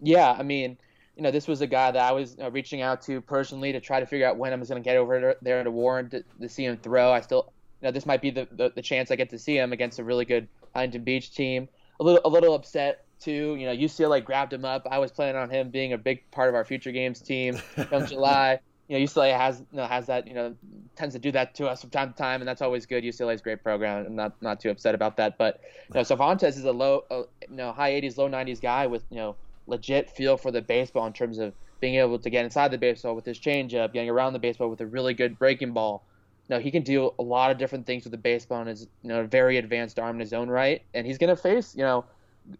Yeah, 0.00 0.32
I 0.32 0.42
mean, 0.42 0.78
you 1.14 1.22
know, 1.22 1.30
this 1.30 1.46
was 1.46 1.60
a 1.60 1.66
guy 1.66 1.90
that 1.90 2.02
I 2.02 2.12
was 2.12 2.38
uh, 2.40 2.50
reaching 2.50 2.80
out 2.80 3.02
to 3.02 3.20
personally 3.20 3.70
to 3.72 3.80
try 3.80 4.00
to 4.00 4.06
figure 4.06 4.26
out 4.26 4.38
when 4.38 4.54
I 4.54 4.56
was 4.56 4.70
going 4.70 4.82
to 4.82 4.84
get 4.84 4.96
over 4.96 5.36
there 5.42 5.62
to 5.62 5.70
Warren 5.70 6.08
to, 6.08 6.24
to, 6.40 6.48
see 6.48 6.64
him 6.64 6.78
throw. 6.78 7.12
I 7.12 7.20
still, 7.20 7.52
you 7.82 7.88
know, 7.88 7.92
this 7.92 8.06
might 8.06 8.22
be 8.22 8.30
the, 8.30 8.48
the, 8.52 8.72
the 8.74 8.80
chance 8.80 9.10
I 9.10 9.16
get 9.16 9.28
to 9.28 9.38
see 9.38 9.58
him 9.58 9.74
against 9.74 9.98
a 9.98 10.04
really 10.04 10.24
good 10.24 10.48
Huntington 10.74 11.04
Beach 11.04 11.34
team. 11.34 11.68
A 12.00 12.02
little, 12.02 12.22
a 12.24 12.30
little 12.30 12.54
upset 12.54 13.04
too. 13.20 13.56
You 13.56 13.66
know, 13.66 13.76
UCLA 13.76 14.24
grabbed 14.24 14.54
him 14.54 14.64
up. 14.64 14.86
I 14.90 14.98
was 14.98 15.12
planning 15.12 15.36
on 15.36 15.50
him 15.50 15.68
being 15.68 15.92
a 15.92 15.98
big 15.98 16.30
part 16.30 16.48
of 16.48 16.54
our 16.54 16.64
future 16.64 16.92
games 16.92 17.20
team 17.20 17.56
from 17.56 18.06
July 18.06 18.60
you 18.90 18.98
know, 18.98 19.04
UCLA 19.04 19.36
has 19.36 19.60
you 19.70 19.76
know, 19.76 19.86
has 19.86 20.06
that 20.06 20.26
you 20.26 20.34
know 20.34 20.56
tends 20.96 21.14
to 21.14 21.20
do 21.20 21.30
that 21.30 21.54
to 21.54 21.68
us 21.68 21.80
from 21.80 21.90
time 21.90 22.10
to 22.12 22.18
time, 22.18 22.40
and 22.40 22.48
that's 22.48 22.60
always 22.60 22.86
good. 22.86 23.04
UCLA's 23.04 23.40
great 23.40 23.62
program. 23.62 24.04
I'm 24.04 24.16
not 24.16 24.42
not 24.42 24.58
too 24.58 24.68
upset 24.68 24.96
about 24.96 25.16
that. 25.18 25.38
But 25.38 25.60
you 25.88 25.94
know, 25.94 26.02
Cervantes 26.02 26.56
is 26.56 26.64
a 26.64 26.72
low, 26.72 27.04
uh, 27.08 27.22
you 27.48 27.54
know, 27.54 27.70
high 27.70 27.92
80s, 27.92 28.18
low 28.18 28.28
90s 28.28 28.60
guy 28.60 28.88
with 28.88 29.04
you 29.08 29.18
know 29.18 29.36
legit 29.68 30.10
feel 30.10 30.36
for 30.36 30.50
the 30.50 30.60
baseball 30.60 31.06
in 31.06 31.12
terms 31.12 31.38
of 31.38 31.54
being 31.78 31.94
able 31.94 32.18
to 32.18 32.28
get 32.30 32.44
inside 32.44 32.72
the 32.72 32.78
baseball 32.78 33.14
with 33.14 33.24
his 33.24 33.38
changeup, 33.38 33.92
getting 33.92 34.10
around 34.10 34.32
the 34.32 34.40
baseball 34.40 34.68
with 34.68 34.80
a 34.80 34.86
really 34.86 35.14
good 35.14 35.38
breaking 35.38 35.72
ball. 35.72 36.04
You 36.48 36.56
know, 36.56 36.60
he 36.60 36.72
can 36.72 36.82
do 36.82 37.12
a 37.16 37.22
lot 37.22 37.52
of 37.52 37.58
different 37.58 37.86
things 37.86 38.02
with 38.02 38.10
the 38.10 38.18
baseball 38.18 38.58
and 38.58 38.68
his 38.68 38.88
you 39.02 39.08
know 39.10 39.24
very 39.24 39.56
advanced 39.58 40.00
arm 40.00 40.16
in 40.16 40.20
his 40.20 40.32
own 40.32 40.48
right, 40.48 40.82
and 40.94 41.06
he's 41.06 41.16
gonna 41.16 41.36
face 41.36 41.76
you 41.76 41.84
know, 41.84 42.04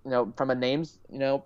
you 0.05 0.13
know 0.13 0.33
from 0.37 0.51
a 0.51 0.55
names 0.55 1.01
you 1.11 1.19
know, 1.19 1.45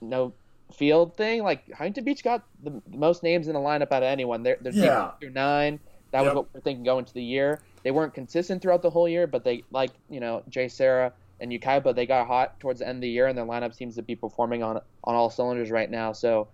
you 0.00 0.06
know 0.06 0.32
field 0.70 1.16
thing, 1.16 1.42
like 1.42 1.70
Huntington 1.72 2.04
Beach 2.04 2.22
got 2.22 2.42
the 2.62 2.80
most 2.88 3.22
names 3.22 3.48
in 3.48 3.54
the 3.54 3.60
lineup 3.60 3.92
out 3.92 4.02
of 4.02 4.04
anyone. 4.04 4.42
They're, 4.42 4.58
they're 4.60 4.72
yeah. 4.72 5.10
through 5.20 5.30
nine. 5.30 5.80
That 6.12 6.20
yep. 6.20 6.26
was 6.26 6.34
what 6.34 6.54
we're 6.54 6.60
thinking 6.60 6.84
going 6.84 7.00
into 7.00 7.14
the 7.14 7.22
year. 7.22 7.62
They 7.82 7.90
weren't 7.90 8.14
consistent 8.14 8.62
throughout 8.62 8.82
the 8.82 8.90
whole 8.90 9.08
year, 9.08 9.26
but 9.26 9.44
they 9.44 9.64
like 9.70 9.90
you 10.08 10.20
know 10.20 10.42
JSerra 10.50 11.12
and 11.40 11.50
Yucaipa, 11.50 11.94
they 11.94 12.06
got 12.06 12.26
hot 12.26 12.60
towards 12.60 12.80
the 12.80 12.88
end 12.88 12.96
of 12.96 13.02
the 13.02 13.08
year, 13.08 13.26
and 13.26 13.36
their 13.36 13.46
lineup 13.46 13.74
seems 13.74 13.96
to 13.96 14.02
be 14.02 14.14
performing 14.14 14.62
on 14.62 14.76
on 15.04 15.14
all 15.14 15.30
cylinders 15.30 15.70
right 15.70 15.90
now. 15.90 16.12
So 16.12 16.48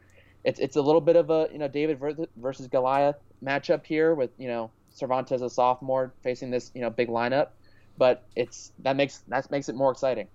it's 0.44 0.60
it's 0.60 0.76
a 0.76 0.82
little 0.82 1.00
bit 1.00 1.16
of 1.16 1.30
a 1.30 1.48
you 1.52 1.58
know 1.58 1.68
David 1.68 1.98
versus 2.36 2.66
Goliath 2.68 3.16
matchup 3.44 3.84
here 3.84 4.14
with 4.14 4.30
you 4.38 4.48
know 4.48 4.70
Cervantes 4.90 5.42
a 5.42 5.50
sophomore 5.50 6.12
facing 6.22 6.50
this 6.50 6.70
you 6.74 6.80
know 6.80 6.90
big 6.90 7.08
lineup, 7.08 7.48
but 7.98 8.24
it's 8.36 8.72
that 8.80 8.96
makes 8.96 9.18
that 9.28 9.50
makes 9.50 9.68
it 9.68 9.74
more 9.74 9.90
exciting. 9.90 10.28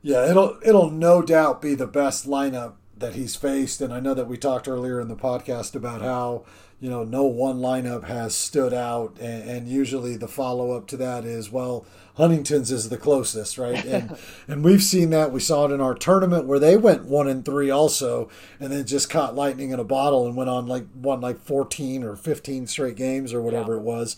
Yeah, 0.00 0.28
it'll 0.28 0.58
it'll 0.64 0.90
no 0.90 1.22
doubt 1.22 1.60
be 1.60 1.74
the 1.74 1.86
best 1.86 2.26
lineup 2.26 2.74
that 3.02 3.14
he's 3.14 3.36
faced. 3.36 3.80
And 3.80 3.92
I 3.92 4.00
know 4.00 4.14
that 4.14 4.28
we 4.28 4.38
talked 4.38 4.66
earlier 4.66 5.00
in 5.00 5.08
the 5.08 5.16
podcast 5.16 5.74
about 5.74 6.00
how, 6.00 6.44
you 6.80 6.88
know, 6.88 7.04
no 7.04 7.24
one 7.24 7.58
lineup 7.58 8.04
has 8.04 8.34
stood 8.34 8.72
out. 8.72 9.16
And, 9.20 9.48
and 9.48 9.68
usually 9.68 10.16
the 10.16 10.28
follow 10.28 10.72
up 10.72 10.86
to 10.88 10.96
that 10.96 11.24
is, 11.24 11.52
well, 11.52 11.84
Huntington's 12.16 12.70
is 12.70 12.88
the 12.88 12.98
closest, 12.98 13.58
right? 13.58 13.84
And 13.92 14.16
and 14.46 14.64
we've 14.64 14.82
seen 14.82 15.10
that. 15.10 15.32
We 15.32 15.40
saw 15.40 15.66
it 15.66 15.72
in 15.72 15.80
our 15.80 15.94
tournament 15.94 16.46
where 16.46 16.58
they 16.58 16.76
went 16.76 17.04
one 17.04 17.28
and 17.28 17.44
three 17.44 17.70
also, 17.70 18.28
and 18.60 18.72
then 18.72 18.86
just 18.86 19.10
caught 19.10 19.34
lightning 19.34 19.70
in 19.70 19.80
a 19.80 19.84
bottle 19.84 20.26
and 20.26 20.36
went 20.36 20.50
on 20.50 20.66
like 20.66 20.86
won 20.94 21.20
like 21.20 21.40
fourteen 21.40 22.04
or 22.04 22.16
fifteen 22.16 22.66
straight 22.66 22.96
games 22.96 23.32
or 23.32 23.40
whatever 23.40 23.74
yeah. 23.74 23.80
it 23.80 23.82
was. 23.82 24.16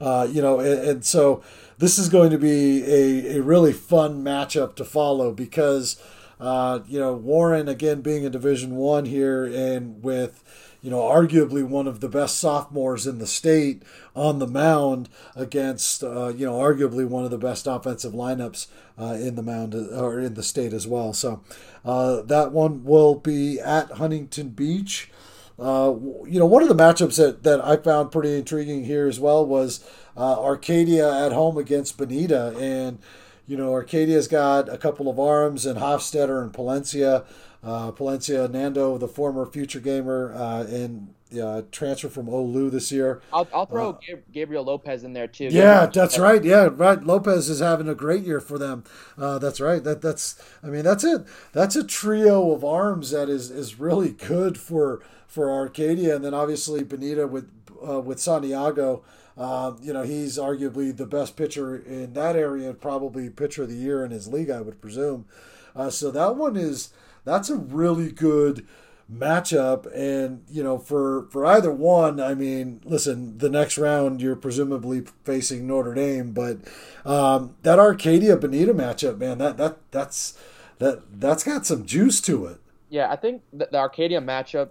Uh, 0.00 0.28
you 0.30 0.42
know, 0.42 0.60
and, 0.60 0.80
and 0.88 1.04
so 1.04 1.42
this 1.78 1.98
is 1.98 2.08
going 2.08 2.30
to 2.30 2.38
be 2.38 2.82
a, 2.84 3.38
a 3.38 3.42
really 3.42 3.72
fun 3.72 4.22
matchup 4.22 4.74
to 4.76 4.84
follow 4.84 5.32
because 5.32 6.00
uh, 6.40 6.80
you 6.86 6.98
know, 6.98 7.14
Warren 7.14 7.68
again 7.68 8.00
being 8.02 8.26
a 8.26 8.30
Division 8.30 8.76
One 8.76 9.06
here, 9.06 9.44
and 9.44 10.02
with 10.02 10.42
you 10.82 10.90
know 10.90 11.00
arguably 11.00 11.64
one 11.64 11.86
of 11.86 12.00
the 12.00 12.08
best 12.08 12.38
sophomores 12.38 13.06
in 13.06 13.18
the 13.18 13.26
state 13.26 13.82
on 14.14 14.38
the 14.38 14.46
mound 14.46 15.08
against 15.34 16.04
uh, 16.04 16.28
you 16.28 16.46
know 16.46 16.54
arguably 16.54 17.06
one 17.06 17.24
of 17.24 17.30
the 17.30 17.38
best 17.38 17.66
offensive 17.66 18.12
lineups 18.12 18.66
uh, 18.98 19.14
in 19.14 19.34
the 19.34 19.42
mound 19.42 19.74
uh, 19.74 20.00
or 20.00 20.20
in 20.20 20.34
the 20.34 20.42
state 20.42 20.72
as 20.72 20.86
well. 20.86 21.12
So 21.12 21.42
uh, 21.84 22.22
that 22.22 22.52
one 22.52 22.84
will 22.84 23.14
be 23.14 23.58
at 23.60 23.92
Huntington 23.92 24.50
Beach. 24.50 25.10
Uh, 25.58 25.94
you 26.26 26.38
know, 26.38 26.44
one 26.44 26.62
of 26.62 26.68
the 26.68 26.74
matchups 26.74 27.16
that, 27.16 27.42
that 27.42 27.64
I 27.64 27.76
found 27.76 28.12
pretty 28.12 28.36
intriguing 28.36 28.84
here 28.84 29.06
as 29.06 29.18
well 29.18 29.46
was 29.46 29.88
uh, 30.14 30.38
Arcadia 30.38 31.10
at 31.24 31.32
home 31.32 31.56
against 31.56 31.96
Bonita. 31.96 32.54
And, 32.58 32.98
you 33.46 33.56
know, 33.56 33.72
Arcadia's 33.72 34.28
got 34.28 34.68
a 34.68 34.78
couple 34.78 35.08
of 35.08 35.18
arms 35.18 35.66
and 35.66 35.78
Hofstetter 35.78 36.42
and 36.42 36.52
Palencia. 36.52 37.24
Uh, 37.64 37.90
Palencia 37.90 38.48
Nando, 38.48 38.96
the 38.96 39.08
former 39.08 39.44
future 39.44 39.80
gamer, 39.80 40.32
uh, 40.36 40.64
and 40.68 41.14
uh, 41.40 41.62
transfer 41.72 42.08
from 42.08 42.26
Olu 42.26 42.70
this 42.70 42.92
year. 42.92 43.20
I'll, 43.32 43.48
I'll 43.52 43.66
throw 43.66 43.90
uh, 43.90 44.16
Gabriel 44.32 44.64
Lopez 44.64 45.02
in 45.02 45.12
there 45.12 45.26
too. 45.26 45.48
Yeah, 45.50 45.86
that's 45.86 46.18
right. 46.18 46.42
Yeah, 46.44 46.68
right. 46.70 47.02
Lopez 47.02 47.48
is 47.48 47.60
having 47.60 47.88
a 47.88 47.94
great 47.94 48.22
year 48.22 48.40
for 48.40 48.58
them. 48.58 48.84
Uh, 49.18 49.38
that's 49.38 49.60
right. 49.60 49.82
That 49.82 50.00
that's. 50.02 50.40
I 50.62 50.68
mean, 50.68 50.84
that's 50.84 51.02
it. 51.02 51.26
That's 51.52 51.74
a 51.76 51.84
trio 51.84 52.52
of 52.52 52.64
arms 52.64 53.10
that 53.10 53.28
is 53.28 53.50
is 53.50 53.80
really 53.80 54.10
good 54.12 54.58
for 54.58 55.02
for 55.26 55.50
Arcadia, 55.50 56.14
and 56.14 56.24
then 56.24 56.34
obviously 56.34 56.84
Bonita 56.84 57.26
with 57.26 57.50
uh, 57.86 58.00
with 58.00 58.20
Santiago. 58.20 59.02
Um, 59.36 59.78
you 59.82 59.92
know, 59.92 60.02
he's 60.02 60.38
arguably 60.38 60.96
the 60.96 61.06
best 61.06 61.36
pitcher 61.36 61.76
in 61.76 62.14
that 62.14 62.36
area, 62.36 62.72
probably 62.72 63.28
pitcher 63.28 63.64
of 63.64 63.68
the 63.68 63.74
year 63.74 64.04
in 64.04 64.10
his 64.10 64.28
league, 64.28 64.50
I 64.50 64.62
would 64.62 64.80
presume. 64.80 65.26
Uh, 65.74 65.90
so 65.90 66.10
that 66.10 66.36
one 66.36 66.56
is 66.56 66.90
that's 67.24 67.50
a 67.50 67.56
really 67.56 68.10
good 68.10 68.66
matchup, 69.12 69.86
and 69.94 70.44
you 70.50 70.62
know, 70.62 70.78
for 70.78 71.26
for 71.30 71.44
either 71.44 71.70
one, 71.70 72.18
I 72.18 72.34
mean, 72.34 72.80
listen, 72.84 73.38
the 73.38 73.50
next 73.50 73.76
round 73.76 74.22
you're 74.22 74.36
presumably 74.36 75.04
facing 75.24 75.66
Notre 75.66 75.94
Dame, 75.94 76.32
but 76.32 76.58
um, 77.04 77.56
that 77.62 77.78
Arcadia 77.78 78.36
Bonita 78.36 78.72
matchup, 78.72 79.18
man, 79.18 79.38
that 79.38 79.58
that 79.58 79.78
that's 79.90 80.38
that 80.78 81.20
that's 81.20 81.44
got 81.44 81.66
some 81.66 81.84
juice 81.84 82.20
to 82.22 82.46
it. 82.46 82.58
Yeah, 82.88 83.10
I 83.10 83.16
think 83.16 83.42
the, 83.52 83.68
the 83.70 83.78
Arcadia 83.78 84.20
matchup 84.20 84.70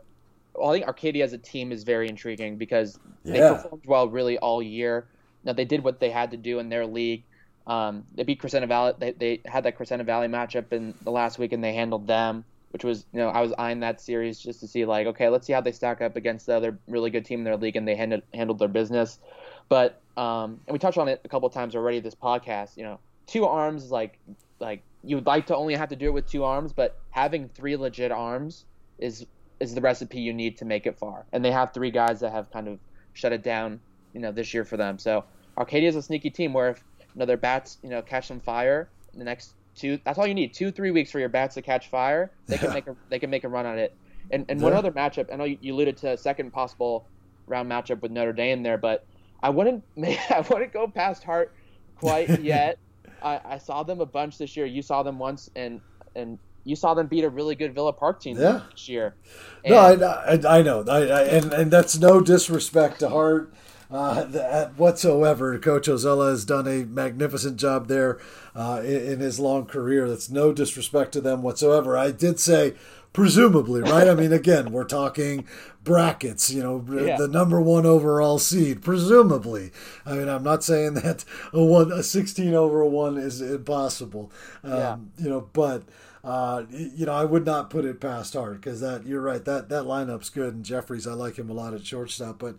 well, 0.58 0.70
I 0.70 0.74
think 0.74 0.88
Arcadia 0.88 1.24
as 1.24 1.34
a 1.34 1.38
team 1.38 1.72
is 1.72 1.84
very 1.84 2.08
intriguing 2.10 2.58
because 2.58 3.00
yeah. 3.24 3.34
they 3.34 3.56
performed 3.56 3.84
well 3.86 4.10
really 4.10 4.38
all 4.38 4.62
year. 4.62 5.08
Now 5.44 5.54
they 5.54 5.66
did 5.66 5.84
what 5.84 6.00
they 6.00 6.10
had 6.10 6.32
to 6.32 6.38
do 6.38 6.60
in 6.60 6.70
their 6.70 6.86
league. 6.86 7.24
Um, 7.68 8.06
they 8.14 8.24
beat 8.24 8.42
Crescenta 8.42 8.68
Valley. 8.68 8.94
They, 8.98 9.12
they 9.12 9.42
had 9.46 9.64
that 9.64 9.78
Crescenta 9.78 10.06
Valley 10.06 10.28
matchup 10.28 10.72
in 10.72 10.94
the 11.02 11.12
last 11.12 11.40
week, 11.40 11.52
and 11.52 11.64
they 11.64 11.74
handled 11.74 12.08
them, 12.08 12.46
which 12.72 12.84
was 12.84 13.06
you 13.12 13.20
know 13.20 13.30
I 13.30 13.42
was 13.42 13.54
eyeing 13.58 13.80
that 13.80 14.02
series 14.02 14.40
just 14.40 14.60
to 14.60 14.68
see 14.68 14.86
like 14.86 15.08
okay, 15.08 15.30
let's 15.30 15.48
see 15.48 15.54
how 15.54 15.62
they 15.62 15.72
stack 15.72 16.02
up 16.02 16.16
against 16.16 16.46
the 16.46 16.56
other 16.56 16.78
really 16.88 17.10
good 17.10 17.26
team 17.26 17.40
in 17.40 17.46
their 17.46 17.58
league, 17.58 17.76
and 17.76 17.88
they 17.88 17.96
handled 17.96 18.24
handled 18.34 18.60
their 18.60 18.68
business. 18.68 19.20
But 19.68 20.02
um, 20.16 20.60
and 20.68 20.74
we 20.74 20.80
touched 20.80 20.98
on 20.98 21.08
it 21.08 21.22
a 21.26 21.28
couple 21.28 21.50
times 21.50 21.76
already 21.76 22.00
this 22.00 22.16
podcast. 22.16 22.78
You 22.78 22.84
know, 22.84 23.00
two 23.28 23.46
arms 23.46 23.92
like 23.92 24.20
like 24.60 24.82
you 25.04 25.16
would 25.16 25.26
like 25.26 25.48
to 25.48 25.56
only 25.56 25.76
have 25.76 25.90
to 25.90 25.96
do 25.96 26.08
it 26.08 26.14
with 26.14 26.30
two 26.30 26.44
arms, 26.44 26.74
but 26.74 27.00
having 27.12 27.50
three 27.50 27.76
legit 27.78 28.12
arms 28.12 28.66
is 29.00 29.26
is 29.60 29.74
the 29.74 29.82
recipe 29.82 30.20
you 30.20 30.34
need 30.34 30.58
to 30.58 30.66
make 30.66 30.86
it 30.86 30.98
far. 30.98 31.26
And 31.32 31.44
they 31.44 31.52
have 31.52 31.74
three 31.74 31.92
guys 31.92 32.20
that 32.20 32.32
have 32.32 32.52
kind 32.52 32.68
of 32.68 32.80
shut 33.14 33.32
it 33.32 33.44
down, 33.44 33.80
you 34.14 34.20
know, 34.20 34.32
this 34.32 34.54
year 34.54 34.66
for 34.66 34.78
them. 34.78 35.00
So 35.00 35.24
Arcadia 35.58 35.90
is 35.90 35.96
a 35.96 36.02
sneaky 36.02 36.30
team 36.30 36.54
where 36.54 36.72
if 36.72 36.84
you 37.00 37.20
know 37.20 37.26
their 37.26 37.38
bats, 37.38 37.78
you 37.82 37.90
know, 37.90 38.02
catch 38.02 38.28
some 38.28 38.40
fire 38.40 38.90
in 39.14 39.20
the 39.20 39.26
next 39.26 39.54
two, 39.76 40.00
that's 40.04 40.20
all 40.20 40.28
you 40.28 40.34
need. 40.34 40.54
Two, 40.54 40.72
three 40.72 40.92
weeks 40.92 41.12
for 41.12 41.20
your 41.20 41.30
bats 41.30 41.56
to 41.56 41.62
catch 41.62 41.90
fire. 41.90 42.32
They 42.48 42.58
can 42.58 42.74
make 42.74 42.88
a 42.88 42.96
they 43.10 43.20
can 43.20 43.30
make 43.30 43.44
a 43.44 43.50
run 43.50 43.66
at 43.66 43.78
it. 43.78 43.96
And 44.32 44.46
and 44.50 44.60
yeah. 44.60 44.64
one 44.64 44.74
other 44.74 44.92
matchup, 44.92 45.32
I 45.32 45.38
know 45.38 45.46
you, 45.46 45.58
you 45.62 45.74
alluded 45.74 45.98
to 45.98 46.12
a 46.12 46.18
second 46.18 46.52
possible 46.52 47.08
round 47.48 47.72
matchup 47.72 48.02
with 48.02 48.12
Notre 48.12 48.34
Dame 48.34 48.64
there, 48.64 48.78
but 48.78 49.06
I 49.42 49.50
wouldn't 49.50 49.84
I 49.98 50.46
wouldn't 50.50 50.74
go 50.74 50.88
past 50.88 51.24
Hart 51.24 51.54
quite 51.98 52.40
yet. 52.42 52.78
I, 53.22 53.40
I 53.46 53.58
saw 53.58 53.84
them 53.84 54.02
a 54.02 54.06
bunch 54.06 54.38
this 54.38 54.58
year. 54.58 54.66
You 54.66 54.82
saw 54.82 55.04
them 55.04 55.20
once, 55.20 55.50
and 55.56 55.82
and 56.16 56.38
you 56.66 56.76
saw 56.76 56.94
them 56.94 57.08
beat 57.08 57.24
a 57.24 57.30
really 57.30 57.56
good 57.56 57.74
Villa 57.74 57.94
Park 57.94 58.20
team 58.20 58.38
yeah. 58.38 58.64
this 58.72 58.90
year. 58.90 59.16
And 59.64 59.74
no, 59.74 59.78
I, 59.78 60.34
I, 60.34 60.60
I 60.60 60.62
know, 60.62 60.84
I, 60.88 60.98
I, 60.98 61.22
and 61.24 61.54
and 61.54 61.72
that's 61.72 61.98
no 61.98 62.20
disrespect 62.20 63.00
to 63.00 63.10
Hart 63.10 63.54
uh, 63.92 64.68
whatsoever. 64.76 65.58
Coach 65.60 65.88
Ozella 65.88 66.30
has 66.32 66.44
done 66.44 66.68
a 66.68 66.84
magnificent 66.86 67.58
job 67.58 67.88
there 67.88 68.20
uh, 68.56 68.82
in, 68.84 69.14
in, 69.14 69.20
his 69.20 69.40
long 69.40 69.66
career. 69.66 70.10
That's 70.10 70.30
no 70.30 70.52
disrespect 70.52 71.12
to 71.14 71.22
them 71.22 71.42
whatsoever. 71.42 71.98
I 71.98 72.12
did 72.12 72.40
say 72.40 72.74
presumably, 73.14 73.82
right? 73.82 74.10
I 74.10 74.14
mean, 74.14 74.34
again, 74.34 74.74
we're 74.74 74.84
talking 74.84 75.48
brackets, 75.86 76.52
you 76.52 76.62
know, 76.62 76.86
yeah. 77.02 77.16
the 77.16 77.30
number 77.30 77.62
one 77.62 77.86
overall 77.86 78.40
seed, 78.40 78.82
presumably. 78.82 79.72
I 80.06 80.16
mean, 80.16 80.28
I'm 80.28 80.44
not 80.44 80.66
saying 80.66 80.96
that 80.96 81.24
a 81.54 81.64
one, 81.64 81.94
a 81.94 82.04
16 82.04 82.54
over 82.54 82.84
one 82.84 83.18
is 83.18 83.42
impossible, 83.42 84.32
um, 84.64 84.72
yeah. 84.72 84.98
you 85.18 85.30
know, 85.30 85.50
but. 85.54 85.84
Uh, 86.26 86.64
you 86.72 87.06
know, 87.06 87.14
I 87.14 87.24
would 87.24 87.46
not 87.46 87.70
put 87.70 87.86
it 87.86 88.02
past 88.02 88.34
Hart 88.34 88.56
because 88.56 88.82
that 88.82 89.06
you're 89.06 89.22
right 89.22 89.46
that 89.46 89.70
that 89.70 89.84
lineup's 89.84 90.32
good 90.32 90.56
and 90.56 90.66
Jeffries 90.66 91.06
I 91.06 91.14
like 91.14 91.38
him 91.38 91.52
a 91.52 91.54
lot 91.54 91.76
at 91.76 91.86
shortstop. 91.86 92.40
But 92.40 92.56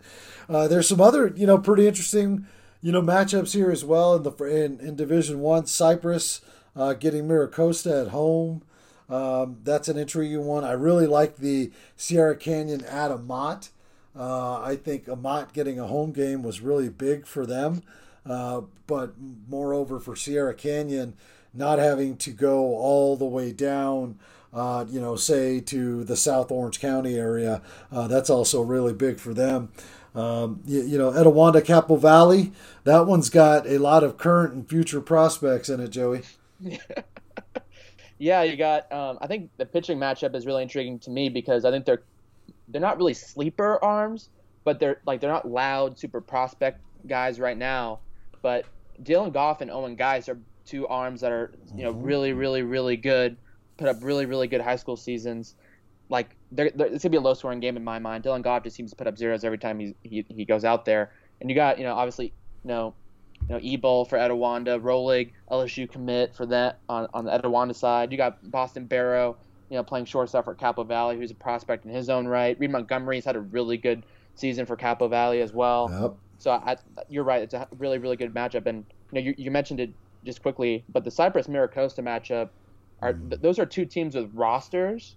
uh, 0.49 0.69
there's 0.69 0.89
some 0.89 1.01
other 1.01 1.33
you 1.35 1.49
know 1.49 1.59
pretty 1.59 1.89
interesting 1.89 2.47
you 2.81 2.93
know 2.93 3.03
matchups 3.03 3.55
here 3.55 3.73
as 3.73 3.85
well 3.85 4.15
in 4.15 4.23
the 4.23 4.33
in, 4.45 4.79
in 4.79 4.95
Division 4.95 5.41
One. 5.41 5.67
Cypress 5.67 6.43
uh, 6.77 6.93
getting 6.93 7.27
Miracosta 7.27 8.03
at 8.03 8.13
home. 8.13 8.63
Um, 9.09 9.59
that's 9.65 9.89
an 9.89 9.97
intriguing 9.97 10.45
one. 10.45 10.63
I 10.63 10.73
really 10.73 11.07
like 11.09 11.39
the 11.39 11.73
Sierra 11.97 12.37
Canyon 12.37 12.85
at 12.85 13.11
Amat. 13.11 13.71
Uh, 14.17 14.61
I 14.61 14.77
think 14.77 15.09
Amat 15.09 15.53
getting 15.53 15.81
a 15.81 15.89
home 15.89 16.13
game 16.13 16.45
was 16.45 16.61
really 16.61 16.89
big 16.89 17.27
for 17.27 17.47
them. 17.47 17.83
Uh, 18.25 18.63
but 18.87 19.15
moreover, 19.49 20.01
for 20.01 20.17
Sierra 20.17 20.55
Canyon, 20.55 21.15
not 21.57 21.79
having 21.79 22.17
to 22.19 22.31
go 22.31 22.77
all 22.77 23.17
the 23.17 23.25
way 23.25 23.53
down, 23.53 24.19
uh, 24.53 24.85
you 24.89 25.01
know, 25.01 25.17
say 25.17 25.61
to 25.61 26.05
the 26.05 26.17
South 26.17 26.51
Orange 26.51 26.81
County 26.81 27.17
area, 27.17 27.63
uh, 27.93 28.09
that's 28.09 28.31
also 28.31 28.63
really 28.63 28.93
big 28.93 29.19
for 29.19 29.35
them. 29.35 29.71
Um, 30.15 30.61
you, 30.65 30.83
you, 30.83 30.99
know, 30.99 31.11
Etiwanda 31.11 31.63
Capo 31.65 31.97
Valley, 31.97 32.53
that 32.85 33.07
one's 33.07 33.29
got 33.29 33.67
a 33.67 33.79
lot 33.79 34.03
of 34.03 34.17
current 34.17 34.55
and 34.55 34.67
future 34.67 35.03
prospects 35.03 35.69
in 35.69 35.79
it, 35.79 35.89
Joey. 35.89 36.23
yeah, 38.19 38.43
you 38.43 38.57
got. 38.57 38.91
Um, 38.91 39.19
I 39.21 39.27
think 39.27 39.51
the 39.59 39.67
pitching 39.67 39.99
matchup 39.99 40.35
is 40.35 40.47
really 40.47 40.63
intriguing 40.63 40.99
to 41.01 41.11
me 41.11 41.29
because 41.29 41.67
I 41.67 41.71
think 41.71 41.85
they're 41.85 42.03
they're 42.69 42.81
not 42.81 42.97
really 42.97 43.13
sleeper 43.13 43.83
arms, 43.85 44.31
but 44.65 44.81
they're 44.81 45.01
like 45.07 45.21
they're 45.21 45.31
not 45.31 45.47
loud 45.47 45.99
super 45.99 46.23
prospect 46.23 46.81
guys 47.07 47.39
right 47.39 47.59
now. 47.59 48.01
But 48.41 48.65
Dylan 49.03 49.35
Goff 49.35 49.61
and 49.61 49.71
Owen 49.71 49.97
Geis 49.97 50.31
are 50.31 50.39
two 50.67 50.87
arms 50.89 51.21
that 51.21 51.33
are 51.33 51.53
you 51.75 51.85
know 51.85 51.93
mm-hmm. 51.93 52.05
really 52.05 52.33
really 52.33 52.63
really 52.63 52.97
good, 52.97 53.37
put 53.77 53.89
up 53.89 53.97
really 54.03 54.27
really 54.27 54.49
good 54.49 54.61
high 54.61 54.77
school 54.77 54.97
seasons. 54.97 55.55
Like 56.09 56.37
they're, 56.53 56.71
they're, 56.75 56.87
it's 56.89 57.03
gonna 57.03 57.11
be 57.11 57.17
a 57.17 57.21
low 57.21 57.35
scoring 57.35 57.61
game 57.61 57.77
in 57.77 57.85
my 57.85 57.99
mind. 57.99 58.25
Dylan 58.25 58.43
Goff 58.43 58.63
just 58.65 58.77
seems 58.77 58.91
to 58.91 58.97
put 58.97 59.07
up 59.07 59.17
zeros 59.17 59.45
every 59.45 59.59
time 59.59 59.79
he 59.79 59.95
he, 60.03 60.25
he 60.29 60.45
goes 60.45 60.65
out 60.65 60.85
there. 60.85 61.13
And 61.41 61.51
you 61.51 61.57
got 61.57 61.79
you 61.79 61.85
know 61.85 61.95
obviously 61.95 62.27
you 62.65 62.69
know 62.69 62.95
you 63.49 63.55
know 63.55 63.61
Ebol 63.61 64.09
for 64.09 64.19
Etiwanda, 64.19 64.81
Rolig 64.81 65.33
LSU 65.51 65.91
commit 65.91 66.35
for 66.35 66.47
that 66.47 66.79
on 66.89 67.09
on 67.15 67.25
the 67.25 67.31
Etiwanda 67.31 67.75
side. 67.75 68.13
You 68.13 68.19
got 68.19 68.51
Boston 68.51 68.87
Barrow 68.87 69.37
you 69.71 69.77
know 69.77 69.83
playing 69.83 70.05
shortstop 70.05 70.45
for 70.45 70.55
Capo 70.55 70.85
Valley, 70.85 71.17
who's 71.17 71.31
a 71.31 71.35
prospect 71.35 71.85
in 71.85 71.91
his 71.91 72.09
own 72.09 72.27
right. 72.27 72.59
Reed 72.59 72.71
Montgomery's 72.71 73.25
had 73.25 73.37
a 73.37 73.41
really 73.41 73.77
good 73.77 74.05
season 74.35 74.67
for 74.67 74.77
Capo 74.77 75.09
Valley 75.09 75.41
as 75.41 75.53
well. 75.53 75.89
Yep. 75.91 76.15
So 76.39 76.51
I, 76.51 76.77
you're 77.09 77.25
right. 77.25 77.43
It's 77.43 77.55
a 77.55 77.67
really 77.79 77.99
really 77.99 78.17
good 78.17 78.33
matchup, 78.35 78.67
and 78.67 78.85
you 79.13 79.21
know 79.21 79.21
you, 79.21 79.35
you 79.37 79.51
mentioned 79.51 79.81
it 79.81 79.91
just 80.27 80.43
quickly, 80.43 80.85
but 80.89 81.05
the 81.05 81.11
Cypress 81.11 81.47
Miracosta 81.47 82.01
matchup 82.01 82.51
are 83.01 83.15
mm. 83.15 83.31
th- 83.31 83.41
those 83.41 83.59
are 83.59 83.67
two 83.67 83.87
teams 83.87 84.15
with 84.15 84.31
rosters 84.35 85.17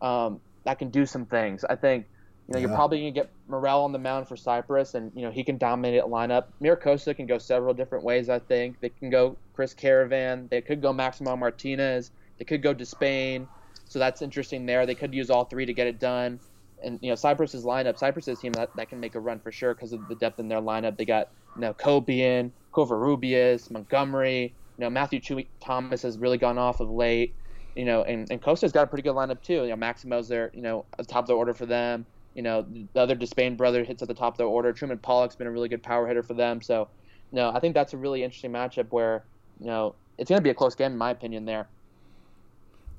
um, 0.00 0.40
that 0.64 0.78
can 0.78 0.90
do 0.90 1.06
some 1.06 1.26
things. 1.26 1.64
I 1.64 1.76
think 1.76 2.06
you 2.48 2.54
know 2.54 2.58
yeah. 2.58 2.66
you're 2.66 2.74
probably 2.74 2.98
gonna 2.98 3.10
get 3.12 3.30
Morel 3.48 3.84
on 3.84 3.92
the 3.92 3.98
mound 3.98 4.26
for 4.26 4.36
Cypress, 4.36 4.94
and 4.94 5.12
you 5.14 5.22
know 5.22 5.30
he 5.30 5.44
can 5.44 5.58
dominate 5.58 6.02
a 6.02 6.06
lineup. 6.06 6.46
Miracosta 6.60 7.14
can 7.14 7.26
go 7.26 7.38
several 7.38 7.74
different 7.74 8.04
ways. 8.04 8.28
I 8.28 8.38
think 8.38 8.80
they 8.80 8.88
can 8.88 9.10
go 9.10 9.36
Chris 9.54 9.74
Caravan, 9.74 10.48
they 10.50 10.60
could 10.60 10.80
go 10.80 10.92
Maximo 10.92 11.36
Martinez, 11.36 12.10
they 12.38 12.44
could 12.44 12.62
go 12.62 12.74
Despain. 12.74 13.46
So 13.88 13.98
that's 13.98 14.22
interesting 14.22 14.66
there. 14.66 14.84
They 14.86 14.94
could 14.94 15.14
use 15.14 15.30
all 15.30 15.46
three 15.46 15.64
to 15.64 15.72
get 15.72 15.86
it 15.86 15.98
done. 15.98 16.38
And 16.82 16.98
you 17.02 17.08
know 17.08 17.16
Cypress's 17.16 17.64
lineup, 17.64 17.98
Cypress's 17.98 18.38
team 18.38 18.52
that, 18.52 18.70
that 18.76 18.88
can 18.88 19.00
make 19.00 19.14
a 19.16 19.20
run 19.20 19.40
for 19.40 19.50
sure 19.50 19.74
because 19.74 19.92
of 19.92 20.06
the 20.08 20.14
depth 20.14 20.38
in 20.38 20.46
their 20.46 20.60
lineup. 20.60 20.96
They 20.96 21.04
got 21.04 21.30
you 21.56 21.62
know 21.62 21.74
Cobian, 21.74 22.52
Covarrubias, 22.78 23.70
Montgomery. 23.70 24.54
You 24.78 24.84
know, 24.84 24.90
Matthew 24.90 25.20
Chewy 25.20 25.46
Thomas 25.60 26.02
has 26.02 26.18
really 26.18 26.38
gone 26.38 26.58
off 26.58 26.80
of 26.80 26.90
late. 26.90 27.34
You 27.74 27.84
know, 27.84 28.02
and, 28.02 28.30
and 28.30 28.40
Costa's 28.40 28.72
got 28.72 28.84
a 28.84 28.86
pretty 28.86 29.02
good 29.02 29.14
lineup 29.14 29.42
too. 29.42 29.64
You 29.64 29.68
know, 29.68 29.76
Maximo's 29.76 30.28
there, 30.28 30.50
you 30.54 30.62
know, 30.62 30.84
at 30.98 31.06
the 31.06 31.12
top 31.12 31.24
of 31.24 31.28
the 31.28 31.34
order 31.34 31.54
for 31.54 31.66
them. 31.66 32.06
You 32.34 32.42
know, 32.42 32.62
the 32.62 33.00
other 33.00 33.16
Despain 33.16 33.56
brother 33.56 33.84
hits 33.84 34.02
at 34.02 34.08
the 34.08 34.14
top 34.14 34.34
of 34.34 34.38
the 34.38 34.44
order. 34.44 34.72
Truman 34.72 34.98
Pollock's 34.98 35.34
been 35.34 35.46
a 35.46 35.50
really 35.50 35.68
good 35.68 35.82
power 35.82 36.06
hitter 36.06 36.22
for 36.22 36.34
them. 36.34 36.60
So, 36.60 36.88
you 37.32 37.36
know, 37.36 37.50
I 37.50 37.60
think 37.60 37.74
that's 37.74 37.94
a 37.94 37.96
really 37.96 38.22
interesting 38.22 38.52
matchup 38.52 38.86
where, 38.90 39.24
you 39.60 39.66
know, 39.66 39.94
it's 40.18 40.28
going 40.28 40.38
to 40.38 40.42
be 40.42 40.50
a 40.50 40.54
close 40.54 40.74
game 40.74 40.92
in 40.92 40.98
my 40.98 41.10
opinion 41.10 41.44
there. 41.44 41.68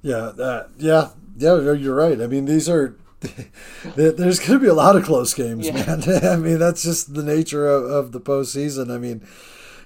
Yeah, 0.02 0.32
that, 0.36 0.70
yeah, 0.78 1.10
yeah, 1.38 1.72
you're 1.74 1.96
right. 1.96 2.22
I 2.22 2.28
mean, 2.28 2.46
these 2.46 2.70
are 2.70 2.96
there's 3.96 4.40
going 4.40 4.54
to 4.54 4.60
be 4.60 4.68
a 4.68 4.74
lot 4.74 4.96
of 4.96 5.04
close 5.04 5.34
games, 5.34 5.68
yeah. 5.68 5.74
man. 5.74 6.04
I 6.24 6.36
mean, 6.38 6.60
that's 6.60 6.84
just 6.84 7.14
the 7.14 7.24
nature 7.24 7.68
of, 7.68 7.84
of 7.84 8.12
the 8.14 8.22
postseason. 8.22 8.94
I 8.94 8.98
mean, 8.98 9.26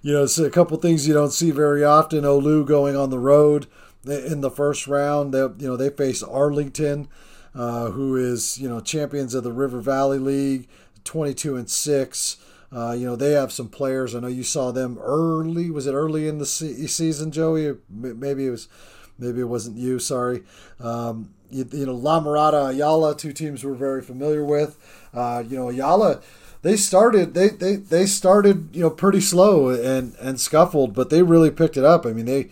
you 0.04 0.12
know, 0.12 0.24
it's 0.24 0.38
a 0.38 0.50
couple 0.50 0.78
things 0.78 1.08
you 1.08 1.14
don't 1.14 1.32
see 1.32 1.50
very 1.50 1.84
often. 1.84 2.26
Olu 2.26 2.66
going 2.66 2.96
on 2.96 3.10
the 3.10 3.18
road 3.18 3.68
in 4.06 4.42
the 4.42 4.52
first 4.52 4.86
round. 4.86 5.34
They, 5.34 5.40
you 5.40 5.70
know, 5.70 5.78
they 5.78 5.90
face 5.90 6.22
Arlington, 6.22 7.08
uh, 7.56 7.90
who 7.92 8.18
is 8.18 8.60
you 8.60 8.68
know 8.68 8.82
champions 8.82 9.34
of 9.34 9.46
the 9.46 9.54
River 9.54 9.80
Valley 9.80 10.20
League, 10.20 10.68
22 11.06 11.56
and 11.56 11.70
six. 11.70 12.38
Uh, 12.70 12.92
you 12.92 13.06
know, 13.06 13.16
they 13.16 13.32
have 13.32 13.52
some 13.52 13.70
players. 13.70 14.14
I 14.14 14.20
know 14.20 14.28
you 14.28 14.44
saw 14.44 14.72
them 14.72 14.98
early. 15.00 15.70
Was 15.70 15.88
it 15.88 15.94
early 15.94 16.28
in 16.28 16.38
the 16.38 16.46
se- 16.46 16.88
season, 16.88 17.32
Joey? 17.32 17.78
Maybe 17.90 18.48
it 18.48 18.50
was. 18.50 18.68
Maybe 19.18 19.42
it 19.42 19.46
wasn't 19.46 19.78
you. 19.78 20.00
Sorry. 20.00 20.44
Um, 20.80 21.34
you, 21.52 21.70
you, 21.72 21.86
know, 21.86 21.94
La 21.94 22.20
Mirada, 22.20 22.74
Ayala, 22.74 23.16
two 23.16 23.32
teams 23.32 23.64
we're 23.64 23.76
very 23.76 24.02
familiar 24.02 24.44
with. 24.44 24.76
Uh, 25.14 25.44
you 25.48 25.56
know, 25.56 25.70
Ayala 25.70 26.20
they 26.64 26.78
started 26.78 27.34
they, 27.36 27.50
they 27.50 27.76
they 27.76 28.06
started 28.06 28.70
you 28.74 28.82
know 28.82 28.90
pretty 28.90 29.22
slow 29.22 29.70
and 29.70 30.16
and 30.16 30.40
scuffled, 30.40 30.94
but 30.94 31.10
they 31.10 31.22
really 31.22 31.52
picked 31.52 31.78
it 31.78 31.86
up. 31.86 32.06
I 32.06 32.14
mean 32.14 32.26
they 32.26 32.50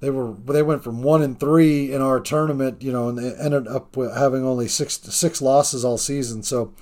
they 0.00 0.10
were 0.10 0.32
they 0.32 0.64
went 0.64 0.82
from 0.82 1.02
one 1.02 1.22
and 1.22 1.38
three 1.38 1.92
in 1.92 2.02
our 2.02 2.18
tournament, 2.18 2.82
you 2.82 2.90
know, 2.90 3.08
and 3.08 3.16
they 3.16 3.34
ended 3.36 3.68
up 3.68 3.94
having 3.94 4.44
only 4.44 4.66
six 4.66 4.98
six 4.98 5.40
losses 5.40 5.84
all 5.84 5.96
season. 5.96 6.42
So, 6.42 6.72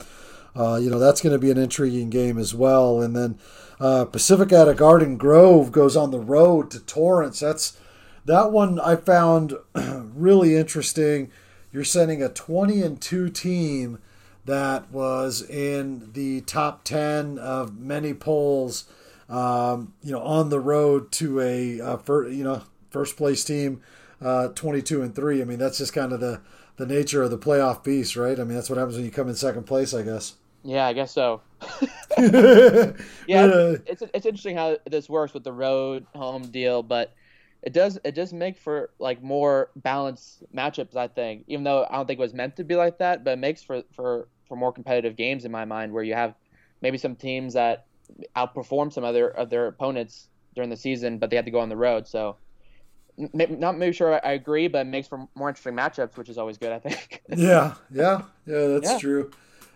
uh, 0.57 0.77
you 0.77 0.89
know, 0.89 0.99
that's 0.99 1.21
going 1.21 1.35
to 1.35 1.39
be 1.39 1.51
an 1.51 1.59
intriguing 1.59 2.09
game 2.09 2.39
as 2.39 2.55
well. 2.55 3.03
And 3.03 3.15
then 3.15 3.39
uh, 3.79 4.07
Pacific 4.07 4.53
at 4.53 4.69
a 4.69 4.75
Garden 4.75 5.19
Grove 5.19 5.71
goes 5.71 5.97
on 5.97 6.13
the 6.13 6.19
road 6.19 6.71
to 6.71 6.81
Torrance. 6.81 7.41
That's 7.41 7.77
that 8.25 8.53
one 8.53 8.81
I 8.81 8.97
found 8.97 9.55
really 9.75 10.57
interesting. 10.57 11.31
You're 11.73 11.85
sending 11.85 12.23
a 12.23 12.31
20 12.31 12.81
and 12.81 13.01
two 13.01 13.29
team 13.29 13.99
that 14.45 14.91
was 14.91 15.43
in 15.43 16.13
the 16.13 16.41
top 16.43 16.85
10 16.85 17.39
of 17.39 17.79
many 17.79 18.15
polls, 18.15 18.85
um, 19.29 19.95
you 20.03 20.13
know, 20.13 20.21
on 20.21 20.51
the 20.51 20.61
road 20.61 21.13
to 21.13 21.41
a, 21.41 21.81
uh, 21.81 21.97
fir- 21.99 22.29
you 22.29 22.45
know, 22.45 22.63
first 22.91 23.17
place 23.17 23.45
team, 23.45 23.83
uh, 24.21 24.49
22 24.49 25.03
and 25.03 25.15
3. 25.15 25.41
I 25.41 25.45
mean, 25.45 25.59
that's 25.59 25.79
just 25.79 25.93
kind 25.93 26.13
of 26.13 26.21
the, 26.21 26.41
the 26.77 26.87
nature 26.87 27.23
of 27.23 27.31
the 27.31 27.39
playoff 27.39 27.85
beast, 27.85 28.17
right? 28.17 28.39
I 28.39 28.45
mean, 28.45 28.55
that's 28.55 28.71
what 28.71 28.79
happens 28.79 28.97
when 28.97 29.05
you 29.05 29.11
come 29.11 29.29
in 29.29 29.35
second 29.35 29.65
place, 29.65 29.95
I 29.95 30.03
guess. 30.03 30.35
Yeah, 30.63 30.87
I 30.87 30.93
guess 30.93 31.13
so. 31.13 31.41
yeah, 32.19 32.95
it's, 33.27 34.03
it's, 34.03 34.03
it's 34.15 34.27
interesting 34.27 34.57
how 34.57 34.79
this 34.87 35.09
works 35.09 35.33
with 35.33 35.45
the 35.45 35.53
road 35.53 36.07
home 36.15 36.43
deal, 36.43 36.83
but 36.83 37.15
it 37.63 37.73
does 37.73 37.99
it 38.05 38.15
does 38.15 38.33
make 38.33 38.57
for 38.57 38.91
like 38.99 39.23
more 39.23 39.71
balanced 39.77 40.43
matchups. 40.55 40.97
I 40.97 41.09
think, 41.09 41.45
even 41.47 41.65
though 41.65 41.87
I 41.91 41.97
don't 41.97 42.07
think 42.07 42.19
it 42.19 42.23
was 42.23 42.35
meant 42.35 42.57
to 42.57 42.65
be 42.65 42.77
like 42.77 42.99
that, 42.99 43.25
but 43.25 43.33
it 43.33 43.39
makes 43.39 43.63
for 43.63 43.83
for 43.93 44.29
for 44.49 44.57
more 44.57 44.73
competitive 44.73 45.17
games 45.17 45.45
in 45.45 45.53
my 45.53 45.65
mind, 45.65 45.93
where 45.93 46.03
you 46.03 46.15
have 46.15 46.35
maybe 46.81 46.99
some 46.99 47.17
teams 47.17 47.55
that 47.55 47.87
outperform 48.37 48.93
some 48.93 49.05
other 49.05 49.29
of 49.29 49.51
their 49.51 49.67
opponents 49.67 50.29
during 50.55 50.71
the 50.71 50.77
season, 50.77 51.19
but 51.19 51.31
they 51.31 51.37
have 51.37 51.45
to 51.45 51.51
go 51.51 51.61
on 51.61 51.69
the 51.69 51.77
road. 51.77 52.09
So, 52.09 52.37
not 53.17 53.77
maybe 53.77 53.93
sure 53.93 54.25
I 54.25 54.33
agree, 54.33 54.69
but 54.69 54.87
it 54.87 54.91
makes 54.91 55.09
for 55.09 55.29
more 55.35 55.49
interesting 55.49 55.75
matchups, 55.75 56.17
which 56.17 56.29
is 56.29 56.39
always 56.39 56.57
good. 56.57 56.73
I 56.73 56.79
think. 56.79 57.23
yeah, 57.29 57.75
yeah, 57.91 58.23
yeah, 58.47 58.67
that's 58.69 58.93
yeah. 58.93 58.99
true. 58.99 59.31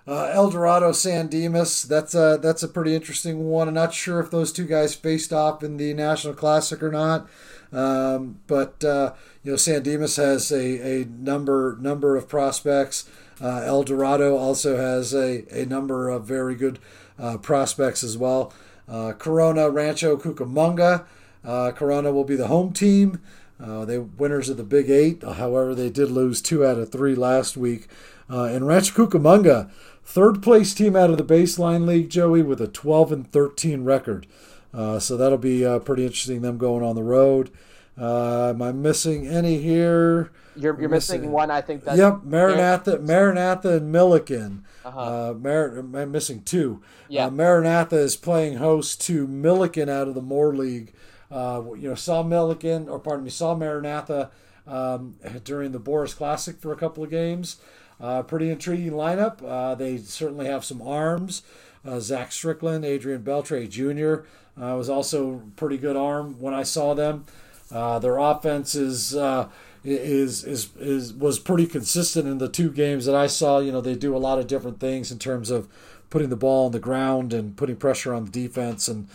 Uh, 0.07 0.31
El 0.33 0.51
Dorado 0.51 0.93
San 0.93 1.29
Dimas, 1.29 1.83
that's 1.83 2.15
a 2.15 2.39
that's 2.41 2.63
a 2.63 2.69
pretty 2.69 2.95
interesting 2.95 3.45
one. 3.45 3.69
I'm 3.69 3.75
not 3.75 3.95
sure 3.95 4.21
if 4.21 4.31
those 4.31 4.53
two 4.53 4.67
guys 4.67 4.95
faced 4.95 5.33
off 5.33 5.63
in 5.63 5.79
the 5.79 5.95
National 5.95 6.35
Classic 6.35 6.83
or 6.83 6.91
not. 6.91 7.27
Um, 7.75 8.39
but 8.47 8.85
uh, 8.85 9.15
you 9.43 9.53
know, 9.53 9.57
San 9.57 9.83
Dimas 9.83 10.17
has 10.17 10.51
a, 10.53 11.03
a 11.03 11.05
number 11.07 11.77
number 11.81 12.17
of 12.17 12.29
prospects. 12.29 13.09
Uh, 13.41 13.63
El 13.65 13.83
Dorado 13.83 14.37
also 14.37 14.77
has 14.77 15.13
a, 15.13 15.45
a 15.51 15.67
number 15.67 16.09
of 16.09 16.25
very 16.25 16.55
good 16.55 16.79
uh, 17.19 17.37
prospects 17.39 18.05
as 18.05 18.17
well. 18.17 18.53
Uh, 18.89 19.13
Corona 19.13 19.69
Rancho 19.71 20.17
Cucamonga. 20.17 21.05
Uh, 21.45 21.73
Corona 21.73 22.13
will 22.13 22.25
be 22.25 22.37
the 22.37 22.47
home 22.47 22.73
team. 22.73 23.21
Uh, 23.63 23.85
they 23.85 23.99
winners 23.99 24.49
of 24.49 24.57
the 24.57 24.65
Big 24.65 24.89
Eight. 24.89 25.23
However, 25.23 25.75
they 25.75 25.91
did 25.91 26.11
lose 26.11 26.41
two 26.41 26.65
out 26.65 26.79
of 26.79 26.93
three 26.93 27.15
last 27.15 27.57
week. 27.57 27.89
and 28.29 28.67
Rancho 28.67 29.07
Cucamonga, 29.07 29.71
third 30.05 30.43
place 30.43 30.73
team 30.75 30.95
out 30.97 31.11
of 31.11 31.19
the 31.19 31.25
baseline 31.25 31.87
league, 31.87 32.09
Joey, 32.09 32.43
with 32.43 32.61
a 32.61 32.69
12 32.69 33.13
and 33.13 33.33
13 33.33 33.85
record. 33.85 34.27
Uh, 34.75 34.99
so 34.99 35.17
that'll 35.17 35.39
be 35.39 35.65
uh, 35.65 35.79
pretty 35.79 36.05
interesting. 36.05 36.43
Them 36.43 36.59
going 36.59 36.85
on 36.85 36.97
the 36.97 37.03
road. 37.03 37.51
Uh, 37.99 38.51
am 38.51 38.61
I 38.61 38.73
missing 38.73 39.27
any 39.27 39.59
here? 39.59 40.33
You're, 40.57 40.79
you're 40.81 40.89
missing, 40.89 41.21
missing 41.21 41.33
one. 41.33 41.51
I 41.51 41.61
think. 41.61 41.85
That's 41.85 41.99
yep, 41.99 42.23
Maranatha, 42.25 42.99
Maranatha, 42.99 43.77
and 43.77 43.95
Millikan. 43.95 44.63
Uh-huh. 44.85 45.01
Uh, 45.01 45.35
Mar- 45.35 45.79
I'm 45.79 46.13
missing 46.13 46.43
two. 46.43 46.83
Yeah. 47.09 47.27
Uh, 47.27 47.31
Maranatha 47.31 47.97
is 47.97 48.17
playing 48.17 48.59
host 48.59 49.01
to 49.03 49.27
Millikan 49.27 49.89
out 49.89 50.09
of 50.09 50.15
the 50.15 50.23
Moore 50.23 50.55
League. 50.55 50.93
Uh, 51.31 51.63
you 51.77 51.89
know, 51.89 51.95
saw 51.95 52.23
Millikan, 52.23 52.89
or 52.89 52.99
pardon 52.99 53.25
me, 53.25 53.31
saw 53.31 53.55
Maranatha 53.55 54.31
um, 54.67 55.17
during 55.45 55.73
the 55.73 55.81
Boras 55.81 56.15
Classic 56.15 56.59
for 56.59 56.73
a 56.73 56.77
couple 56.77 57.03
of 57.03 57.11
games. 57.11 57.57
Uh, 58.01 58.23
pretty 58.23 58.51
intriguing 58.51 58.93
lineup. 58.93 59.43
Uh, 59.47 59.75
they 59.75 59.99
certainly 59.99 60.47
have 60.47 60.65
some 60.65 60.83
arms. 60.83 61.43
Uh, 61.87 62.01
Zach 62.01 62.33
Strickland, 62.33 62.85
Adrian 62.85 63.23
Beltre 63.23 63.69
Jr. 63.69 64.27
Uh, 64.61 64.75
was 64.77 64.89
also 64.89 65.43
pretty 65.57 65.77
good 65.77 65.97
arm 65.97 66.41
when 66.41 66.55
I 66.55 66.63
saw 66.63 66.95
them. 66.95 67.25
Uh, 67.73 67.99
their 67.99 68.19
offense 68.19 68.75
is, 68.75 69.15
uh, 69.17 69.49
is 69.83 70.45
is 70.45 70.71
is 70.79 71.13
was 71.13 71.39
pretty 71.39 71.67
consistent 71.67 72.29
in 72.29 72.39
the 72.39 72.49
two 72.49 72.71
games 72.71 73.05
that 73.07 73.15
I 73.15 73.27
saw. 73.27 73.59
You 73.59 73.73
know, 73.73 73.81
they 73.81 73.95
do 73.95 74.17
a 74.17 74.19
lot 74.19 74.39
of 74.39 74.47
different 74.47 74.81
things 74.81 75.11
in 75.11 75.19
terms 75.19 75.51
of 75.51 75.69
putting 76.09 76.29
the 76.29 76.37
ball 76.37 76.67
on 76.67 76.73
the 76.73 76.79
ground 76.79 77.33
and 77.33 77.57
putting 77.57 77.77
pressure 77.77 78.15
on 78.15 78.25
the 78.27 78.31
defense 78.31 78.89
and 78.89 79.09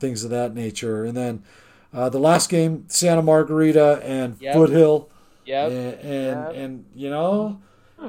things 0.00 0.24
of 0.24 0.30
that 0.30 0.54
nature. 0.54 1.04
And 1.04 1.16
then 1.16 1.42
the 1.92 2.18
last 2.18 2.48
game, 2.48 2.86
Santa 2.88 3.22
Margarita 3.22 4.00
and 4.02 4.36
yep. 4.40 4.54
Foothill. 4.54 5.10
Yeah, 5.44 5.66
and, 5.66 6.00
and, 6.00 6.04
yep. 6.04 6.52
and 6.54 6.84
you 6.94 7.10
know 7.10 7.60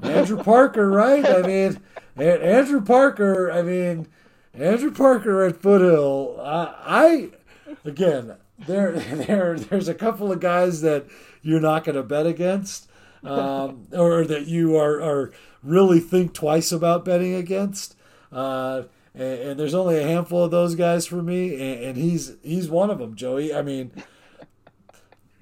Andrew 0.03 0.41
Parker, 0.41 0.89
right? 0.89 1.25
I 1.25 1.41
mean, 1.41 1.79
Andrew 2.17 2.81
Parker. 2.81 3.51
I 3.51 3.61
mean, 3.61 4.07
Andrew 4.53 4.91
Parker 4.91 5.43
at 5.43 5.57
Foothill. 5.57 6.37
Uh, 6.39 6.73
I 6.79 7.31
again, 7.85 8.35
there, 8.67 8.91
there, 8.99 9.57
there's 9.57 9.87
a 9.87 9.93
couple 9.93 10.31
of 10.31 10.39
guys 10.39 10.81
that 10.81 11.05
you're 11.41 11.61
not 11.61 11.83
going 11.83 11.95
to 11.95 12.03
bet 12.03 12.25
against, 12.25 12.89
um, 13.23 13.87
or 13.93 14.25
that 14.25 14.47
you 14.47 14.75
are, 14.75 15.01
are 15.01 15.31
really 15.63 15.99
think 15.99 16.33
twice 16.33 16.71
about 16.71 17.05
betting 17.05 17.33
against. 17.33 17.95
Uh, 18.31 18.83
and, 19.13 19.39
and, 19.39 19.59
there's 19.59 19.73
only 19.73 19.97
a 19.97 20.07
handful 20.07 20.45
of 20.45 20.51
those 20.51 20.75
guys 20.75 21.05
for 21.05 21.21
me, 21.21 21.53
and, 21.53 21.83
and 21.83 21.97
he's 21.97 22.33
he's 22.41 22.69
one 22.69 22.89
of 22.89 22.99
them, 22.99 23.15
Joey. 23.15 23.53
I 23.53 23.61
mean, 23.61 23.91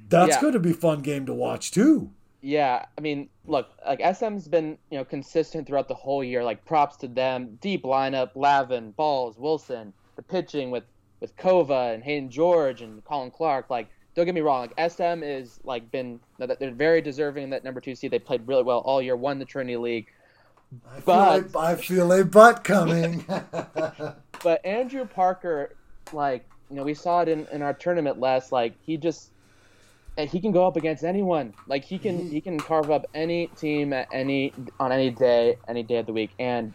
that's 0.08 0.36
yeah. 0.36 0.42
going 0.42 0.54
to 0.54 0.60
be 0.60 0.74
fun 0.74 1.02
game 1.02 1.28
to 1.28 1.34
watch 1.34 1.72
too. 1.72 2.10
Yeah, 2.42 2.86
I 2.98 3.02
mean, 3.02 3.30
look, 3.50 3.70
like 3.86 4.00
SM's 4.16 4.48
been 4.48 4.78
you 4.90 4.98
know 4.98 5.04
consistent 5.04 5.68
throughout 5.68 5.88
the 5.88 5.96
whole 5.96 6.24
year. 6.24 6.44
Like 6.44 6.64
props 6.66 6.96
to 6.98 7.08
them, 7.08 7.58
deep 7.62 7.84
lineup, 7.84 8.32
Lavin, 8.36 8.92
Balls, 8.92 9.38
Wilson, 9.38 9.94
the 10.16 10.22
pitching 10.22 10.72
with 10.72 10.84
with 11.20 11.36
Kova 11.36 11.94
and 11.94 12.04
Hayden 12.04 12.30
George 12.30 12.82
and 12.82 13.04
Colin 13.04 13.32
Clark. 13.32 13.70
Like, 13.70 13.90
don't 14.16 14.26
get 14.26 14.36
me 14.36 14.42
wrong, 14.42 14.70
like 14.78 14.92
SM 14.92 15.24
is 15.24 15.60
like 15.64 15.92
been 15.92 16.20
they're 16.38 16.72
very 16.72 17.02
deserving 17.02 17.44
in 17.44 17.50
that 17.50 17.64
number 17.64 17.82
two 17.82 17.96
seed. 17.96 18.12
They 18.12 18.20
played 18.20 18.48
really 18.48 18.64
well 18.64 18.80
all 18.80 19.02
year, 19.02 19.16
won 19.16 19.40
the 19.40 19.46
Trinity 19.46 19.78
League. 19.78 20.08
I 20.88 21.00
but 21.00 21.52
feel 21.52 21.60
a, 21.60 21.66
I 21.66 21.76
feel 21.76 22.12
a 22.14 22.24
butt 22.24 22.64
coming. 22.64 23.26
but 24.44 24.66
Andrew 24.66 25.06
Parker, 25.06 25.76
like 26.14 26.48
you 26.70 26.76
know, 26.76 26.84
we 26.84 26.94
saw 26.94 27.22
it 27.22 27.28
in, 27.28 27.48
in 27.52 27.64
our 27.64 27.74
tournament 27.74 28.20
last. 28.20 28.52
Like 28.52 28.76
he 28.82 28.98
just 28.98 29.32
he 30.28 30.40
can 30.40 30.52
go 30.52 30.68
up 30.68 30.76
against 30.76 31.04
anyone. 31.04 31.54
Like 31.68 31.86
he 31.86 31.98
can 32.00 32.30
he 32.30 32.42
can 32.42 32.58
carve 32.60 32.92
up 32.92 33.06
any 33.14 33.48
team 33.48 33.94
at 33.94 34.08
any 34.12 34.54
on 34.80 34.92
any 34.92 35.12
day, 35.12 35.58
any 35.68 35.84
day 35.84 35.98
of 35.98 36.06
the 36.06 36.14
week. 36.14 36.32
And 36.40 36.74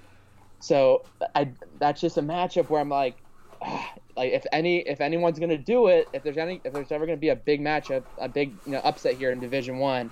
so 0.60 1.04
I 1.34 1.50
that's 1.78 2.00
just 2.00 2.16
a 2.16 2.22
matchup 2.22 2.70
where 2.70 2.80
I'm 2.80 2.88
like, 2.88 3.16
ah, 3.62 3.92
like 4.16 4.32
if 4.32 4.46
any 4.52 4.78
if 4.80 5.00
anyone's 5.00 5.38
gonna 5.38 5.58
do 5.58 5.88
it, 5.88 6.08
if 6.12 6.22
there's 6.22 6.38
any 6.38 6.60
if 6.64 6.72
there's 6.72 6.92
ever 6.92 7.04
gonna 7.06 7.16
be 7.16 7.30
a 7.30 7.36
big 7.36 7.60
matchup, 7.60 8.04
a 8.18 8.28
big 8.28 8.56
you 8.64 8.72
know 8.72 8.78
upset 8.78 9.14
here 9.14 9.30
in 9.30 9.40
Division 9.40 9.78
One, 9.78 10.10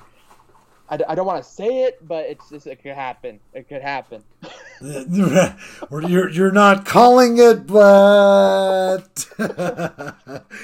I, 0.92 0.98
I 1.08 1.14
don't 1.14 1.26
want 1.26 1.42
to 1.42 1.50
say 1.50 1.84
it, 1.84 2.06
but 2.06 2.26
it's 2.26 2.50
just 2.50 2.66
it 2.66 2.82
could 2.82 2.92
happen. 2.92 3.40
It 3.54 3.66
could 3.66 3.80
happen. 3.80 4.22
you're 4.82 6.28
you're 6.28 6.52
not 6.52 6.84
calling 6.84 7.38
it, 7.38 7.66
but 7.66 9.26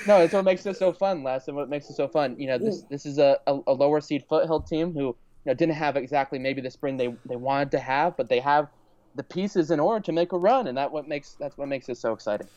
no, 0.06 0.20
it's 0.20 0.34
what 0.34 0.44
makes 0.44 0.66
it 0.66 0.76
so 0.76 0.92
fun, 0.92 1.22
Les, 1.22 1.48
and 1.48 1.56
what 1.56 1.70
makes 1.70 1.88
it 1.88 1.96
so 1.96 2.06
fun. 2.08 2.38
You 2.38 2.48
know, 2.48 2.58
this 2.58 2.82
this 2.90 3.06
is 3.06 3.16
a, 3.16 3.38
a, 3.46 3.58
a 3.68 3.72
lower 3.72 4.02
seed 4.02 4.22
foothill 4.28 4.60
team 4.60 4.92
who 4.92 5.00
you 5.00 5.16
know 5.46 5.54
didn't 5.54 5.76
have 5.76 5.96
exactly 5.96 6.38
maybe 6.38 6.60
the 6.60 6.70
spring 6.70 6.98
they 6.98 7.14
they 7.24 7.36
wanted 7.36 7.70
to 7.70 7.78
have, 7.78 8.14
but 8.18 8.28
they 8.28 8.40
have 8.40 8.68
the 9.14 9.22
pieces 9.22 9.70
in 9.70 9.80
order 9.80 10.04
to 10.04 10.12
make 10.12 10.32
a 10.32 10.38
run, 10.38 10.66
and 10.66 10.76
that 10.76 10.92
what 10.92 11.08
makes 11.08 11.36
that's 11.40 11.56
what 11.56 11.68
makes 11.68 11.88
it 11.88 11.96
so 11.96 12.12
exciting. 12.12 12.48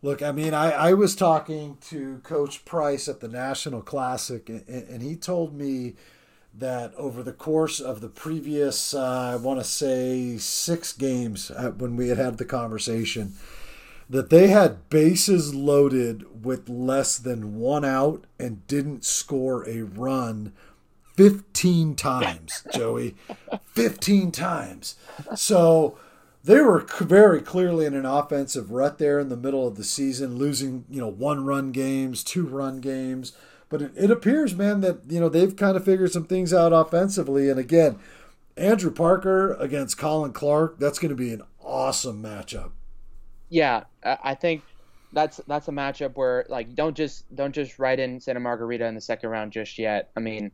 Look, 0.00 0.22
I 0.22 0.30
mean, 0.30 0.54
I, 0.54 0.70
I 0.70 0.92
was 0.92 1.16
talking 1.16 1.78
to 1.88 2.18
Coach 2.18 2.64
Price 2.64 3.08
at 3.08 3.18
the 3.18 3.28
National 3.28 3.82
Classic, 3.82 4.48
and, 4.48 4.68
and 4.68 5.02
he 5.02 5.16
told 5.16 5.54
me 5.54 5.94
that 6.58 6.94
over 6.94 7.22
the 7.22 7.32
course 7.32 7.80
of 7.80 8.00
the 8.00 8.08
previous, 8.08 8.94
uh, 8.94 9.32
I 9.34 9.36
want 9.36 9.60
to 9.60 9.64
say, 9.64 10.36
six 10.38 10.92
games 10.92 11.50
uh, 11.50 11.70
when 11.70 11.96
we 11.96 12.08
had 12.08 12.18
had 12.18 12.38
the 12.38 12.44
conversation, 12.44 13.34
that 14.08 14.30
they 14.30 14.48
had 14.48 14.88
bases 14.88 15.54
loaded 15.54 16.44
with 16.44 16.68
less 16.68 17.18
than 17.18 17.58
one 17.58 17.84
out 17.84 18.24
and 18.38 18.66
didn't 18.66 19.04
score 19.04 19.68
a 19.68 19.82
run 19.82 20.52
15 21.16 21.94
times, 21.94 22.64
Joey. 22.72 23.16
15 23.66 24.30
times. 24.30 24.94
So 25.34 25.98
they 26.44 26.60
were 26.60 26.86
very 27.00 27.40
clearly 27.40 27.86
in 27.86 27.94
an 27.94 28.06
offensive 28.06 28.70
rut 28.70 28.98
there 28.98 29.18
in 29.18 29.28
the 29.28 29.36
middle 29.36 29.66
of 29.66 29.76
the 29.76 29.84
season, 29.84 30.36
losing, 30.36 30.84
you 30.88 31.00
know, 31.00 31.08
one 31.08 31.44
run 31.44 31.72
games, 31.72 32.22
two 32.22 32.46
run 32.46 32.80
games 32.80 33.32
but 33.68 33.82
it, 33.82 33.92
it 33.96 34.10
appears, 34.10 34.54
man, 34.54 34.80
that 34.80 35.00
you 35.08 35.20
know 35.20 35.28
they've 35.28 35.54
kind 35.54 35.76
of 35.76 35.84
figured 35.84 36.12
some 36.12 36.24
things 36.24 36.52
out 36.54 36.72
offensively. 36.72 37.50
And 37.50 37.58
again, 37.58 37.98
Andrew 38.56 38.90
Parker 38.90 39.54
against 39.54 39.98
Colin 39.98 40.32
Clark, 40.32 40.78
that's 40.78 40.98
going 40.98 41.10
to 41.10 41.16
be 41.16 41.32
an 41.32 41.42
awesome 41.60 42.22
matchup. 42.22 42.70
Yeah, 43.48 43.84
I 44.02 44.34
think 44.34 44.62
that's 45.12 45.40
that's 45.46 45.68
a 45.68 45.72
matchup 45.72 46.14
where 46.14 46.46
like 46.48 46.74
don't 46.74 46.96
just 46.96 47.32
don't 47.34 47.54
just 47.54 47.78
write 47.78 48.00
in 48.00 48.20
Santa 48.20 48.40
Margarita 48.40 48.86
in 48.86 48.94
the 48.94 49.00
second 49.00 49.30
round 49.30 49.52
just 49.52 49.78
yet. 49.78 50.10
I 50.16 50.20
mean, 50.20 50.50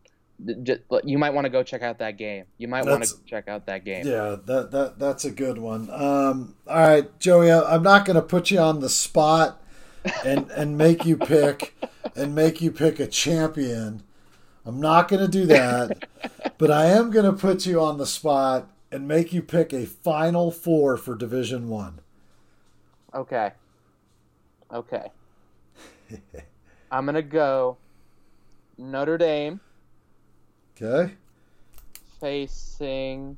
you 1.04 1.18
might 1.18 1.34
want 1.34 1.44
to 1.44 1.50
go 1.50 1.62
check 1.62 1.82
out 1.82 1.98
that 1.98 2.16
game. 2.16 2.44
You 2.58 2.68
might 2.68 2.84
want 2.84 3.04
to 3.04 3.14
check 3.24 3.48
out 3.48 3.66
that 3.66 3.84
game. 3.84 4.06
Yeah, 4.06 4.36
that 4.46 4.70
that 4.72 4.98
that's 4.98 5.24
a 5.24 5.30
good 5.30 5.58
one. 5.58 5.88
Um, 5.90 6.56
all 6.66 6.76
right, 6.76 7.18
Joey, 7.18 7.50
I'm 7.50 7.82
not 7.82 8.04
going 8.04 8.16
to 8.16 8.22
put 8.22 8.50
you 8.50 8.58
on 8.58 8.80
the 8.80 8.88
spot 8.88 9.61
and 10.24 10.50
and 10.50 10.76
make 10.76 11.04
you 11.04 11.16
pick 11.16 11.74
and 12.16 12.34
make 12.34 12.60
you 12.60 12.70
pick 12.70 13.00
a 13.00 13.06
champion. 13.06 14.02
I'm 14.64 14.80
not 14.80 15.08
going 15.08 15.22
to 15.22 15.28
do 15.28 15.46
that, 15.46 16.08
but 16.58 16.70
I 16.70 16.86
am 16.86 17.10
going 17.10 17.24
to 17.24 17.32
put 17.32 17.66
you 17.66 17.80
on 17.80 17.98
the 17.98 18.06
spot 18.06 18.70
and 18.92 19.08
make 19.08 19.32
you 19.32 19.42
pick 19.42 19.72
a 19.72 19.86
final 19.86 20.50
four 20.50 20.96
for 20.96 21.16
Division 21.16 21.68
One. 21.68 22.00
Okay. 23.14 23.52
Okay. 24.72 25.10
I'm 26.92 27.04
going 27.04 27.14
to 27.14 27.22
go 27.22 27.76
Notre 28.78 29.18
Dame. 29.18 29.60
Okay. 30.76 31.14
Facing. 32.20 33.36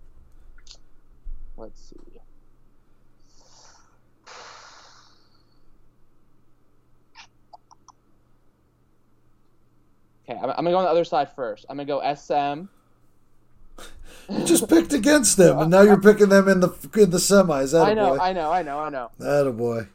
Let's 1.56 1.80
see. 1.88 2.13
Okay, 10.28 10.38
I'm, 10.38 10.50
I'm 10.50 10.56
gonna 10.56 10.70
go 10.70 10.78
on 10.78 10.84
the 10.84 10.90
other 10.90 11.04
side 11.04 11.32
first. 11.34 11.66
I'm 11.68 11.76
gonna 11.76 11.86
go 11.86 12.14
SM. 12.14 12.68
You 14.32 14.44
just 14.46 14.68
picked 14.68 14.92
against 14.92 15.36
them, 15.36 15.58
and 15.58 15.70
now 15.70 15.82
you're 15.82 16.00
picking 16.00 16.30
them 16.30 16.48
in 16.48 16.60
the 16.60 16.68
in 16.94 17.10
the 17.10 17.18
semis. 17.18 17.72
That 17.72 17.86
I 17.86 17.94
know. 17.94 18.18
I 18.18 18.32
know, 18.32 18.50
I 18.50 18.62
know, 18.62 18.78
I 18.78 18.88
know. 18.88 19.10
That 19.18 19.46
a 19.46 19.52
boy. 19.52 19.88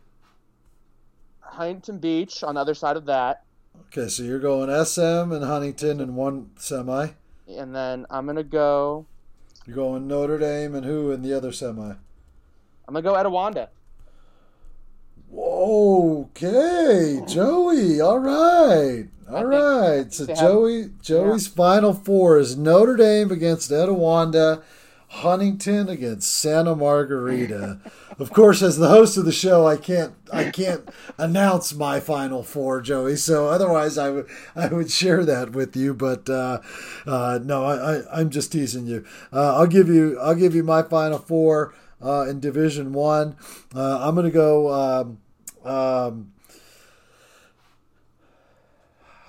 Huntington 1.42 1.98
Beach 1.98 2.44
on 2.44 2.56
the 2.56 2.62
other 2.62 2.76
side 2.76 2.96
of 2.96 3.06
that. 3.06 3.44
Okay, 3.88 4.08
so 4.08 4.22
you're 4.24 4.40
going 4.40 4.70
SM 4.86 5.02
and 5.32 5.44
Huntington 5.44 6.00
in 6.00 6.16
one 6.16 6.52
semi. 6.58 7.10
And 7.48 7.76
then 7.76 8.06
I'm 8.10 8.28
gonna 8.28 8.44
go. 8.44 9.08
You're 9.66 9.76
going 9.76 10.08
Notre 10.08 10.38
Dame 10.38 10.76
and 10.76 10.86
who 10.86 11.12
in 11.12 11.24
the 11.24 11.36
other 11.36 11.52
semi? 11.52 11.94
I'm 12.88 12.94
gonna 12.94 13.02
go 13.02 13.14
Etiwanda. 13.16 13.70
Okay, 15.34 17.22
Joey. 17.28 18.00
All 18.00 18.20
right. 18.20 19.08
All 19.32 19.46
right. 19.46 20.12
So 20.12 20.26
Joey 20.26 20.90
Joey's 21.02 21.48
yeah. 21.48 21.54
final 21.56 21.94
four 21.94 22.40
is 22.40 22.58
Notre 22.58 22.96
Dame 22.96 23.32
against 23.32 23.70
Etiwanda, 23.70 24.64
Huntington 25.08 25.88
against 25.88 26.32
Santa 26.32 26.76
Margarita. 26.76 27.80
of 28.20 28.32
course, 28.32 28.64
as 28.64 28.78
the 28.78 28.88
host 28.88 29.18
of 29.18 29.26
the 29.26 29.32
show, 29.32 29.68
I 29.68 29.78
can't 29.78 30.14
I 30.34 30.50
can't 30.50 30.90
announce 31.18 31.76
my 31.76 32.00
final 32.00 32.42
four, 32.42 32.82
Joey. 32.82 33.18
So 33.18 33.48
otherwise, 33.48 34.00
I 34.00 34.10
would 34.10 34.28
I 34.56 34.68
would 34.68 34.90
share 34.90 35.24
that 35.26 35.52
with 35.52 35.76
you. 35.76 35.94
But 35.94 36.28
uh, 36.28 36.62
uh, 37.06 37.40
no, 37.44 37.66
I, 37.66 38.00
I 38.00 38.22
am 38.22 38.32
just 38.32 38.52
teasing 38.52 38.88
you. 38.88 39.06
Uh, 39.32 39.58
I'll 39.58 39.68
give 39.68 39.90
you 39.90 40.20
I'll 40.20 40.36
give 40.36 40.56
you 40.56 40.64
my 40.64 40.82
final 40.82 41.20
four 41.20 41.76
uh, 42.02 42.26
in 42.28 42.40
Division 42.40 42.94
One. 42.94 43.36
Uh, 43.76 44.00
I'm 44.02 44.16
going 44.16 44.26
to 44.26 44.32
go. 44.32 44.74
Um, 44.74 45.20
um, 45.64 46.32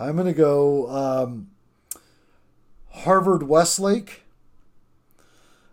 I'm 0.01 0.15
going 0.15 0.27
to 0.27 0.33
go 0.33 0.89
um, 0.89 1.51
Harvard 2.89 3.43
Westlake 3.43 4.23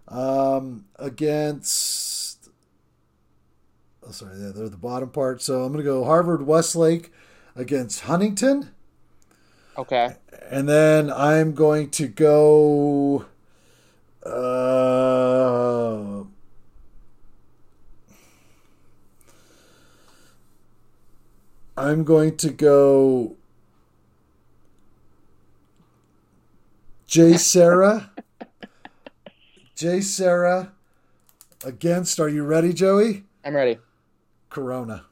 um, 0.09 0.83
against. 0.97 2.49
Oh, 4.05 4.11
sorry, 4.11 4.37
yeah, 4.37 4.51
they're 4.53 4.67
the 4.67 4.75
bottom 4.75 5.11
part. 5.11 5.41
So 5.41 5.63
I'm 5.63 5.71
going 5.71 5.83
to 5.83 5.89
go 5.89 6.03
Harvard 6.03 6.45
Westlake 6.45 7.13
against 7.55 8.01
Huntington. 8.01 8.71
Okay. 9.77 10.17
And 10.49 10.67
then 10.67 11.09
I'm 11.09 11.53
going 11.53 11.89
to 11.91 12.09
go. 12.09 13.27
Uh, 14.25 16.25
I'm 21.77 22.03
going 22.03 22.35
to 22.37 22.49
go 22.49 23.37
JSerra. 27.07 28.09
JSerra 29.75 30.71
against, 31.63 32.19
are 32.19 32.29
you 32.29 32.43
ready, 32.43 32.73
Joey? 32.73 33.23
I'm 33.43 33.55
ready. 33.55 33.79
Corona. 34.49 35.05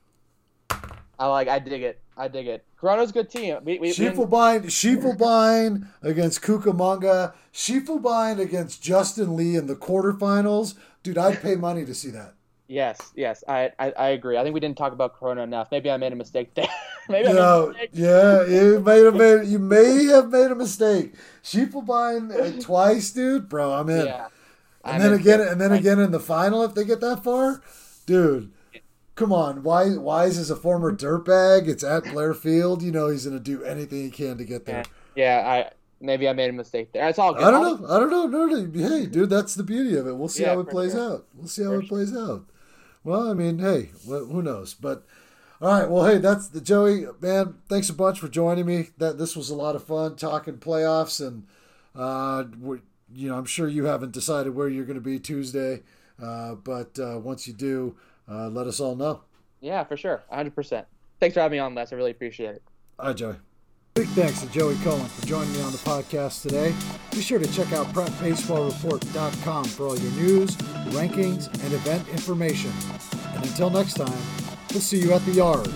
I 1.18 1.28
like. 1.28 1.48
I 1.48 1.60
dig 1.60 1.82
it. 1.82 2.02
I 2.18 2.28
dig 2.28 2.48
it. 2.48 2.66
Corona's 2.80 3.10
a 3.10 3.14
good 3.14 3.30
team. 3.30 3.58
We, 3.64 3.80
we, 3.80 3.90
Schiefelbein, 3.90 4.66
Schiefelbein 4.66 5.88
against 6.02 6.42
Cucamonga. 6.42 7.34
Schiefelbein 7.54 8.40
against 8.40 8.82
Justin 8.82 9.36
Lee 9.36 9.56
in 9.56 9.68
the 9.68 9.76
quarterfinals. 9.76 10.76
Dude, 11.04 11.18
I'd 11.18 11.42
pay 11.42 11.56
money 11.56 11.86
to 11.86 11.96
see 11.96 12.12
that. 12.12 12.35
Yes, 12.68 13.12
yes, 13.16 13.44
I, 13.48 13.72
I, 13.78 13.92
I 13.92 14.08
agree. 14.10 14.38
I 14.38 14.44
think 14.44 14.56
we 14.56 14.60
didn't 14.60 14.78
talk 14.78 14.92
about 14.92 15.14
Corona 15.20 15.44
enough. 15.44 15.68
Maybe 15.72 15.92
I 15.92 15.98
made 15.98 16.14
a 16.14 16.16
mistake 16.16 16.56
there. 16.56 16.68
Maybe 17.10 17.28
I 17.28 17.34
made 17.34 17.40
No, 17.40 17.64
a 17.66 17.68
mistake. 17.70 17.90
yeah, 17.94 18.46
you 18.48 18.80
may 18.80 19.00
have 19.04 19.16
made 19.16 19.46
you 19.48 19.60
may 19.60 20.06
have 20.06 20.30
made 20.32 20.50
a 20.52 20.56
mistake. 20.56 21.14
Uh, 21.54 22.52
twice, 22.60 23.12
dude, 23.12 23.48
bro. 23.50 23.72
I'm 23.74 23.90
in. 23.90 24.08
Yeah. 24.08 24.28
and 24.84 24.96
I'm 24.96 25.00
then 25.02 25.14
in. 25.14 25.20
again, 25.20 25.42
and 25.42 25.62
then 25.62 25.72
again 25.74 26.00
in 26.00 26.10
the 26.12 26.20
final, 26.20 26.64
if 26.64 26.74
they 26.74 26.86
get 26.86 27.02
that 27.02 27.24
far, 27.24 27.62
dude. 28.08 28.52
Come 29.14 29.32
on, 29.32 29.64
Wise, 29.64 29.98
Wise 29.98 30.38
is 30.38 30.50
this 30.50 30.58
a 30.58 30.60
former 30.60 30.92
dirtbag. 30.92 31.70
It's 31.70 31.84
at 31.86 32.04
Blair 32.04 32.34
Field. 32.34 32.82
You 32.82 32.92
know 32.92 33.10
he's 33.10 33.26
gonna 33.26 33.40
do 33.40 33.64
anything 33.64 34.02
he 34.04 34.10
can 34.10 34.38
to 34.40 34.44
get 34.44 34.66
there. 34.66 34.84
Yeah, 35.16 35.44
I 35.46 35.72
maybe 36.02 36.28
I 36.28 36.34
made 36.34 36.50
a 36.50 36.54
mistake 36.54 36.92
there. 36.92 37.08
It's 37.08 37.18
all 37.20 37.34
good. 37.34 37.44
I 37.44 37.52
don't 37.52 37.82
know. 37.82 37.88
I 37.88 38.00
don't 38.00 38.10
know. 38.10 38.26
No, 38.28 38.46
no. 38.48 38.90
Hey, 38.90 39.06
dude, 39.06 39.30
that's 39.30 39.56
the 39.56 39.64
beauty 39.64 39.96
of 39.96 40.08
it. 40.08 40.18
We'll 40.18 40.28
see 40.28 40.44
Yeah, 40.44 40.56
how 40.56 40.60
it 40.62 40.70
plays 40.70 40.92
sure. 40.92 41.14
out. 41.14 41.28
We'll 41.36 41.48
see 41.48 41.64
how 41.64 41.70
For 41.70 41.80
it 41.80 41.88
plays 41.88 42.14
out. 42.16 42.46
Well, 43.06 43.30
I 43.30 43.34
mean, 43.36 43.60
hey, 43.60 43.92
who 44.08 44.42
knows? 44.42 44.74
But 44.74 45.06
all 45.62 45.80
right. 45.80 45.90
Well, 45.90 46.06
hey, 46.06 46.18
that's 46.18 46.50
the 46.50 46.60
Joey 46.60 47.06
man. 47.22 47.54
Thanks 47.70 47.88
a 47.88 47.94
bunch 47.94 48.20
for 48.20 48.28
joining 48.28 48.66
me. 48.66 48.90
That 48.98 49.20
this 49.20 49.36
was 49.36 49.52
a 49.52 49.56
lot 49.56 49.76
of 49.76 49.84
fun 49.84 50.16
talking 50.16 50.58
playoffs, 50.58 51.26
and 51.26 51.46
uh, 51.96 52.46
you 53.14 53.30
know, 53.30 53.38
I'm 53.38 53.46
sure 53.46 53.68
you 53.68 53.86
haven't 53.86 54.12
decided 54.12 54.56
where 54.56 54.68
you're 54.68 54.86
going 54.86 54.96
to 54.96 55.02
be 55.02 55.20
Tuesday, 55.20 55.84
uh, 56.22 56.56
but 56.56 56.98
uh, 57.00 57.20
once 57.20 57.48
you 57.48 57.54
do, 57.54 57.96
uh, 58.28 58.50
let 58.50 58.66
us 58.66 58.80
all 58.80 58.96
know. 58.96 59.22
Yeah, 59.62 59.84
for 59.84 59.96
sure. 59.96 60.24
100%. 60.34 60.86
Thanks 61.20 61.34
for 61.36 61.40
having 61.40 61.58
me 61.58 61.60
on, 61.60 61.74
Les. 61.76 61.94
I 61.94 61.96
really 61.96 62.12
appreciate 62.12 62.56
it. 62.56 62.64
All 63.00 63.08
right, 63.08 63.16
Joey. 63.16 63.36
Big 63.96 64.10
thanks 64.10 64.42
to 64.42 64.48
Joey 64.48 64.76
Cohen 64.84 65.08
for 65.08 65.26
joining 65.26 65.54
me 65.54 65.62
on 65.62 65.72
the 65.72 65.78
podcast 65.78 66.42
today. 66.42 66.76
Be 67.12 67.22
sure 67.22 67.40
to 67.40 67.50
check 67.54 67.72
out 67.72 67.88
prepbaseballreport.com 67.94 69.64
for 69.64 69.88
all 69.88 69.98
your 69.98 70.12
news, 70.12 70.58
rankings, 70.92 71.48
and 71.64 71.74
event 71.74 72.06
information. 72.10 72.74
And 73.36 73.46
until 73.46 73.70
next 73.70 73.94
time, 73.94 74.22
we'll 74.72 74.82
see 74.82 75.00
you 75.00 75.14
at 75.14 75.24
the 75.24 75.32
yard. 75.32 75.70